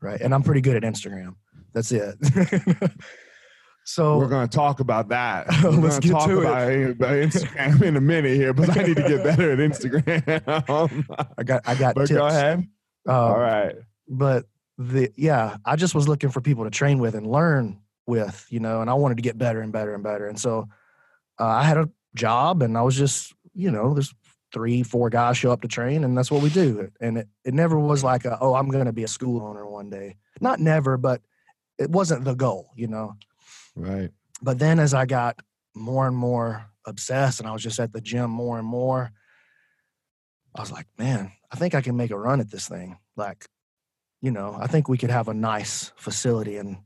Right. 0.00 0.20
And 0.20 0.34
I'm 0.34 0.42
pretty 0.42 0.60
good 0.60 0.76
at 0.76 0.82
Instagram. 0.82 1.34
That's 1.72 1.92
it. 1.92 2.16
so 3.84 4.18
We're 4.18 4.28
gonna 4.28 4.48
talk 4.48 4.80
about 4.80 5.08
that. 5.08 5.46
We're 5.62 5.70
Let's 5.70 5.98
get 5.98 6.10
talk 6.12 6.28
to 6.28 6.40
it. 6.40 6.44
about, 6.44 6.90
about 6.90 7.14
Instagram 7.14 7.82
in 7.82 7.96
a 7.96 8.00
minute 8.00 8.34
here, 8.36 8.52
but 8.52 8.76
I 8.76 8.82
need 8.82 8.96
to 8.96 9.02
get 9.08 9.22
better 9.24 9.50
at 9.52 9.58
Instagram. 9.58 11.04
I 11.38 11.42
got 11.42 11.62
I 11.66 11.74
got 11.74 11.94
but 11.94 12.06
tips. 12.08 12.18
go 12.18 12.26
ahead. 12.26 12.58
Um, 13.06 13.14
All 13.14 13.38
right. 13.38 13.74
but 14.08 14.44
the 14.78 15.10
yeah 15.16 15.56
i 15.64 15.74
just 15.74 15.92
was 15.94 16.06
looking 16.06 16.30
for 16.30 16.40
people 16.40 16.62
to 16.64 16.70
train 16.70 16.98
with 17.00 17.16
and 17.16 17.26
learn 17.26 17.80
with 18.06 18.46
you 18.48 18.60
know 18.60 18.80
and 18.80 18.88
i 18.88 18.94
wanted 18.94 19.16
to 19.16 19.22
get 19.22 19.36
better 19.36 19.60
and 19.60 19.72
better 19.72 19.92
and 19.92 20.04
better 20.04 20.28
and 20.28 20.38
so 20.38 20.68
uh, 21.40 21.44
i 21.46 21.64
had 21.64 21.76
a 21.76 21.90
job 22.14 22.62
and 22.62 22.78
i 22.78 22.82
was 22.82 22.96
just 22.96 23.34
you 23.54 23.72
know 23.72 23.92
there's 23.92 24.14
three 24.52 24.82
four 24.82 25.10
guys 25.10 25.36
show 25.36 25.50
up 25.52 25.60
to 25.60 25.68
train 25.68 26.04
and 26.04 26.16
that's 26.16 26.30
what 26.30 26.42
we 26.42 26.48
do 26.48 26.90
and 27.00 27.18
it, 27.18 27.28
it 27.44 27.52
never 27.54 27.78
was 27.78 28.02
like 28.02 28.24
a, 28.24 28.38
oh 28.40 28.54
i'm 28.54 28.68
going 28.68 28.86
to 28.86 28.92
be 28.92 29.04
a 29.04 29.08
school 29.08 29.42
owner 29.42 29.66
one 29.66 29.90
day 29.90 30.16
not 30.40 30.58
never 30.58 30.96
but 30.96 31.20
it 31.78 31.90
wasn't 31.90 32.24
the 32.24 32.34
goal 32.34 32.70
you 32.74 32.86
know 32.86 33.14
Right. 33.76 34.10
but 34.42 34.58
then 34.58 34.80
as 34.80 34.92
I 34.92 35.06
got 35.06 35.38
more 35.74 36.06
and 36.08 36.16
more 36.16 36.66
obsessed 36.84 37.38
and 37.38 37.48
I 37.48 37.52
was 37.52 37.62
just 37.62 37.78
at 37.78 37.92
the 37.92 38.00
gym 38.00 38.28
more 38.30 38.58
and 38.58 38.66
more, 38.66 39.12
I 40.54 40.60
was 40.60 40.72
like, 40.72 40.86
man, 40.98 41.30
I 41.52 41.56
think 41.56 41.74
I 41.74 41.80
can 41.80 41.96
make 41.96 42.10
a 42.10 42.18
run 42.18 42.40
at 42.40 42.50
this 42.50 42.66
thing. 42.68 42.98
Like, 43.16 43.46
you 44.20 44.32
know, 44.32 44.56
I 44.60 44.66
think 44.66 44.88
we 44.88 44.98
could 44.98 45.10
have 45.10 45.28
a 45.28 45.34
nice 45.34 45.92
facility 45.96 46.56
and 46.56 46.78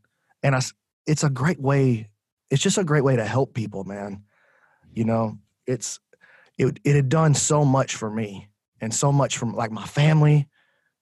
and 0.42 0.54
I, 0.54 0.60
it's 1.06 1.24
a 1.24 1.30
great 1.30 1.60
way 1.60 2.10
it's 2.50 2.62
just 2.62 2.76
a 2.76 2.84
great 2.84 3.04
way 3.04 3.16
to 3.16 3.24
help 3.24 3.54
people, 3.54 3.84
man. 3.84 4.24
You 4.92 5.04
know, 5.04 5.38
it's 5.66 5.98
it 6.58 6.78
it 6.84 6.96
had 6.96 7.08
done 7.08 7.34
so 7.34 7.64
much 7.64 7.96
for 7.96 8.10
me 8.10 8.48
and 8.80 8.92
so 8.94 9.12
much 9.12 9.38
from 9.38 9.54
like 9.54 9.70
my 9.70 9.86
family, 9.86 10.48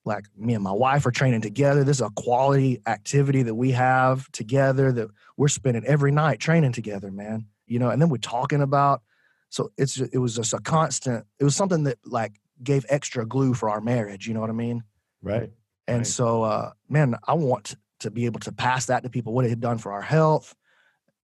like 0.05 0.25
me 0.37 0.53
and 0.53 0.63
my 0.63 0.71
wife 0.71 1.05
are 1.05 1.11
training 1.11 1.41
together. 1.41 1.83
This 1.83 1.97
is 1.97 2.01
a 2.01 2.09
quality 2.11 2.81
activity 2.87 3.43
that 3.43 3.55
we 3.55 3.71
have 3.71 4.31
together 4.31 4.91
that 4.91 5.09
we're 5.37 5.47
spending 5.47 5.85
every 5.85 6.11
night 6.11 6.39
training 6.39 6.71
together, 6.73 7.11
man. 7.11 7.47
You 7.67 7.79
know, 7.79 7.89
and 7.89 8.01
then 8.01 8.09
we're 8.09 8.17
talking 8.17 8.61
about. 8.61 9.01
So 9.49 9.71
it's 9.77 9.97
it 9.99 10.17
was 10.17 10.35
just 10.35 10.53
a 10.53 10.59
constant. 10.59 11.25
It 11.39 11.43
was 11.43 11.55
something 11.55 11.83
that 11.83 11.97
like 12.05 12.39
gave 12.63 12.85
extra 12.89 13.25
glue 13.25 13.53
for 13.53 13.69
our 13.69 13.81
marriage. 13.81 14.27
You 14.27 14.33
know 14.33 14.39
what 14.39 14.49
I 14.49 14.53
mean? 14.53 14.83
Right. 15.21 15.51
And 15.87 15.99
Right. 15.99 16.07
so, 16.07 16.43
uh, 16.43 16.71
man, 16.89 17.15
I 17.27 17.33
want 17.33 17.75
to 17.99 18.11
be 18.11 18.25
able 18.25 18.39
to 18.41 18.51
pass 18.51 18.85
that 18.85 19.03
to 19.03 19.09
people. 19.09 19.33
What 19.33 19.45
it 19.45 19.49
had 19.49 19.59
done 19.59 19.77
for 19.77 19.91
our 19.91 20.01
health, 20.01 20.55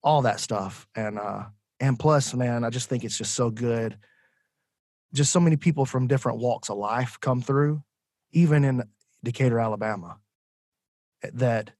all 0.04 0.21
that 0.21 0.39
stuff, 0.39 0.88
and 0.95 1.19
uh, 1.19 1.45
and 1.79 1.97
plus, 1.99 2.33
man, 2.33 2.63
I 2.63 2.69
just 2.69 2.89
think 2.89 3.03
it's 3.03 3.17
just 3.17 3.33
so 3.33 3.49
good. 3.49 3.97
Just 5.13 5.31
so 5.31 5.39
many 5.39 5.55
people 5.55 5.85
from 5.85 6.07
different 6.07 6.39
walks 6.39 6.69
of 6.69 6.77
life 6.77 7.17
come 7.21 7.41
through, 7.41 7.83
even 8.31 8.63
in 8.63 8.83
Decatur, 9.23 9.59
Alabama. 9.59 10.17
eh, 11.23 11.29
That 11.33 11.71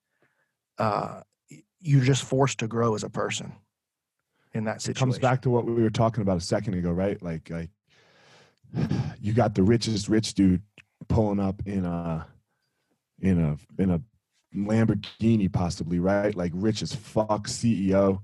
uh, 0.77 1.21
you're 1.79 2.03
just 2.03 2.23
forced 2.23 2.60
to 2.60 2.67
grow 2.67 2.95
as 2.95 3.03
a 3.03 3.10
person 3.10 3.53
in 4.53 4.65
that 4.65 4.77
It 4.77 4.81
situation. 4.81 5.08
comes 5.12 5.19
back 5.19 5.41
to 5.43 5.49
what 5.49 5.65
we 5.65 5.73
were 5.73 5.89
talking 5.89 6.21
about 6.21 6.38
a 6.38 6.41
second 6.41 6.73
ago, 6.75 6.91
right? 6.91 7.21
Like, 7.21 7.49
like 7.49 7.69
you 9.19 9.34
got 9.34 9.55
the 9.55 9.63
richest 9.63 10.08
rich 10.10 10.34
dude 10.34 10.62
pulling 11.08 11.39
up 11.39 11.62
in 11.65 11.86
a 11.86 12.25
in 13.21 13.39
a 13.39 13.58
in 13.81 13.91
a 13.91 14.01
Lamborghini, 14.55 15.51
possibly, 15.51 15.99
right? 15.99 16.36
Like 16.36 16.51
rich 16.55 16.81
as 16.81 16.95
fuck 16.95 17.47
CEO, 17.47 18.21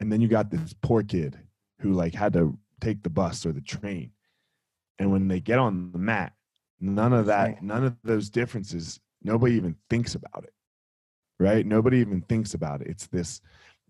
and 0.00 0.10
then 0.10 0.20
you 0.20 0.28
got 0.28 0.50
this 0.50 0.74
poor 0.82 1.02
kid 1.02 1.38
who 1.80 1.92
like 1.92 2.14
had 2.14 2.32
to 2.34 2.58
take 2.80 3.02
the 3.02 3.10
bus 3.10 3.46
or 3.46 3.52
the 3.52 3.60
train, 3.60 4.10
and 4.98 5.10
when 5.10 5.28
they 5.28 5.40
get 5.40 5.58
on 5.58 5.92
the 5.92 5.98
mat, 5.98 6.32
none 6.80 7.12
of 7.12 7.26
that, 7.26 7.62
none 7.62 7.84
of 7.84 7.96
those 8.04 8.30
differences, 8.30 9.00
nobody 9.22 9.54
even 9.54 9.76
thinks 9.90 10.14
about 10.14 10.44
it, 10.44 10.52
right? 11.38 11.66
Nobody 11.66 11.98
even 11.98 12.20
thinks 12.22 12.54
about 12.54 12.80
it. 12.80 12.88
It's 12.88 13.06
this 13.06 13.40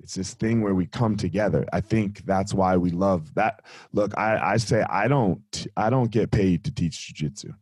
it's 0.00 0.14
this 0.14 0.34
thing 0.34 0.60
where 0.60 0.74
we 0.74 0.86
come 0.86 1.16
together. 1.16 1.66
I 1.72 1.80
think 1.80 2.24
that's 2.26 2.52
why 2.52 2.76
we 2.76 2.90
love 2.90 3.34
that. 3.34 3.64
Look 3.92 4.16
i 4.18 4.54
i 4.54 4.56
say 4.56 4.82
i 4.88 5.08
don't 5.08 5.66
i 5.76 5.90
don't 5.90 6.10
get 6.10 6.30
paid 6.30 6.64
to 6.64 6.72
teach 6.72 7.06
jiu-jitsu. 7.06 7.52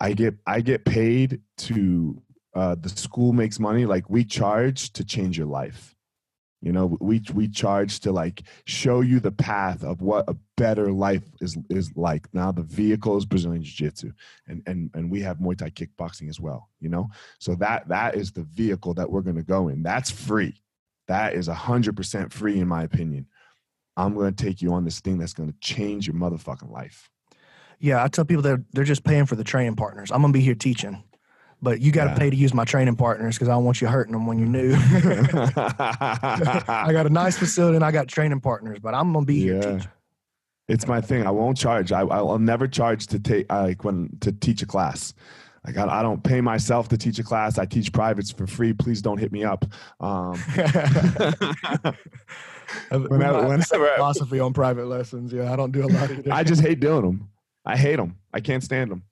I 0.00 0.12
get 0.12 0.34
i 0.46 0.60
get 0.60 0.84
paid 0.84 1.40
to 1.58 2.22
uh, 2.54 2.76
the 2.76 2.88
school 2.88 3.32
makes 3.32 3.58
money. 3.58 3.84
Like 3.84 4.08
we 4.08 4.24
charge 4.24 4.92
to 4.92 5.04
change 5.04 5.36
your 5.36 5.48
life 5.48 5.93
you 6.64 6.72
know 6.72 6.96
we 7.00 7.22
we 7.32 7.46
charge 7.48 8.00
to 8.00 8.10
like 8.12 8.42
show 8.64 9.00
you 9.00 9.20
the 9.20 9.32
path 9.32 9.84
of 9.84 10.00
what 10.00 10.28
a 10.28 10.36
better 10.56 10.90
life 10.92 11.24
is 11.40 11.56
is 11.70 11.92
like. 11.96 12.26
Now 12.32 12.50
the 12.52 12.62
vehicle 12.62 13.16
is 13.16 13.24
brazilian 13.24 13.62
jiu-jitsu 13.62 14.10
and 14.48 14.62
and 14.66 14.90
and 14.94 15.10
we 15.10 15.20
have 15.20 15.38
muay 15.38 15.56
thai 15.56 15.70
kickboxing 15.70 16.28
as 16.28 16.40
well 16.40 16.68
you 16.84 16.90
know? 16.90 17.08
So 17.40 17.54
that 17.56 17.88
that 17.88 18.14
is 18.14 18.30
the 18.30 18.44
vehicle 18.44 18.94
that 18.94 19.10
we're 19.10 19.22
going 19.22 19.36
to 19.36 19.42
go 19.42 19.68
in. 19.68 19.82
That's 19.82 20.10
free. 20.10 20.60
That 21.08 21.34
is 21.34 21.48
100% 21.48 22.32
free 22.32 22.60
in 22.60 22.68
my 22.68 22.84
opinion. 22.84 23.26
I'm 23.96 24.14
going 24.14 24.34
to 24.34 24.44
take 24.44 24.60
you 24.62 24.74
on 24.74 24.84
this 24.84 25.00
thing 25.00 25.18
that's 25.18 25.32
going 25.32 25.50
to 25.50 25.58
change 25.60 26.06
your 26.06 26.16
motherfucking 26.16 26.70
life. 26.70 27.10
Yeah, 27.80 28.04
I 28.04 28.08
tell 28.08 28.24
people 28.24 28.42
that 28.42 28.64
they're 28.72 28.84
just 28.84 29.04
paying 29.04 29.26
for 29.26 29.34
the 29.34 29.44
training 29.44 29.76
partners. 29.76 30.10
I'm 30.10 30.22
gonna 30.22 30.32
be 30.32 30.40
here 30.40 30.54
teaching, 30.54 31.02
but 31.62 31.80
you 31.80 31.92
got 31.92 32.04
to 32.04 32.10
Yeah. 32.10 32.18
pay 32.18 32.30
to 32.30 32.36
use 32.36 32.54
my 32.54 32.64
training 32.64 32.96
partners 32.96 33.36
because 33.36 33.48
I 33.48 33.52
don't 33.52 33.64
want 33.64 33.80
you 33.80 33.88
hurting 33.88 34.12
them 34.12 34.26
when 34.26 34.38
you're 34.38 34.48
new. 34.48 34.74
I 34.76 36.90
got 36.92 37.06
a 37.06 37.10
nice 37.10 37.36
facility 37.38 37.76
and 37.76 37.84
I 37.84 37.90
got 37.90 38.08
training 38.08 38.40
partners, 38.40 38.78
but 38.80 38.94
I'm 38.94 39.12
gonna 39.12 39.26
be 39.26 39.40
here 39.40 39.60
teaching. 39.60 39.88
It's 40.68 40.86
my 40.86 41.00
thing. 41.00 41.26
I 41.26 41.30
won't 41.30 41.58
charge. 41.58 41.92
I, 41.92 42.00
I'll 42.00 42.38
never 42.38 42.66
charge 42.66 43.06
to 43.08 43.18
take 43.18 43.50
like 43.52 43.84
when 43.84 44.10
to 44.20 44.32
teach 44.32 44.62
a 44.62 44.66
class. 44.66 45.12
Like 45.66 45.76
I, 45.78 46.00
I 46.00 46.02
don't 46.02 46.22
pay 46.22 46.40
myself 46.40 46.88
to 46.88 46.98
teach 46.98 47.18
a 47.18 47.22
class. 47.22 47.58
I 47.58 47.64
teach 47.66 47.92
privates 47.92 48.30
for 48.30 48.46
free. 48.46 48.72
Please 48.72 49.02
don't 49.02 49.18
hit 49.18 49.32
me 49.32 49.44
up. 49.44 49.64
Um, 50.00 50.38
Whenever, 52.90 53.46
Whenever- 53.46 53.94
philosophy 53.96 54.40
on 54.40 54.52
private 54.52 54.86
lessons. 54.86 55.32
Yeah, 55.32 55.52
I 55.52 55.56
don't 55.56 55.72
do 55.72 55.84
a 55.84 55.88
lot 55.88 56.10
either. 56.10 56.32
I 56.32 56.44
just 56.44 56.60
hate 56.62 56.80
doing 56.80 57.02
them. 57.02 57.28
I 57.64 57.76
hate 57.76 57.96
them. 57.96 58.16
I 58.32 58.40
can't 58.40 58.62
stand 58.62 58.90
them. 58.90 59.02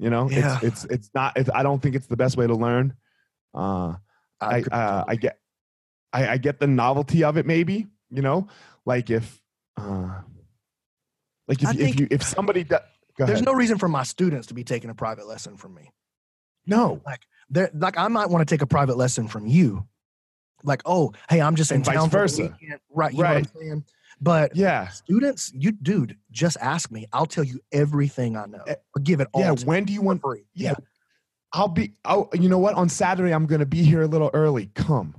You 0.00 0.08
know, 0.08 0.30
Yeah. 0.30 0.56
it's 0.56 0.64
it's 0.64 0.84
it's 0.86 1.10
not. 1.14 1.36
It's, 1.36 1.50
I 1.54 1.62
don't 1.62 1.80
think 1.82 1.94
it's 1.94 2.06
the 2.06 2.16
best 2.16 2.38
way 2.38 2.46
to 2.46 2.54
learn. 2.54 2.94
Uh, 3.54 3.96
I 4.40 4.62
uh, 4.62 5.04
I 5.06 5.16
get 5.16 5.38
I, 6.10 6.26
I 6.28 6.36
get 6.38 6.58
the 6.58 6.66
novelty 6.66 7.22
of 7.22 7.36
it. 7.36 7.44
Maybe 7.44 7.86
you 8.10 8.22
know, 8.22 8.48
like 8.86 9.10
if 9.10 9.42
uh, 9.76 10.22
like 11.46 11.62
if 11.62 11.78
if 11.78 12.00
you 12.00 12.08
if 12.10 12.22
somebody 12.22 12.64
do, 12.64 12.78
go 13.18 13.26
There's 13.26 13.40
ahead. 13.40 13.44
no 13.44 13.52
reason 13.52 13.76
for 13.76 13.88
my 13.88 14.02
students 14.04 14.46
to 14.46 14.54
be 14.54 14.64
taking 14.64 14.88
a 14.88 14.94
private 14.94 15.26
lesson 15.26 15.58
from 15.58 15.74
me. 15.74 15.90
no 16.66 17.02
like 17.04 17.20
They're 17.50 17.70
like 17.74 17.98
I 17.98 18.08
might 18.08 18.30
want 18.30 18.40
to 18.48 18.50
take 18.50 18.62
a 18.62 18.66
private 18.66 18.96
lesson 18.96 19.28
from 19.28 19.46
you. 19.46 19.86
Like, 20.64 20.82
oh, 20.86 21.12
hey, 21.28 21.40
I'm 21.42 21.56
just 21.56 21.70
in 21.72 21.76
And 21.76 21.84
vice 21.84 21.94
town 21.96 22.08
for 22.10 22.16
the 22.16 22.22
versa. 22.22 22.42
weekend. 22.58 22.80
Right, 22.90 23.12
you 23.12 23.18
know 23.18 23.24
Right. 23.24 23.34
what 23.46 23.50
I'm 23.54 23.60
saying? 23.60 23.84
But 24.20 24.54
yeah 24.54 24.88
students, 24.88 25.52
you 25.54 25.72
dude, 25.72 26.16
just 26.30 26.56
ask 26.60 26.90
me. 26.90 27.06
I'll 27.12 27.26
tell 27.26 27.44
you 27.44 27.60
everything 27.72 28.36
I 28.36 28.46
know. 28.46 28.62
Eh, 28.66 28.74
I'll 28.96 29.02
give 29.02 29.20
it 29.20 29.28
all 29.32 29.40
yeah. 29.42 29.54
When 29.64 29.84
do 29.84 29.92
you 29.92 30.02
want? 30.02 30.20
free. 30.20 30.44
Yeah. 30.54 30.74
I'll 31.52 31.68
be. 31.68 31.94
Oh, 32.04 32.28
you 32.32 32.48
know 32.48 32.58
what? 32.58 32.74
On 32.74 32.88
Saturday, 32.88 33.32
I'm 33.32 33.46
gonna 33.46 33.66
be 33.66 33.82
here 33.82 34.02
a 34.02 34.06
little 34.06 34.30
early. 34.34 34.70
Come, 34.74 35.16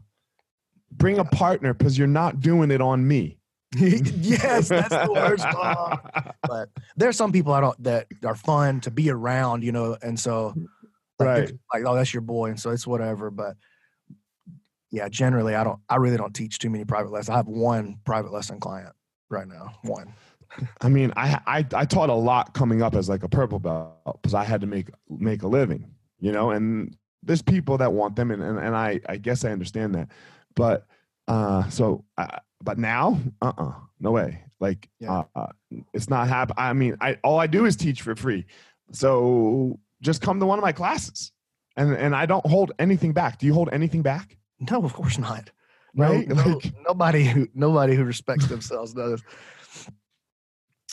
bring 0.92 1.20
a 1.20 1.26
partner 1.26 1.74
because 1.74 1.98
you're 1.98 2.08
not 2.08 2.40
doing 2.40 2.72
it 2.72 2.80
on 2.82 3.06
me. 3.08 3.38
yes, 3.78 4.70
that's 4.70 4.90
the 4.90 5.12
worst. 5.12 5.46
But 6.48 6.70
there's 6.98 7.16
some 7.16 7.32
people 7.32 7.54
I 7.54 7.62
don't 7.62 7.84
that 7.84 8.08
are 8.26 8.36
fun 8.36 8.82
to 8.82 8.92
be 8.92 9.10
around, 9.10 9.64
you 9.64 9.72
know, 9.72 9.96
and 10.02 10.20
so 10.20 10.54
like, 11.20 11.28
Right. 11.28 11.52
like 11.74 11.84
oh, 11.86 11.96
that's 11.96 12.14
your 12.14 12.22
boy, 12.22 12.50
and 12.50 12.60
so 12.60 12.72
it's 12.72 12.86
whatever. 12.88 13.30
But 13.32 13.56
yeah, 14.92 15.08
generally, 15.10 15.56
I 15.56 15.64
don't. 15.64 15.80
I 15.90 15.96
really 15.96 16.18
don't 16.18 16.34
teach 16.34 16.60
too 16.60 16.70
many 16.70 16.86
private 16.86 17.12
lessons. 17.12 17.30
I 17.30 17.38
have 17.38 17.48
one 17.48 17.98
private 18.06 18.32
lesson 18.32 18.60
client 18.60 18.94
right 19.30 19.48
now. 19.48 19.74
One. 19.84 20.14
I 20.82 20.90
mean, 20.90 21.14
I, 21.16 21.40
I 21.48 21.66
I 21.74 21.86
taught 21.86 22.10
a 22.10 22.14
lot 22.14 22.54
coming 22.54 22.82
up 22.82 22.94
as 22.94 23.08
like 23.08 23.24
a 23.24 23.30
purple 23.30 23.60
belt 23.60 24.20
because 24.22 24.34
I 24.34 24.44
had 24.44 24.62
to 24.62 24.68
make 24.68 24.90
make 25.10 25.44
a 25.44 25.48
living, 25.48 25.90
you 26.20 26.34
know. 26.34 26.52
And 26.52 26.96
there's 27.24 27.42
people 27.42 27.78
that 27.78 27.94
want 27.94 28.18
them, 28.18 28.32
and 28.32 28.44
and, 28.44 28.60
and 28.60 28.76
I 28.76 29.00
I 29.08 29.16
guess 29.16 29.46
I 29.46 29.52
understand 29.52 29.96
that, 29.96 30.10
but 30.56 30.86
uh, 31.28 31.70
so 31.70 32.04
uh, 32.18 32.40
but 32.62 32.78
now, 32.78 33.18
uh, 33.42 33.54
uh 33.58 33.74
no 34.00 34.12
way. 34.12 34.44
Like, 34.60 34.90
Yeah. 35.00 35.20
uh, 35.20 35.24
uh, 35.36 35.48
it's 35.94 36.10
not 36.10 36.28
happen. 36.28 36.56
I 36.58 36.74
mean, 36.74 36.98
I 37.00 37.18
all 37.24 37.40
I 37.40 37.48
do 37.48 37.66
is 37.66 37.78
teach 37.78 38.02
for 38.02 38.16
free, 38.16 38.46
so 38.92 39.80
just 40.02 40.22
come 40.22 40.40
to 40.42 40.46
one 40.46 40.60
of 40.60 40.64
my 40.64 40.74
classes, 40.74 41.32
and 41.78 41.94
and 41.94 42.14
I 42.14 42.26
don't 42.26 42.46
hold 42.46 42.74
anything 42.78 43.14
back. 43.14 43.40
Do 43.40 43.46
you 43.46 43.54
hold 43.54 43.70
anything 43.72 44.02
back? 44.02 44.38
No, 44.70 44.84
of 44.84 44.94
course 44.94 45.18
not. 45.18 45.50
No, 45.94 46.06
Right? 46.12 46.28
no, 46.28 46.36
Like- 46.36 46.74
nobody 46.88 47.24
who 47.26 47.48
nobody 47.54 47.96
who 47.96 48.04
respects 48.06 48.48
themselves 48.48 48.94
does. 48.94 49.22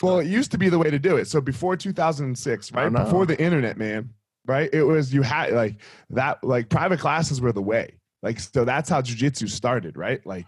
Well, 0.02 0.20
it 0.20 0.26
used 0.28 0.52
to 0.52 0.58
be 0.58 0.68
the 0.68 0.78
way 0.78 0.90
to 0.90 0.98
do 0.98 1.16
it. 1.16 1.26
So 1.26 1.40
before 1.40 1.76
2006, 1.76 2.72
right 2.72 2.92
before 2.92 3.26
the 3.26 3.40
internet, 3.40 3.76
man, 3.76 4.10
right? 4.46 4.70
It 4.72 4.84
was 4.84 5.12
you 5.12 5.22
had 5.22 5.52
like 5.52 5.80
that, 6.10 6.42
like 6.44 6.68
private 6.68 7.00
classes 7.00 7.40
were 7.40 7.52
the 7.52 7.62
way. 7.62 7.94
Like 8.22 8.38
so, 8.40 8.64
that's 8.64 8.88
how 8.88 9.00
jujitsu 9.02 9.48
started, 9.48 9.96
right? 9.96 10.24
Like, 10.26 10.46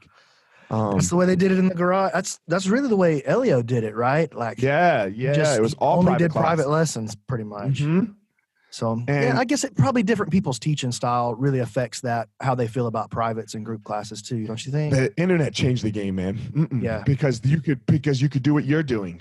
um, 0.71 0.93
That's 0.95 1.09
the 1.09 1.17
way 1.17 1.27
they 1.27 1.35
did 1.37 1.51
it 1.51 1.59
in 1.59 1.67
the 1.69 1.75
garage. 1.75 2.13
That's 2.13 2.39
that's 2.47 2.69
really 2.69 2.89
the 2.89 2.97
way 2.97 3.23
Helio 3.27 3.61
did 3.63 3.83
it, 3.83 3.97
right? 3.97 4.33
Like 4.33 4.63
yeah, 4.63 5.07
yeah, 5.07 5.33
just 5.33 5.59
it 5.59 5.63
was 5.63 5.75
all 5.75 5.99
only 5.99 6.11
private 6.11 6.19
did 6.19 6.33
private 6.33 6.69
lessons 6.69 7.17
pretty 7.17 7.45
much. 7.45 7.81
Mhm. 7.83 8.15
So 8.73 9.03
yeah, 9.09 9.35
I 9.37 9.45
guess 9.45 9.65
it 9.65 9.77
probably 9.77 10.03
different 10.05 10.31
people's 10.31 10.59
teaching 10.61 10.93
style 10.93 11.35
really 11.35 11.59
affects 11.59 12.01
that 12.03 12.29
how 12.41 12.55
they 12.55 12.69
feel 12.69 12.87
about 12.87 13.11
privates 13.11 13.55
and 13.55 13.65
group 13.65 13.83
classes 13.83 14.23
too. 14.23 14.47
Don't 14.47 14.65
you 14.65 14.71
think? 14.71 14.95
The 14.95 15.13
internet 15.17 15.53
changed 15.55 15.83
the 15.83 15.91
game, 15.91 16.15
man. 16.17 16.37
Mm-mm. 16.39 16.83
Yeah. 16.83 17.03
because 17.05 17.41
you 17.45 17.61
could 17.61 17.85
because 17.87 18.23
you 18.23 18.29
could 18.29 18.43
do 18.45 18.55
what 18.55 18.65
you're 18.65 18.83
doing, 18.85 19.21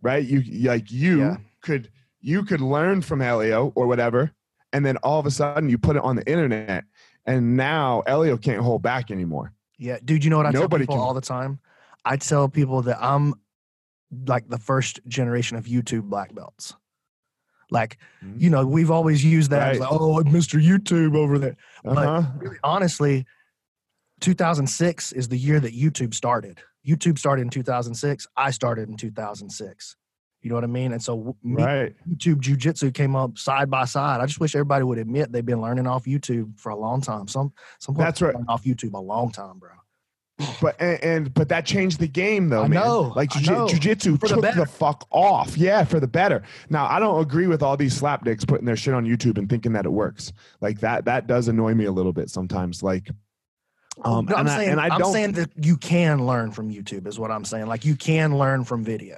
right? 0.00 0.24
You 0.24 0.42
like 0.68 0.90
you 0.92 1.20
Yeah. 1.20 1.36
could 1.60 1.90
you 2.20 2.44
could 2.44 2.60
learn 2.60 3.02
from 3.02 3.20
Helio 3.20 3.72
or 3.74 3.86
whatever, 3.86 4.30
and 4.72 4.86
then 4.86 4.96
all 4.98 5.18
of 5.18 5.26
a 5.26 5.30
sudden 5.30 5.68
you 5.68 5.76
put 5.76 5.96
it 5.96 6.02
on 6.02 6.14
the 6.16 6.26
internet, 6.30 6.84
and 7.26 7.56
now 7.56 8.02
Helio 8.06 8.36
can't 8.36 8.62
hold 8.62 8.80
back 8.82 9.10
anymore. 9.10 9.52
Yeah, 9.76 9.98
dude. 10.04 10.22
You 10.22 10.30
know 10.30 10.36
what 10.36 10.46
I 10.46 10.52
tell 10.52 10.62
Nobody 10.62 10.82
people 10.84 10.94
can- 10.96 11.02
all 11.02 11.14
the 11.14 11.20
time? 11.20 11.58
I 12.04 12.16
tell 12.16 12.48
people 12.48 12.82
that 12.82 12.98
I'm 13.02 13.34
like 14.28 14.48
the 14.48 14.58
first 14.58 15.00
generation 15.08 15.56
of 15.56 15.64
YouTube 15.64 16.02
black 16.04 16.32
belts. 16.32 16.74
Like, 17.74 17.98
Mhm. 18.24 18.40
you 18.40 18.48
know, 18.50 18.64
we've 18.64 18.90
always 18.90 19.22
used 19.24 19.50
that 19.50 19.72
Right. 19.72 19.80
like, 19.80 19.92
oh, 19.92 20.22
Mr. 20.24 20.62
YouTube 20.62 21.14
over 21.16 21.38
there. 21.38 21.56
But 21.82 21.98
Uh-huh. 21.98 22.30
really, 22.38 22.56
honestly, 22.64 23.26
2006 24.20 25.12
is 25.12 25.28
the 25.28 25.36
year 25.36 25.60
that 25.60 25.74
YouTube 25.74 26.14
started. 26.14 26.60
YouTube 26.86 27.18
started 27.18 27.42
in 27.42 27.50
2006. 27.50 28.26
I 28.36 28.50
started 28.52 28.88
in 28.88 28.96
2006. 28.96 29.96
You 30.42 30.50
know 30.50 30.56
what 30.56 30.64
I 30.64 30.68
mean? 30.68 30.92
And 30.92 31.02
so 31.02 31.36
me, 31.42 31.62
Right. 31.62 31.96
YouTube 32.08 32.40
Jiu-Jitsu 32.40 32.90
came 32.90 33.16
up 33.16 33.38
side 33.38 33.70
by 33.70 33.86
side. 33.86 34.20
I 34.20 34.26
just 34.26 34.40
wish 34.40 34.54
everybody 34.54 34.84
would 34.84 34.98
admit 34.98 35.32
they've 35.32 35.44
been 35.44 35.60
learning 35.62 35.86
off 35.86 36.04
YouTube 36.04 36.60
for 36.60 36.68
a 36.70 36.76
long 36.76 37.00
time. 37.00 37.26
Some 37.28 37.52
some 37.80 37.94
That's 37.94 38.20
right. 38.20 38.36
off 38.46 38.62
YouTube 38.64 38.92
a 38.92 38.98
long 38.98 39.30
time, 39.32 39.58
bro. 39.58 39.70
But 40.60 40.80
and, 40.80 41.02
and 41.04 41.34
but 41.34 41.48
that 41.50 41.64
changed 41.64 42.00
the 42.00 42.08
game 42.08 42.48
though, 42.48 42.64
I 42.64 42.68
man. 42.68 42.82
know, 42.82 43.12
Like 43.14 43.30
jiu- 43.30 43.66
jujitsu 43.68 44.18
For 44.18 44.28
the 44.28 44.40
took 44.40 44.54
the, 44.56 44.66
fuck 44.66 45.06
off. 45.10 45.56
Yeah, 45.56 45.84
for 45.84 46.00
the 46.00 46.08
better. 46.08 46.42
Now 46.70 46.86
I 46.86 46.98
don't 46.98 47.20
agree 47.22 47.46
with 47.46 47.62
all 47.62 47.76
these 47.76 47.98
slapdicks 48.00 48.46
putting 48.46 48.66
their 48.66 48.74
shit 48.76 48.94
on 48.94 49.04
YouTube 49.04 49.38
and 49.38 49.48
thinking 49.48 49.72
that 49.74 49.86
it 49.86 49.92
works. 49.92 50.32
Like 50.60 50.80
that 50.80 51.04
that 51.04 51.28
does 51.28 51.46
annoy 51.46 51.74
me 51.74 51.84
a 51.84 51.92
little 51.92 52.12
bit 52.12 52.30
sometimes. 52.30 52.82
Like 52.82 53.10
um 54.04 54.26
No, 54.26 54.34
I'm 54.34 54.40
and, 54.40 54.48
I, 54.50 54.56
saying 54.56 54.70
and 54.70 54.80
I 54.80 54.98
don't 54.98 55.12
saying 55.12 55.32
that 55.32 55.50
you 55.62 55.76
can 55.76 56.26
learn 56.26 56.50
from 56.50 56.68
YouTube 56.68 57.06
is 57.06 57.16
what 57.16 57.30
I'm 57.30 57.44
saying. 57.44 57.66
Like 57.66 57.84
you 57.84 57.94
can 57.94 58.36
learn 58.36 58.64
from 58.64 58.82
video. 58.82 59.16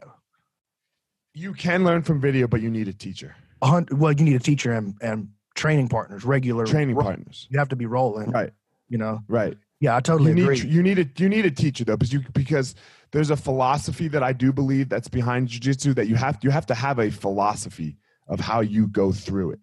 you 1.33 1.55
can 1.55 1.83
learn 1.85 2.02
from 2.02 2.20
video, 2.20 2.46
but 2.46 2.61
you 2.61 2.68
need 2.70 2.88
a 2.88 2.92
teacher. 2.92 3.35
A 3.62 3.66
hun- 3.68 3.88
Well, 3.90 4.12
you 4.12 4.22
need 4.24 4.37
a 4.37 4.40
teacher 4.40 4.72
and, 4.72 4.94
and 5.00 5.29
training 5.55 5.88
partners, 5.88 6.24
regular 6.26 6.66
Training 6.66 6.94
partners. 6.96 7.46
You 7.50 7.59
have 7.59 7.70
to 7.70 7.76
be 7.76 7.87
rolling, 7.87 8.31
Right, 8.31 8.52
you 8.90 8.98
know. 8.98 9.22
right. 9.29 9.57
Yeah, 9.80 9.96
I 9.96 10.00
totally 10.00 10.32
you 10.32 10.44
agree. 10.44 10.60
need 10.60 10.72
you 10.72 10.82
need 10.82 10.98
a 10.98 11.06
you 11.16 11.28
need 11.28 11.44
a 11.44 11.50
teacher 11.50 11.84
though 11.84 11.96
because 11.96 12.12
you 12.12 12.20
because 12.32 12.74
there's 13.12 13.30
a 13.30 13.36
philosophy 13.36 14.08
that 14.08 14.22
I 14.22 14.32
do 14.32 14.52
believe 14.52 14.88
that's 14.88 15.08
behind 15.08 15.48
jujitsu 15.48 15.94
that 15.96 16.08
you 16.08 16.14
have 16.16 16.38
you 16.42 16.50
have 16.50 16.66
to 16.66 16.74
have 16.74 16.98
a 16.98 17.10
philosophy 17.10 17.96
of 18.28 18.40
how 18.40 18.61
you 18.61 18.88
go 18.88 19.12
through 19.12 19.53
it. 19.53 19.61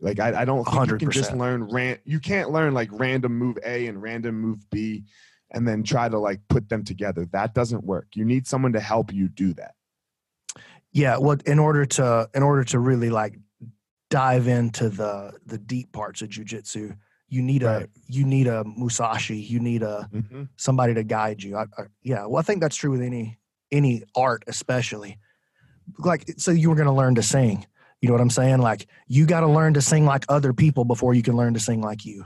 Like 0.00 0.20
I, 0.20 0.42
I 0.42 0.44
don't 0.44 0.64
think 0.64 0.90
you 0.90 0.96
can 0.98 1.10
just 1.10 1.32
learn 1.32 1.64
ran 1.64 1.98
you 2.04 2.18
can't 2.20 2.50
learn 2.50 2.74
like 2.74 2.90
random 2.92 3.38
move 3.38 3.56
A 3.64 3.86
and 3.86 4.02
random 4.02 4.38
move 4.40 4.68
B 4.70 5.04
and 5.52 5.66
then 5.66 5.84
try 5.84 6.08
to 6.08 6.18
like 6.18 6.40
put 6.48 6.68
them 6.68 6.84
together. 6.84 7.24
That 7.32 7.54
doesn't 7.54 7.84
work. 7.84 8.08
You 8.14 8.24
need 8.24 8.46
someone 8.46 8.72
to 8.72 8.80
help 8.80 9.12
you 9.12 9.28
do 9.28 9.54
that. 9.54 9.74
yeah, 10.92 11.18
well, 11.18 11.36
in 11.46 11.58
order 11.58 11.86
to 11.86 12.28
in 12.34 12.42
order 12.42 12.64
to 12.64 12.78
really 12.78 13.10
like 13.10 13.38
dive 14.10 14.48
into 14.48 14.88
the 14.88 15.32
the 15.46 15.58
deep 15.58 15.92
parts 15.92 16.20
of 16.22 16.28
jujitsu, 16.30 16.96
you 17.28 17.42
need 17.42 17.62
a 17.62 17.66
Right. 17.66 17.90
you 18.06 18.24
need 18.24 18.46
a 18.46 18.64
musashi. 18.64 19.36
You 19.38 19.60
need 19.60 19.82
a 19.82 20.08
mm-hmm. 20.12 20.44
somebody 20.56 20.94
to 20.94 21.02
guide 21.04 21.42
you. 21.42 21.56
I, 21.56 21.62
I, 21.78 21.84
yeah, 22.02 22.26
well, 22.26 22.36
I 22.38 22.42
think 22.42 22.60
that's 22.60 22.76
true 22.76 22.90
with 22.92 23.02
any 23.02 23.38
any 23.72 24.04
art, 24.14 24.44
especially. 24.46 25.18
Like, 25.98 26.34
so 26.36 26.50
you 26.50 26.68
were 26.68 26.76
going 26.76 26.86
to 26.86 26.92
learn 26.92 27.14
to 27.16 27.22
sing. 27.22 27.66
You 28.00 28.08
know 28.08 28.14
what 28.14 28.20
I'm 28.20 28.30
saying? 28.30 28.58
Like, 28.58 28.86
you 29.08 29.26
got 29.26 29.40
to 29.40 29.46
learn 29.48 29.74
to 29.74 29.80
sing 29.82 30.04
like 30.04 30.24
other 30.28 30.52
people 30.52 30.84
before 30.84 31.14
you 31.14 31.22
can 31.22 31.36
learn 31.36 31.54
to 31.54 31.60
sing 31.60 31.80
like 31.80 32.04
you. 32.04 32.24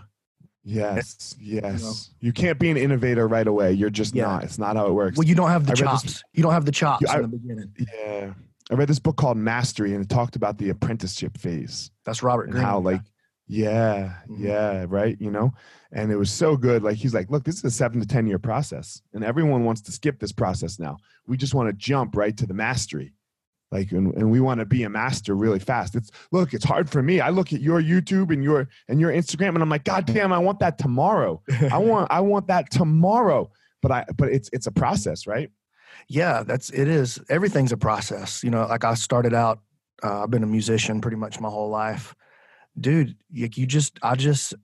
Yes, 0.64 1.34
yes. 1.40 2.10
You, 2.20 2.32
can't 2.32 2.58
be 2.58 2.70
an 2.70 2.76
innovator 2.76 3.26
right 3.26 3.46
away. 3.46 3.72
You're 3.72 3.88
just 3.90 4.14
Yeah. 4.14 4.24
not. 4.24 4.44
It's 4.44 4.58
not 4.58 4.76
how 4.76 4.86
it 4.88 4.92
works. 4.92 5.16
Well, 5.16 5.26
you 5.26 5.34
don't 5.34 5.48
have 5.48 5.64
the 5.64 5.70
I 5.70 5.72
read 5.72 5.78
this- 6.02 6.02
chops. 6.02 6.24
You 6.34 6.42
don't 6.42 6.52
have 6.52 6.66
the 6.66 6.72
chops 6.72 7.08
I- 7.08 7.16
in 7.16 7.22
the 7.22 7.28
beginning. 7.28 7.74
yeah. 8.04 8.32
I 8.70 8.74
read 8.74 8.88
this 8.88 8.98
book 9.00 9.16
called 9.16 9.36
Mastery 9.36 9.94
and 9.94 10.04
it 10.04 10.08
talked 10.08 10.36
about 10.36 10.58
the 10.58 10.68
apprenticeship 10.68 11.36
phase 11.36 11.90
That's 12.04 12.22
Robert 12.22 12.44
and 12.44 12.52
Greene. 12.52 12.64
how 12.64 12.78
like 12.78 13.00
yeah, 13.00 13.08
Mhm. 13.50 14.36
yeah, 14.38 14.86
right, 14.88 15.16
you 15.20 15.30
know? 15.30 15.52
And 15.92 16.12
it 16.12 16.16
was 16.16 16.30
so 16.30 16.56
good. 16.56 16.82
Like 16.82 16.96
he's 16.96 17.14
like, 17.14 17.30
look, 17.30 17.44
this 17.44 17.56
is 17.56 17.64
a 17.64 17.70
7 17.70 18.00
to 18.00 18.06
10 18.06 18.26
year 18.26 18.38
process 18.38 19.02
and 19.12 19.24
everyone 19.24 19.64
wants 19.64 19.80
to 19.82 19.92
skip 19.92 20.20
this 20.20 20.32
process 20.32 20.78
now. 20.78 20.98
We 21.26 21.36
just 21.36 21.54
want 21.54 21.68
to 21.68 21.72
jump 21.72 22.16
right 22.16 22.36
to 22.36 22.46
the 22.46 22.54
mastery. 22.54 23.12
Like 23.72 23.92
and, 23.92 24.12
and 24.14 24.30
we 24.30 24.40
want 24.40 24.58
to 24.60 24.66
be 24.66 24.82
a 24.82 24.88
master 24.90 25.34
really 25.34 25.60
fast. 25.60 25.94
It's 25.94 26.10
look, 26.32 26.54
it's 26.54 26.64
hard 26.64 26.90
for 26.90 27.02
me. 27.02 27.20
I 27.20 27.30
look 27.30 27.52
at 27.52 27.60
your 27.60 27.80
YouTube 27.80 28.32
and 28.32 28.42
your 28.42 28.68
and 28.88 29.00
your 29.00 29.12
Instagram 29.12 29.50
and 29.50 29.62
I'm 29.62 29.68
like, 29.68 29.84
God 29.84 30.06
damn, 30.06 30.32
I 30.32 30.38
want 30.38 30.58
that 30.60 30.76
tomorrow. 30.78 31.40
I 31.70 31.78
want 31.90 32.10
I 32.10 32.20
want 32.20 32.48
that 32.48 32.70
tomorrow. 32.70 33.50
But 33.82 33.92
I 33.92 34.04
but 34.16 34.28
it's 34.28 34.50
it's 34.52 34.66
a 34.66 34.72
process, 34.72 35.26
right? 35.26 35.50
yeah, 36.08 36.42
that's 36.42 36.70
it 36.70 36.88
is. 36.88 37.20
Everything's 37.28 37.72
a 37.72 37.76
process. 37.76 38.42
You 38.42 38.50
know, 38.50 38.66
like 38.66 38.84
I 38.84 38.94
started 38.94 39.34
out. 39.34 39.60
Uh, 40.02 40.22
I've 40.24 40.30
been 40.30 40.42
a 40.42 40.46
musician 40.46 41.00
pretty 41.00 41.16
much 41.16 41.40
my 41.40 41.48
whole 41.48 41.68
life, 41.68 42.14
dude. 42.80 43.16
You, 43.30 43.48
you 43.54 43.66
just, 43.66 43.98
I 44.02 44.14
just 44.16 44.54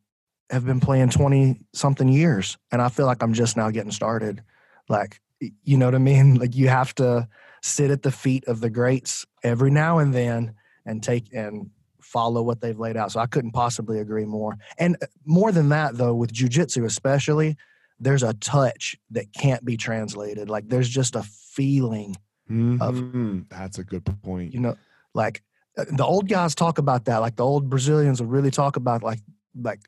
have 0.51 0.64
been 0.64 0.81
playing 0.81 1.11
twenty 1.11 1.61
something 1.73 2.09
years, 2.09 2.57
and 2.73 2.81
I 2.81 2.89
feel 2.89 3.07
like 3.07 3.23
I'm 3.23 3.33
just 3.35 3.57
now 3.57 3.71
getting 3.71 3.91
started. 3.93 4.43
Like, 4.89 5.21
you 5.41 5.77
know 5.77 5.87
what 5.87 5.95
I 5.95 5.99
mean? 5.99 6.35
Like 6.41 6.55
you 6.55 6.69
have 6.69 6.95
to 6.97 7.29
sit 7.62 7.91
at 7.91 8.03
the 8.03 8.12
feet 8.12 8.45
of 8.47 8.61
the 8.61 8.71
greats 8.71 9.27
every 9.43 9.71
now 9.71 9.99
and 9.99 10.14
then 10.14 10.55
and 10.85 11.03
take 11.03 11.33
and 11.35 11.71
follow 12.01 12.41
what 12.43 12.61
they've 12.61 12.79
laid 12.79 12.97
out. 12.97 13.11
So 13.11 13.19
I 13.19 13.27
couldn't 13.27 13.51
possibly 13.51 13.99
agree 13.99 14.25
more. 14.25 14.57
And 14.79 14.97
uh, 15.03 15.07
more 15.25 15.51
than 15.51 15.71
that, 15.71 15.97
though, 15.97 16.14
with 16.14 16.33
jujitsu 16.33 16.85
especially, 16.85 17.57
there's 17.99 18.23
a 18.23 18.35
touch 18.35 18.97
that 19.11 19.33
can't 19.33 19.64
be 19.64 19.77
translated. 19.77 20.49
Like 20.49 20.69
there's 20.69 20.89
just 20.89 21.17
a 21.17 21.23
feeling, 21.25 22.14
Mhm. 22.49 23.49
That's 23.49 23.79
a 23.79 23.85
good 23.85 24.05
point. 24.23 24.55
you 24.55 24.61
know, 24.61 24.77
like 25.14 25.43
the 25.77 26.05
old 26.05 26.29
guys 26.29 26.55
talk 26.55 26.79
about 26.79 27.05
that. 27.05 27.18
Like 27.18 27.37
the 27.37 27.45
old 27.45 27.68
Brazilians 27.68 28.20
would 28.20 28.31
really 28.31 28.51
talk 28.51 28.77
about 28.77 29.03
like 29.03 29.20
like 29.61 29.81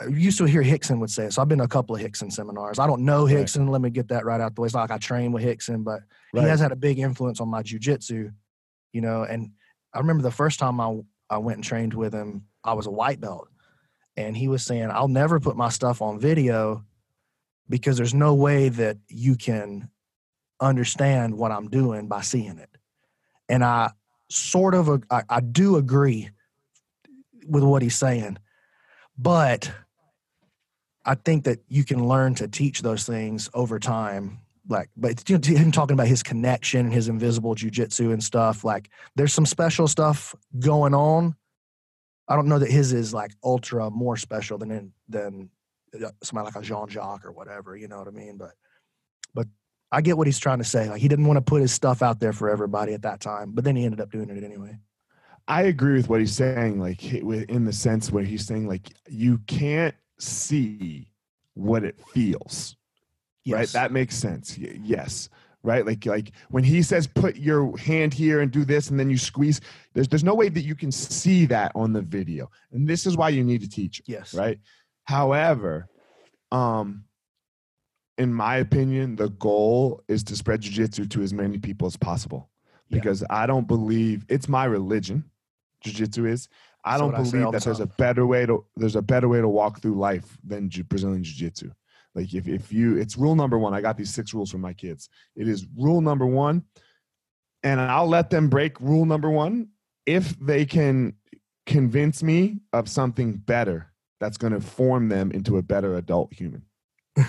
uh, 0.00 0.04
I 0.04 0.08
used 0.08 0.38
to 0.38 0.44
hear 0.44 0.62
Rickson 0.62 0.98
would 1.00 1.10
say 1.10 1.24
it. 1.26 1.32
So 1.32 1.42
I've 1.42 1.48
been 1.48 1.58
to 1.58 1.64
a 1.64 1.68
couple 1.68 1.96
of 1.96 2.02
Rickson 2.02 2.30
seminars. 2.32 2.78
I 2.78 2.86
don't 2.86 3.04
know 3.04 3.26
Right. 3.26 3.36
Rickson. 3.36 3.68
Let 3.68 3.80
me 3.80 3.90
get 3.90 4.08
that 4.08 4.24
right 4.24 4.40
out 4.40 4.54
the 4.54 4.60
way. 4.60 4.66
It's 4.66 4.74
not 4.74 4.82
like 4.82 4.90
I 4.92 4.98
train 4.98 5.32
with 5.32 5.44
Rickson, 5.44 5.82
but 5.84 6.00
Right. 6.32 6.42
he 6.42 6.48
has 6.48 6.60
had 6.60 6.72
a 6.72 6.76
big 6.76 6.98
influence 6.98 7.40
on 7.40 7.48
my 7.48 7.62
jujitsu, 7.62 8.32
you 8.92 9.00
know. 9.00 9.22
And 9.24 9.50
I 9.94 9.98
remember 9.98 10.22
the 10.22 10.30
first 10.30 10.58
time 10.58 10.80
I 10.80 11.00
I 11.28 11.38
went 11.38 11.56
and 11.56 11.64
trained 11.64 11.94
with 11.94 12.12
him, 12.12 12.44
I 12.62 12.74
was 12.74 12.86
a 12.86 12.90
white 12.90 13.20
belt, 13.20 13.48
and 14.16 14.36
he 14.36 14.46
was 14.46 14.62
saying, 14.62 14.90
"I'll 14.92 15.08
never 15.08 15.40
put 15.40 15.56
my 15.56 15.70
stuff 15.70 16.00
on 16.02 16.20
video 16.20 16.84
because 17.68 17.96
there's 17.96 18.14
no 18.14 18.32
way 18.34 18.68
that 18.68 18.98
you 19.08 19.34
can 19.34 19.88
understand 20.60 21.36
what 21.36 21.50
I'm 21.50 21.68
doing 21.68 22.06
by 22.06 22.20
seeing 22.20 22.58
it." 22.58 22.70
And 23.48 23.64
I 23.64 23.90
sort 24.28 24.74
of 24.74 24.88
ag- 24.88 25.06
I, 25.10 25.22
I 25.28 25.40
do 25.40 25.76
agree 25.76 26.30
with 27.46 27.62
what 27.62 27.82
he's 27.82 27.96
saying, 27.96 28.38
but 29.16 29.70
I 31.04 31.14
think 31.14 31.44
that 31.44 31.60
you 31.68 31.84
can 31.84 32.08
learn 32.08 32.34
to 32.36 32.48
teach 32.48 32.82
those 32.82 33.04
things 33.04 33.48
over 33.54 33.78
time. 33.78 34.40
Like, 34.68 34.90
but 34.96 35.28
you 35.30 35.38
know, 35.38 35.56
him 35.56 35.70
talking 35.70 35.94
about 35.94 36.08
his 36.08 36.24
connection 36.24 36.86
and 36.86 36.92
his 36.92 37.08
invisible 37.08 37.54
jujitsu 37.54 38.12
and 38.12 38.22
stuff. 38.22 38.64
Like, 38.64 38.90
there's 39.14 39.32
some 39.32 39.46
special 39.46 39.86
stuff 39.86 40.34
going 40.58 40.92
on. 40.92 41.36
I 42.26 42.34
don't 42.34 42.48
know 42.48 42.58
that 42.58 42.70
his 42.70 42.92
is 42.92 43.14
like 43.14 43.30
ultra 43.44 43.88
more 43.90 44.16
special 44.16 44.58
than 44.58 44.72
in, 44.72 44.92
than 45.08 45.50
uh, 45.94 46.10
somebody 46.24 46.46
like 46.46 46.56
a 46.56 46.66
Jean 46.66 46.88
Jacques 46.88 47.24
or 47.24 47.30
whatever. 47.30 47.76
You 47.76 47.86
know 47.86 47.98
what 47.98 48.08
I 48.08 48.10
mean? 48.10 48.36
But, 48.36 48.54
but 49.32 49.46
I 49.92 50.00
get 50.00 50.16
what 50.16 50.26
he's 50.26 50.38
trying 50.38 50.58
to 50.58 50.64
say. 50.64 50.88
Like, 50.88 51.00
he 51.00 51.08
didn't 51.08 51.26
want 51.26 51.36
to 51.36 51.42
put 51.42 51.62
his 51.62 51.72
stuff 51.72 52.02
out 52.02 52.20
there 52.20 52.32
for 52.32 52.50
everybody 52.50 52.92
at 52.92 53.02
that 53.02 53.20
time, 53.20 53.52
but 53.52 53.64
then 53.64 53.76
he 53.76 53.84
ended 53.84 54.00
up 54.00 54.10
doing 54.10 54.30
it 54.30 54.42
anyway. 54.42 54.78
I 55.48 55.62
agree 55.62 55.94
with 55.94 56.08
what 56.08 56.20
he's 56.20 56.34
saying, 56.34 56.80
like 56.80 57.04
in 57.04 57.64
the 57.64 57.72
sense 57.72 58.10
where 58.10 58.24
he's 58.24 58.44
saying 58.44 58.66
like 58.66 58.92
you 59.08 59.38
can't 59.46 59.94
see 60.18 61.12
what 61.54 61.84
it 61.84 62.00
feels, 62.12 62.76
right? 63.46 63.60
Yes. 63.60 63.72
That 63.72 63.92
makes 63.92 64.16
sense. 64.16 64.58
Yes, 64.58 65.28
right. 65.62 65.86
Like 65.86 66.04
like 66.04 66.32
when 66.50 66.64
he 66.64 66.82
says 66.82 67.06
put 67.06 67.36
your 67.36 67.76
hand 67.78 68.12
here 68.12 68.40
and 68.40 68.50
do 68.50 68.64
this, 68.64 68.90
and 68.90 68.98
then 68.98 69.08
you 69.08 69.18
squeeze. 69.18 69.60
There's 69.94 70.08
there's 70.08 70.24
no 70.24 70.34
way 70.34 70.48
that 70.48 70.62
you 70.62 70.74
can 70.74 70.90
see 70.90 71.46
that 71.46 71.70
on 71.76 71.92
the 71.92 72.02
video, 72.02 72.50
and 72.72 72.88
this 72.88 73.06
is 73.06 73.16
why 73.16 73.28
you 73.28 73.44
need 73.44 73.62
a 73.62 73.68
teacher, 73.68 74.02
yes. 74.06 74.34
right? 74.34 74.58
However, 75.04 75.86
um, 76.50 77.04
in 78.18 78.32
my 78.32 78.56
opinion, 78.56 79.16
the 79.16 79.28
goal 79.30 80.02
is 80.08 80.22
to 80.24 80.36
spread 80.36 80.62
jujitsu 80.62 81.08
to 81.10 81.22
as 81.22 81.32
many 81.34 81.58
people 81.58 81.86
as 81.86 81.96
possible 81.96 82.50
Yeah. 82.88 82.98
because 82.98 83.22
I 83.30 83.46
don't 83.46 83.66
believe 83.68 84.24
it's 84.28 84.48
my 84.48 84.64
religion. 84.64 85.24
Jiu-jitsu 85.84 86.26
is. 86.26 86.48
I 86.84 86.92
That's 86.92 87.00
don't 87.00 87.12
what 87.12 87.20
I 87.20 87.22
believe 87.24 87.44
the 87.46 87.50
that 87.52 87.64
there's 87.64 87.80
a 87.80 87.86
better 87.86 88.26
way 88.26 88.46
to 88.46 88.64
there's 88.76 88.96
a 88.96 89.02
better 89.02 89.28
way 89.28 89.40
to 89.40 89.48
walk 89.48 89.80
through 89.80 89.96
life 89.98 90.38
than 90.44 90.70
ju- 90.70 90.84
Brazilian 90.84 91.22
jiu-jitsu. 91.22 91.70
Like 92.14 92.32
if, 92.32 92.48
if 92.48 92.72
you 92.72 92.96
it's 92.96 93.16
rule 93.18 93.34
number 93.36 93.58
1. 93.58 93.74
I 93.74 93.80
got 93.82 93.96
these 93.98 94.12
6 94.14 94.32
rules 94.32 94.50
for 94.50 94.58
my 94.58 94.72
kids. 94.72 95.08
It 95.36 95.46
is 95.48 95.66
rule 95.76 96.00
number 96.00 96.24
1 96.26 96.62
and 97.62 97.80
I'll 97.80 98.06
let 98.08 98.30
them 98.30 98.48
break 98.48 98.80
rule 98.80 99.04
number 99.04 99.28
1 99.30 99.68
if 100.06 100.38
they 100.40 100.64
can 100.64 101.14
convince 101.66 102.22
me 102.22 102.60
of 102.72 102.88
something 102.88 103.34
better 103.34 103.92
that's 104.20 104.38
going 104.38 104.52
to 104.54 104.60
form 104.60 105.08
them 105.08 105.30
into 105.32 105.58
a 105.58 105.62
better 105.62 105.96
adult 105.96 106.32
human. 106.32 106.62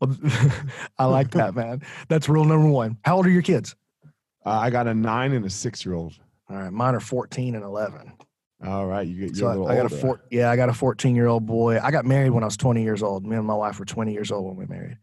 I 0.98 1.04
like 1.04 1.30
that, 1.32 1.54
man. 1.54 1.82
That's 2.08 2.28
rule 2.28 2.44
number 2.44 2.68
one. 2.68 2.98
How 3.04 3.16
old 3.16 3.26
are 3.26 3.30
your 3.30 3.42
kids? 3.42 3.74
Uh, 4.46 4.50
I 4.50 4.70
got 4.70 4.86
a 4.86 4.94
9 4.94 5.32
and 5.32 5.44
a 5.44 5.48
6-year-old. 5.48 6.14
All 6.50 6.56
right, 6.56 6.72
mine 6.72 6.94
are 6.94 7.00
14 7.00 7.54
and 7.54 7.64
11. 7.64 8.12
All 8.66 8.86
right, 8.86 9.06
you 9.06 9.26
get 9.26 9.36
So 9.36 9.46
I, 9.46 9.50
little 9.50 9.68
I 9.68 9.76
got 9.76 9.82
older. 9.82 9.94
a 9.94 9.98
four, 9.98 10.20
yeah, 10.30 10.50
I 10.50 10.56
got 10.56 10.68
a 10.68 10.72
14 10.72 11.14
year 11.14 11.28
old 11.28 11.46
boy. 11.46 11.78
I 11.80 11.92
got 11.92 12.04
married 12.04 12.30
when 12.30 12.42
I 12.42 12.46
was 12.46 12.56
20 12.56 12.82
years 12.82 13.04
old. 13.04 13.24
Me 13.24 13.36
and 13.36 13.46
my 13.46 13.54
wife 13.54 13.78
were 13.78 13.84
20 13.84 14.12
years 14.12 14.32
old 14.32 14.46
when 14.46 14.56
we 14.56 14.66
married. 14.66 14.98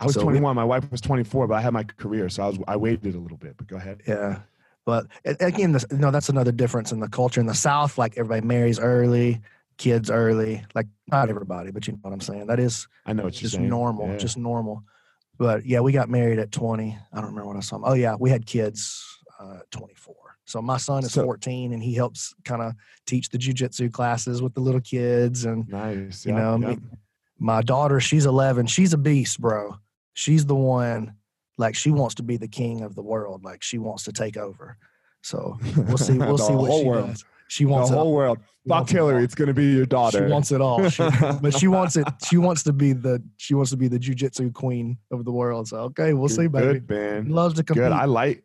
I 0.00 0.04
was 0.04 0.14
so 0.14 0.20
we- 0.20 0.24
21. 0.26 0.54
My 0.54 0.62
wife 0.64 0.88
was 0.92 1.00
24, 1.00 1.48
but 1.48 1.54
I 1.54 1.60
had 1.60 1.72
my 1.72 1.82
career, 1.82 2.28
so 2.28 2.44
I 2.44 2.46
was 2.48 2.58
I 2.68 2.76
waited 2.76 3.14
a 3.16 3.18
little 3.18 3.36
bit. 3.38 3.56
But 3.56 3.66
go 3.66 3.76
ahead. 3.76 4.02
Yeah, 4.06 4.40
but 4.84 5.06
again, 5.24 5.72
this, 5.72 5.84
you 5.90 5.96
know, 5.98 6.12
that's 6.12 6.28
another 6.28 6.52
difference 6.52 6.92
in 6.92 7.00
the 7.00 7.08
culture 7.08 7.40
in 7.40 7.46
the 7.46 7.54
South. 7.54 7.98
Like 7.98 8.16
everybody 8.16 8.46
marries 8.46 8.78
early, 8.78 9.40
kids 9.76 10.10
early. 10.10 10.64
Like 10.74 10.86
not 11.08 11.28
everybody, 11.30 11.70
but 11.70 11.86
you 11.86 11.94
know 11.94 11.98
what 12.02 12.12
I'm 12.12 12.20
saying. 12.20 12.46
That 12.46 12.60
is 12.60 12.86
I 13.06 13.12
know 13.12 13.24
what 13.24 13.34
you're 13.34 13.42
just 13.42 13.54
saying. 13.56 13.68
normal, 13.68 14.08
Yeah. 14.08 14.16
just 14.16 14.36
normal. 14.36 14.82
But 15.38 15.66
yeah, 15.66 15.80
we 15.80 15.92
got 15.92 16.08
married 16.08 16.38
at 16.38 16.52
20. 16.52 16.96
I 17.12 17.16
don't 17.16 17.26
remember 17.26 17.48
when 17.48 17.56
I 17.56 17.60
saw 17.60 17.76
him. 17.76 17.82
Oh 17.84 17.94
yeah, 17.94 18.14
we 18.18 18.30
had 18.30 18.46
kids 18.46 19.04
uh, 19.40 19.58
24. 19.70 20.14
So 20.46 20.60
my 20.62 20.76
son 20.76 21.04
is 21.04 21.12
So- 21.12 21.24
14, 21.24 21.72
and 21.72 21.82
he 21.82 21.94
helps 21.94 22.34
kind 22.44 22.62
of 22.62 22.74
teach 23.06 23.30
the 23.30 23.38
jujitsu 23.38 23.90
classes 23.92 24.42
with 24.42 24.54
the 24.54 24.60
little 24.60 24.80
kids. 24.80 25.44
And 25.44 25.66
nice. 25.68 26.24
you 26.24 26.32
know, 26.32 26.58
me- 26.58 26.78
my 27.38 27.62
daughter, 27.62 27.98
she's 27.98 28.26
11. 28.26 28.66
She's 28.66 28.92
a 28.92 28.98
beast, 28.98 29.40
bro. 29.40 29.76
She's 30.12 30.46
the 30.46 30.54
one. 30.54 31.14
Like 31.58 31.74
she 31.74 31.90
wants 31.90 32.14
to 32.16 32.22
be 32.22 32.36
the 32.36 32.48
king 32.48 32.82
of 32.82 32.94
the 32.94 33.02
world. 33.02 33.44
Like 33.44 33.62
she 33.62 33.78
wants 33.78 34.04
to 34.04 34.12
take 34.12 34.36
over. 34.36 34.76
So 35.22 35.58
we'll 35.76 35.96
see. 35.98 36.18
We'll 36.18 36.38
see 36.38 36.52
what 36.54 36.72
she 36.80 36.84
world. 36.84 37.06
does. 37.10 37.24
She 37.48 37.64
wants 37.64 37.90
it. 37.90 37.94
whole 37.94 38.06
all. 38.06 38.12
world. 38.12 38.38
Fuck 38.66 38.90
wants 38.90 38.92
it 38.92 39.22
It's 39.22 39.34
gonna 39.34 39.52
be 39.52 39.72
your 39.72 39.86
daughter. 39.86 40.26
She 40.26 40.32
wants 40.32 40.50
it 40.50 40.60
all. 40.60 40.88
She, 40.88 41.02
but 41.42 41.54
she 41.54 41.68
wants 41.68 41.96
it. 41.96 42.06
She 42.26 42.38
wants 42.38 42.62
to 42.64 42.72
be 42.72 42.92
the. 42.92 43.22
She 43.36 43.54
wants 43.54 43.70
to 43.70 43.76
be 43.76 43.88
the 43.88 43.98
jujitsu 43.98 44.52
queen 44.54 44.98
of 45.10 45.24
the 45.24 45.32
world. 45.32 45.68
So 45.68 45.78
okay, 45.80 46.14
we'll 46.14 46.28
see, 46.28 46.46
baby. 46.46 46.80
Good 46.80 46.90
man. 46.90 47.26
He 47.26 47.32
loves 47.32 47.54
to 47.56 47.62
compete. 47.62 47.84
Good. 47.84 47.92
I 47.92 48.06
like. 48.06 48.44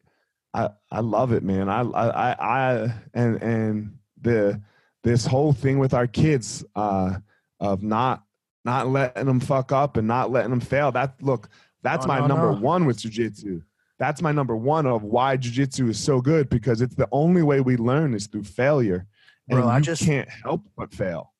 I 0.53 0.69
I 0.91 0.99
love 0.99 1.31
it, 1.31 1.43
man. 1.43 1.69
I 1.69 1.81
I 1.81 2.07
I, 2.09 2.33
I 2.33 2.93
and 3.13 3.41
and 3.41 3.97
the 4.19 4.61
this 5.03 5.25
whole 5.25 5.53
thing 5.53 5.79
with 5.79 5.93
our 5.93 6.07
kids 6.07 6.65
uh 6.75 7.15
of 7.59 7.83
not 7.83 8.23
not 8.65 8.87
letting 8.87 9.25
them 9.25 9.39
fuck 9.39 9.71
up 9.71 9.95
and 9.97 10.07
not 10.07 10.31
letting 10.31 10.49
them 10.49 10.59
fail. 10.59 10.91
That 10.91 11.15
look, 11.21 11.49
that's 11.81 12.05
No, 12.05 12.13
my 12.13 12.19
no, 12.19 12.27
number 12.27 12.51
no. 12.51 12.59
one 12.59 12.85
with 12.85 12.97
jujitsu. 12.97 13.63
That's 13.99 14.21
my 14.21 14.31
number 14.31 14.55
one 14.55 14.85
of 14.85 15.03
why 15.03 15.35
jujitsu 15.37 15.89
is 15.89 15.99
so 15.99 16.21
good 16.21 16.49
because 16.49 16.81
it's 16.81 16.95
the 16.95 17.07
only 17.11 17.43
way 17.43 17.59
we 17.61 17.75
learn 17.77 18.13
is 18.13 18.27
through 18.27 18.43
failure. 18.45 19.05
And 19.49 19.59
Bro, 19.59 19.67
I 19.67 19.77
you 19.77 19.83
just- 19.83 20.03
can't 20.03 20.29
help 20.29 20.61
but 20.77 20.93
fail. 20.93 21.33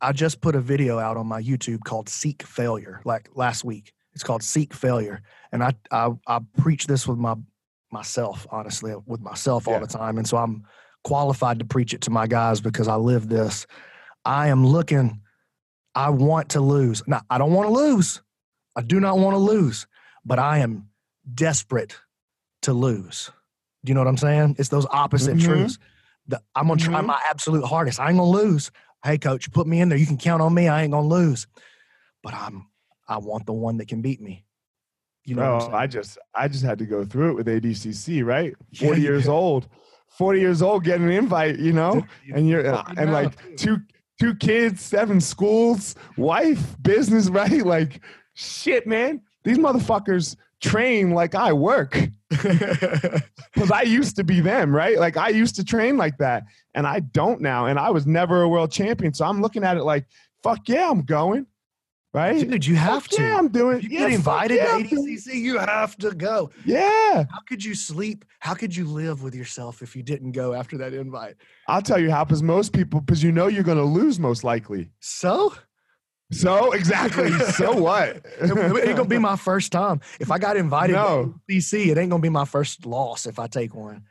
I 0.00 0.12
just 0.12 0.40
put 0.40 0.54
a 0.54 0.60
video 0.60 0.98
out 0.98 1.16
on 1.16 1.26
my 1.26 1.40
YouTube 1.42 1.82
called 1.84 2.08
"Seek 2.10 2.42
Failure" 2.42 3.00
like 3.04 3.30
last 3.34 3.64
week. 3.64 3.92
It's 4.12 4.22
called 4.22 4.42
"Seek 4.42 4.74
Failure," 4.74 5.22
and 5.52 5.62
I 5.64 5.72
I, 5.90 6.10
I 6.26 6.40
preach 6.58 6.86
this 6.86 7.06
with 7.08 7.18
my 7.18 7.34
myself 7.90 8.46
honestly 8.50 8.94
with 9.06 9.20
myself 9.20 9.66
all 9.66 9.74
Yeah. 9.74 9.80
the 9.80 9.86
time, 9.86 10.18
and 10.18 10.28
so 10.28 10.36
I'm 10.36 10.64
qualified 11.02 11.58
to 11.60 11.64
preach 11.64 11.94
it 11.94 12.02
to 12.02 12.10
my 12.10 12.26
guys 12.26 12.60
because 12.60 12.88
I 12.88 12.96
live 12.96 13.28
this. 13.28 13.66
I 14.24 14.48
am 14.48 14.66
looking. 14.66 15.20
I 15.94 16.10
want 16.10 16.50
to 16.50 16.60
lose. 16.60 17.02
Now 17.06 17.22
I 17.30 17.38
don't 17.38 17.52
want 17.54 17.68
to 17.68 17.72
lose. 17.72 18.20
I 18.76 18.82
do 18.82 19.00
not 19.00 19.18
want 19.18 19.32
to 19.34 19.38
lose, 19.38 19.86
but 20.26 20.38
I 20.38 20.58
am 20.58 20.90
desperate 21.34 21.96
to 22.66 22.72
lose. 22.72 23.30
Do 23.84 23.90
you 23.90 23.94
know 23.94 24.00
what 24.00 24.08
I'm 24.08 24.16
saying? 24.16 24.56
It's 24.58 24.68
those 24.68 24.86
opposite 24.90 25.36
Mhm. 25.36 25.44
truths. 25.44 25.78
The, 26.28 26.40
I'm 26.54 26.68
gonna 26.68 26.80
try 26.80 27.00
Mhm. 27.00 27.06
my 27.06 27.20
absolute 27.30 27.64
hardest. 27.64 27.98
I 28.00 28.08
ain't 28.10 28.18
gonna 28.18 28.30
lose. 28.30 28.70
hey, 29.04 29.18
coach, 29.18 29.52
put 29.52 29.68
me 29.68 29.80
in 29.80 29.88
there. 29.88 29.96
You 29.98 30.06
can 30.06 30.16
count 30.16 30.42
on 30.42 30.52
me. 30.52 30.66
I 30.66 30.82
ain't 30.82 30.90
gonna 30.90 31.06
lose. 31.06 31.46
But 32.24 32.34
I'm 32.34 32.66
I 33.08 33.18
want 33.18 33.46
the 33.46 33.52
one 33.52 33.76
that 33.76 33.86
can 33.86 34.02
beat 34.02 34.20
me. 34.20 34.44
You 35.24 35.36
know, 35.36 35.58
Bro, 35.58 35.70
I 35.74 35.86
just 35.86 36.18
I 36.34 36.48
just 36.48 36.64
had 36.64 36.78
to 36.80 36.86
go 36.86 37.04
through 37.04 37.30
it 37.30 37.34
with 37.34 37.46
ADCC, 37.46 38.22
right? 38.24 38.54
Forty 38.76 39.00
yeah, 39.02 39.10
years 39.10 39.28
old, 39.28 39.68
forty 40.08 40.40
years 40.40 40.60
old, 40.60 40.82
getting 40.82 41.04
an 41.06 41.12
invite, 41.12 41.58
you 41.60 41.72
know, 41.72 42.04
and 42.34 42.48
you're 42.48 42.66
uh, 42.66 42.82
and 42.96 43.12
like 43.12 43.32
two 43.56 43.78
two 44.20 44.34
kids, 44.34 44.80
seven 44.80 45.20
schools, 45.20 45.94
wife, 46.16 46.76
business, 46.82 47.28
right? 47.40 47.64
Like 47.64 48.02
shit, 48.34 48.88
man. 48.88 49.20
These 49.44 49.58
motherfuckers 49.58 50.34
train 50.60 51.10
like 51.12 51.36
I 51.36 51.52
work. 51.52 51.96
Because 53.54 53.70
I 53.70 53.82
used 53.82 54.16
to 54.16 54.24
be 54.24 54.40
them, 54.40 54.74
right? 54.74 54.98
Like 54.98 55.16
I 55.16 55.30
used 55.30 55.56
to 55.56 55.64
train 55.64 55.96
like 55.96 56.18
that, 56.18 56.44
and 56.74 56.86
I 56.86 57.00
don't 57.00 57.40
now. 57.40 57.66
And 57.66 57.78
I 57.78 57.88
was 57.88 58.06
never 58.06 58.42
a 58.42 58.48
world 58.48 58.70
champion, 58.70 59.14
so 59.14 59.24
I'm 59.24 59.40
looking 59.40 59.64
at 59.64 59.78
it 59.78 59.82
like, 59.82 60.06
fuck 60.42 60.68
yeah, 60.68 60.90
I'm 60.90 61.02
going 61.02 61.46
right? 62.16 62.48
Dude, 62.48 62.64
you 62.64 62.76
have 62.76 63.02
fuck 63.02 63.18
to. 63.18 63.22
Yeah, 63.22 63.36
I'm 63.36 63.48
doing. 63.48 63.82
You 63.82 63.88
yeah, 63.90 63.98
get 64.00 64.12
invited 64.12 64.56
yeah, 64.56 64.78
to 64.78 64.84
ADCC, 64.84 65.34
you 65.34 65.58
have 65.58 65.96
to 65.98 66.12
go. 66.12 66.50
Yeah. 66.64 67.24
How 67.30 67.40
could 67.46 67.62
you 67.62 67.74
sleep? 67.74 68.24
How 68.40 68.54
could 68.54 68.74
you 68.74 68.86
live 68.86 69.22
with 69.22 69.34
yourself 69.34 69.82
if 69.82 69.94
you 69.94 70.02
didn't 70.02 70.32
go 70.32 70.54
after 70.54 70.78
that 70.78 70.94
invite? 70.94 71.36
I'll 71.68 71.82
tell 71.82 71.98
you 72.00 72.10
how, 72.10 72.24
because 72.24 72.42
most 72.42 72.72
people, 72.72 73.00
because 73.00 73.22
you 73.22 73.32
know 73.32 73.48
you're 73.48 73.62
going 73.62 73.76
to 73.76 73.84
lose 73.84 74.18
most 74.18 74.44
likely. 74.44 74.90
So 75.00 75.54
so 76.32 76.72
exactly. 76.72 77.30
so 77.30 77.72
what? 77.72 78.24
it 78.40 78.88
ain't 78.88 78.96
gonna 78.96 79.04
be 79.04 79.18
my 79.18 79.36
first 79.36 79.72
time. 79.72 80.00
If 80.18 80.30
I 80.30 80.38
got 80.38 80.56
invited 80.56 80.94
no. 80.94 81.34
to 81.48 81.54
DC, 81.54 81.86
it 81.86 81.98
ain't 81.98 82.10
gonna 82.10 82.22
be 82.22 82.28
my 82.28 82.44
first 82.44 82.84
loss 82.86 83.26
if 83.26 83.38
I 83.38 83.46
take 83.46 83.74
one. 83.74 84.04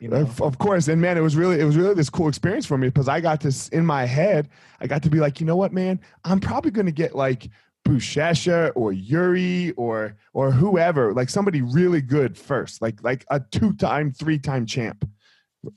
You 0.00 0.08
know? 0.08 0.28
Of 0.40 0.58
course. 0.58 0.88
And 0.88 1.00
man, 1.00 1.16
it 1.16 1.22
was 1.22 1.36
really 1.36 1.60
it 1.60 1.64
was 1.64 1.76
really 1.76 1.94
this 1.94 2.10
cool 2.10 2.28
experience 2.28 2.66
for 2.66 2.76
me 2.76 2.88
because 2.88 3.08
I 3.08 3.20
got 3.20 3.40
this 3.40 3.68
in 3.68 3.86
my 3.86 4.04
head. 4.04 4.48
I 4.80 4.86
got 4.86 5.02
to 5.04 5.10
be 5.10 5.20
like, 5.20 5.40
you 5.40 5.46
know 5.46 5.56
what, 5.56 5.72
man? 5.72 6.00
I'm 6.24 6.40
probably 6.40 6.70
gonna 6.70 6.92
get 6.92 7.14
like 7.14 7.48
Buchecha 7.86 8.72
or 8.74 8.92
Yuri 8.92 9.72
or 9.72 10.16
or 10.32 10.50
whoever, 10.50 11.12
like 11.12 11.28
somebody 11.28 11.62
really 11.62 12.00
good 12.00 12.36
first, 12.36 12.80
like 12.82 13.02
like 13.02 13.24
a 13.30 13.40
two-time, 13.40 14.12
three-time 14.12 14.66
champ, 14.66 15.08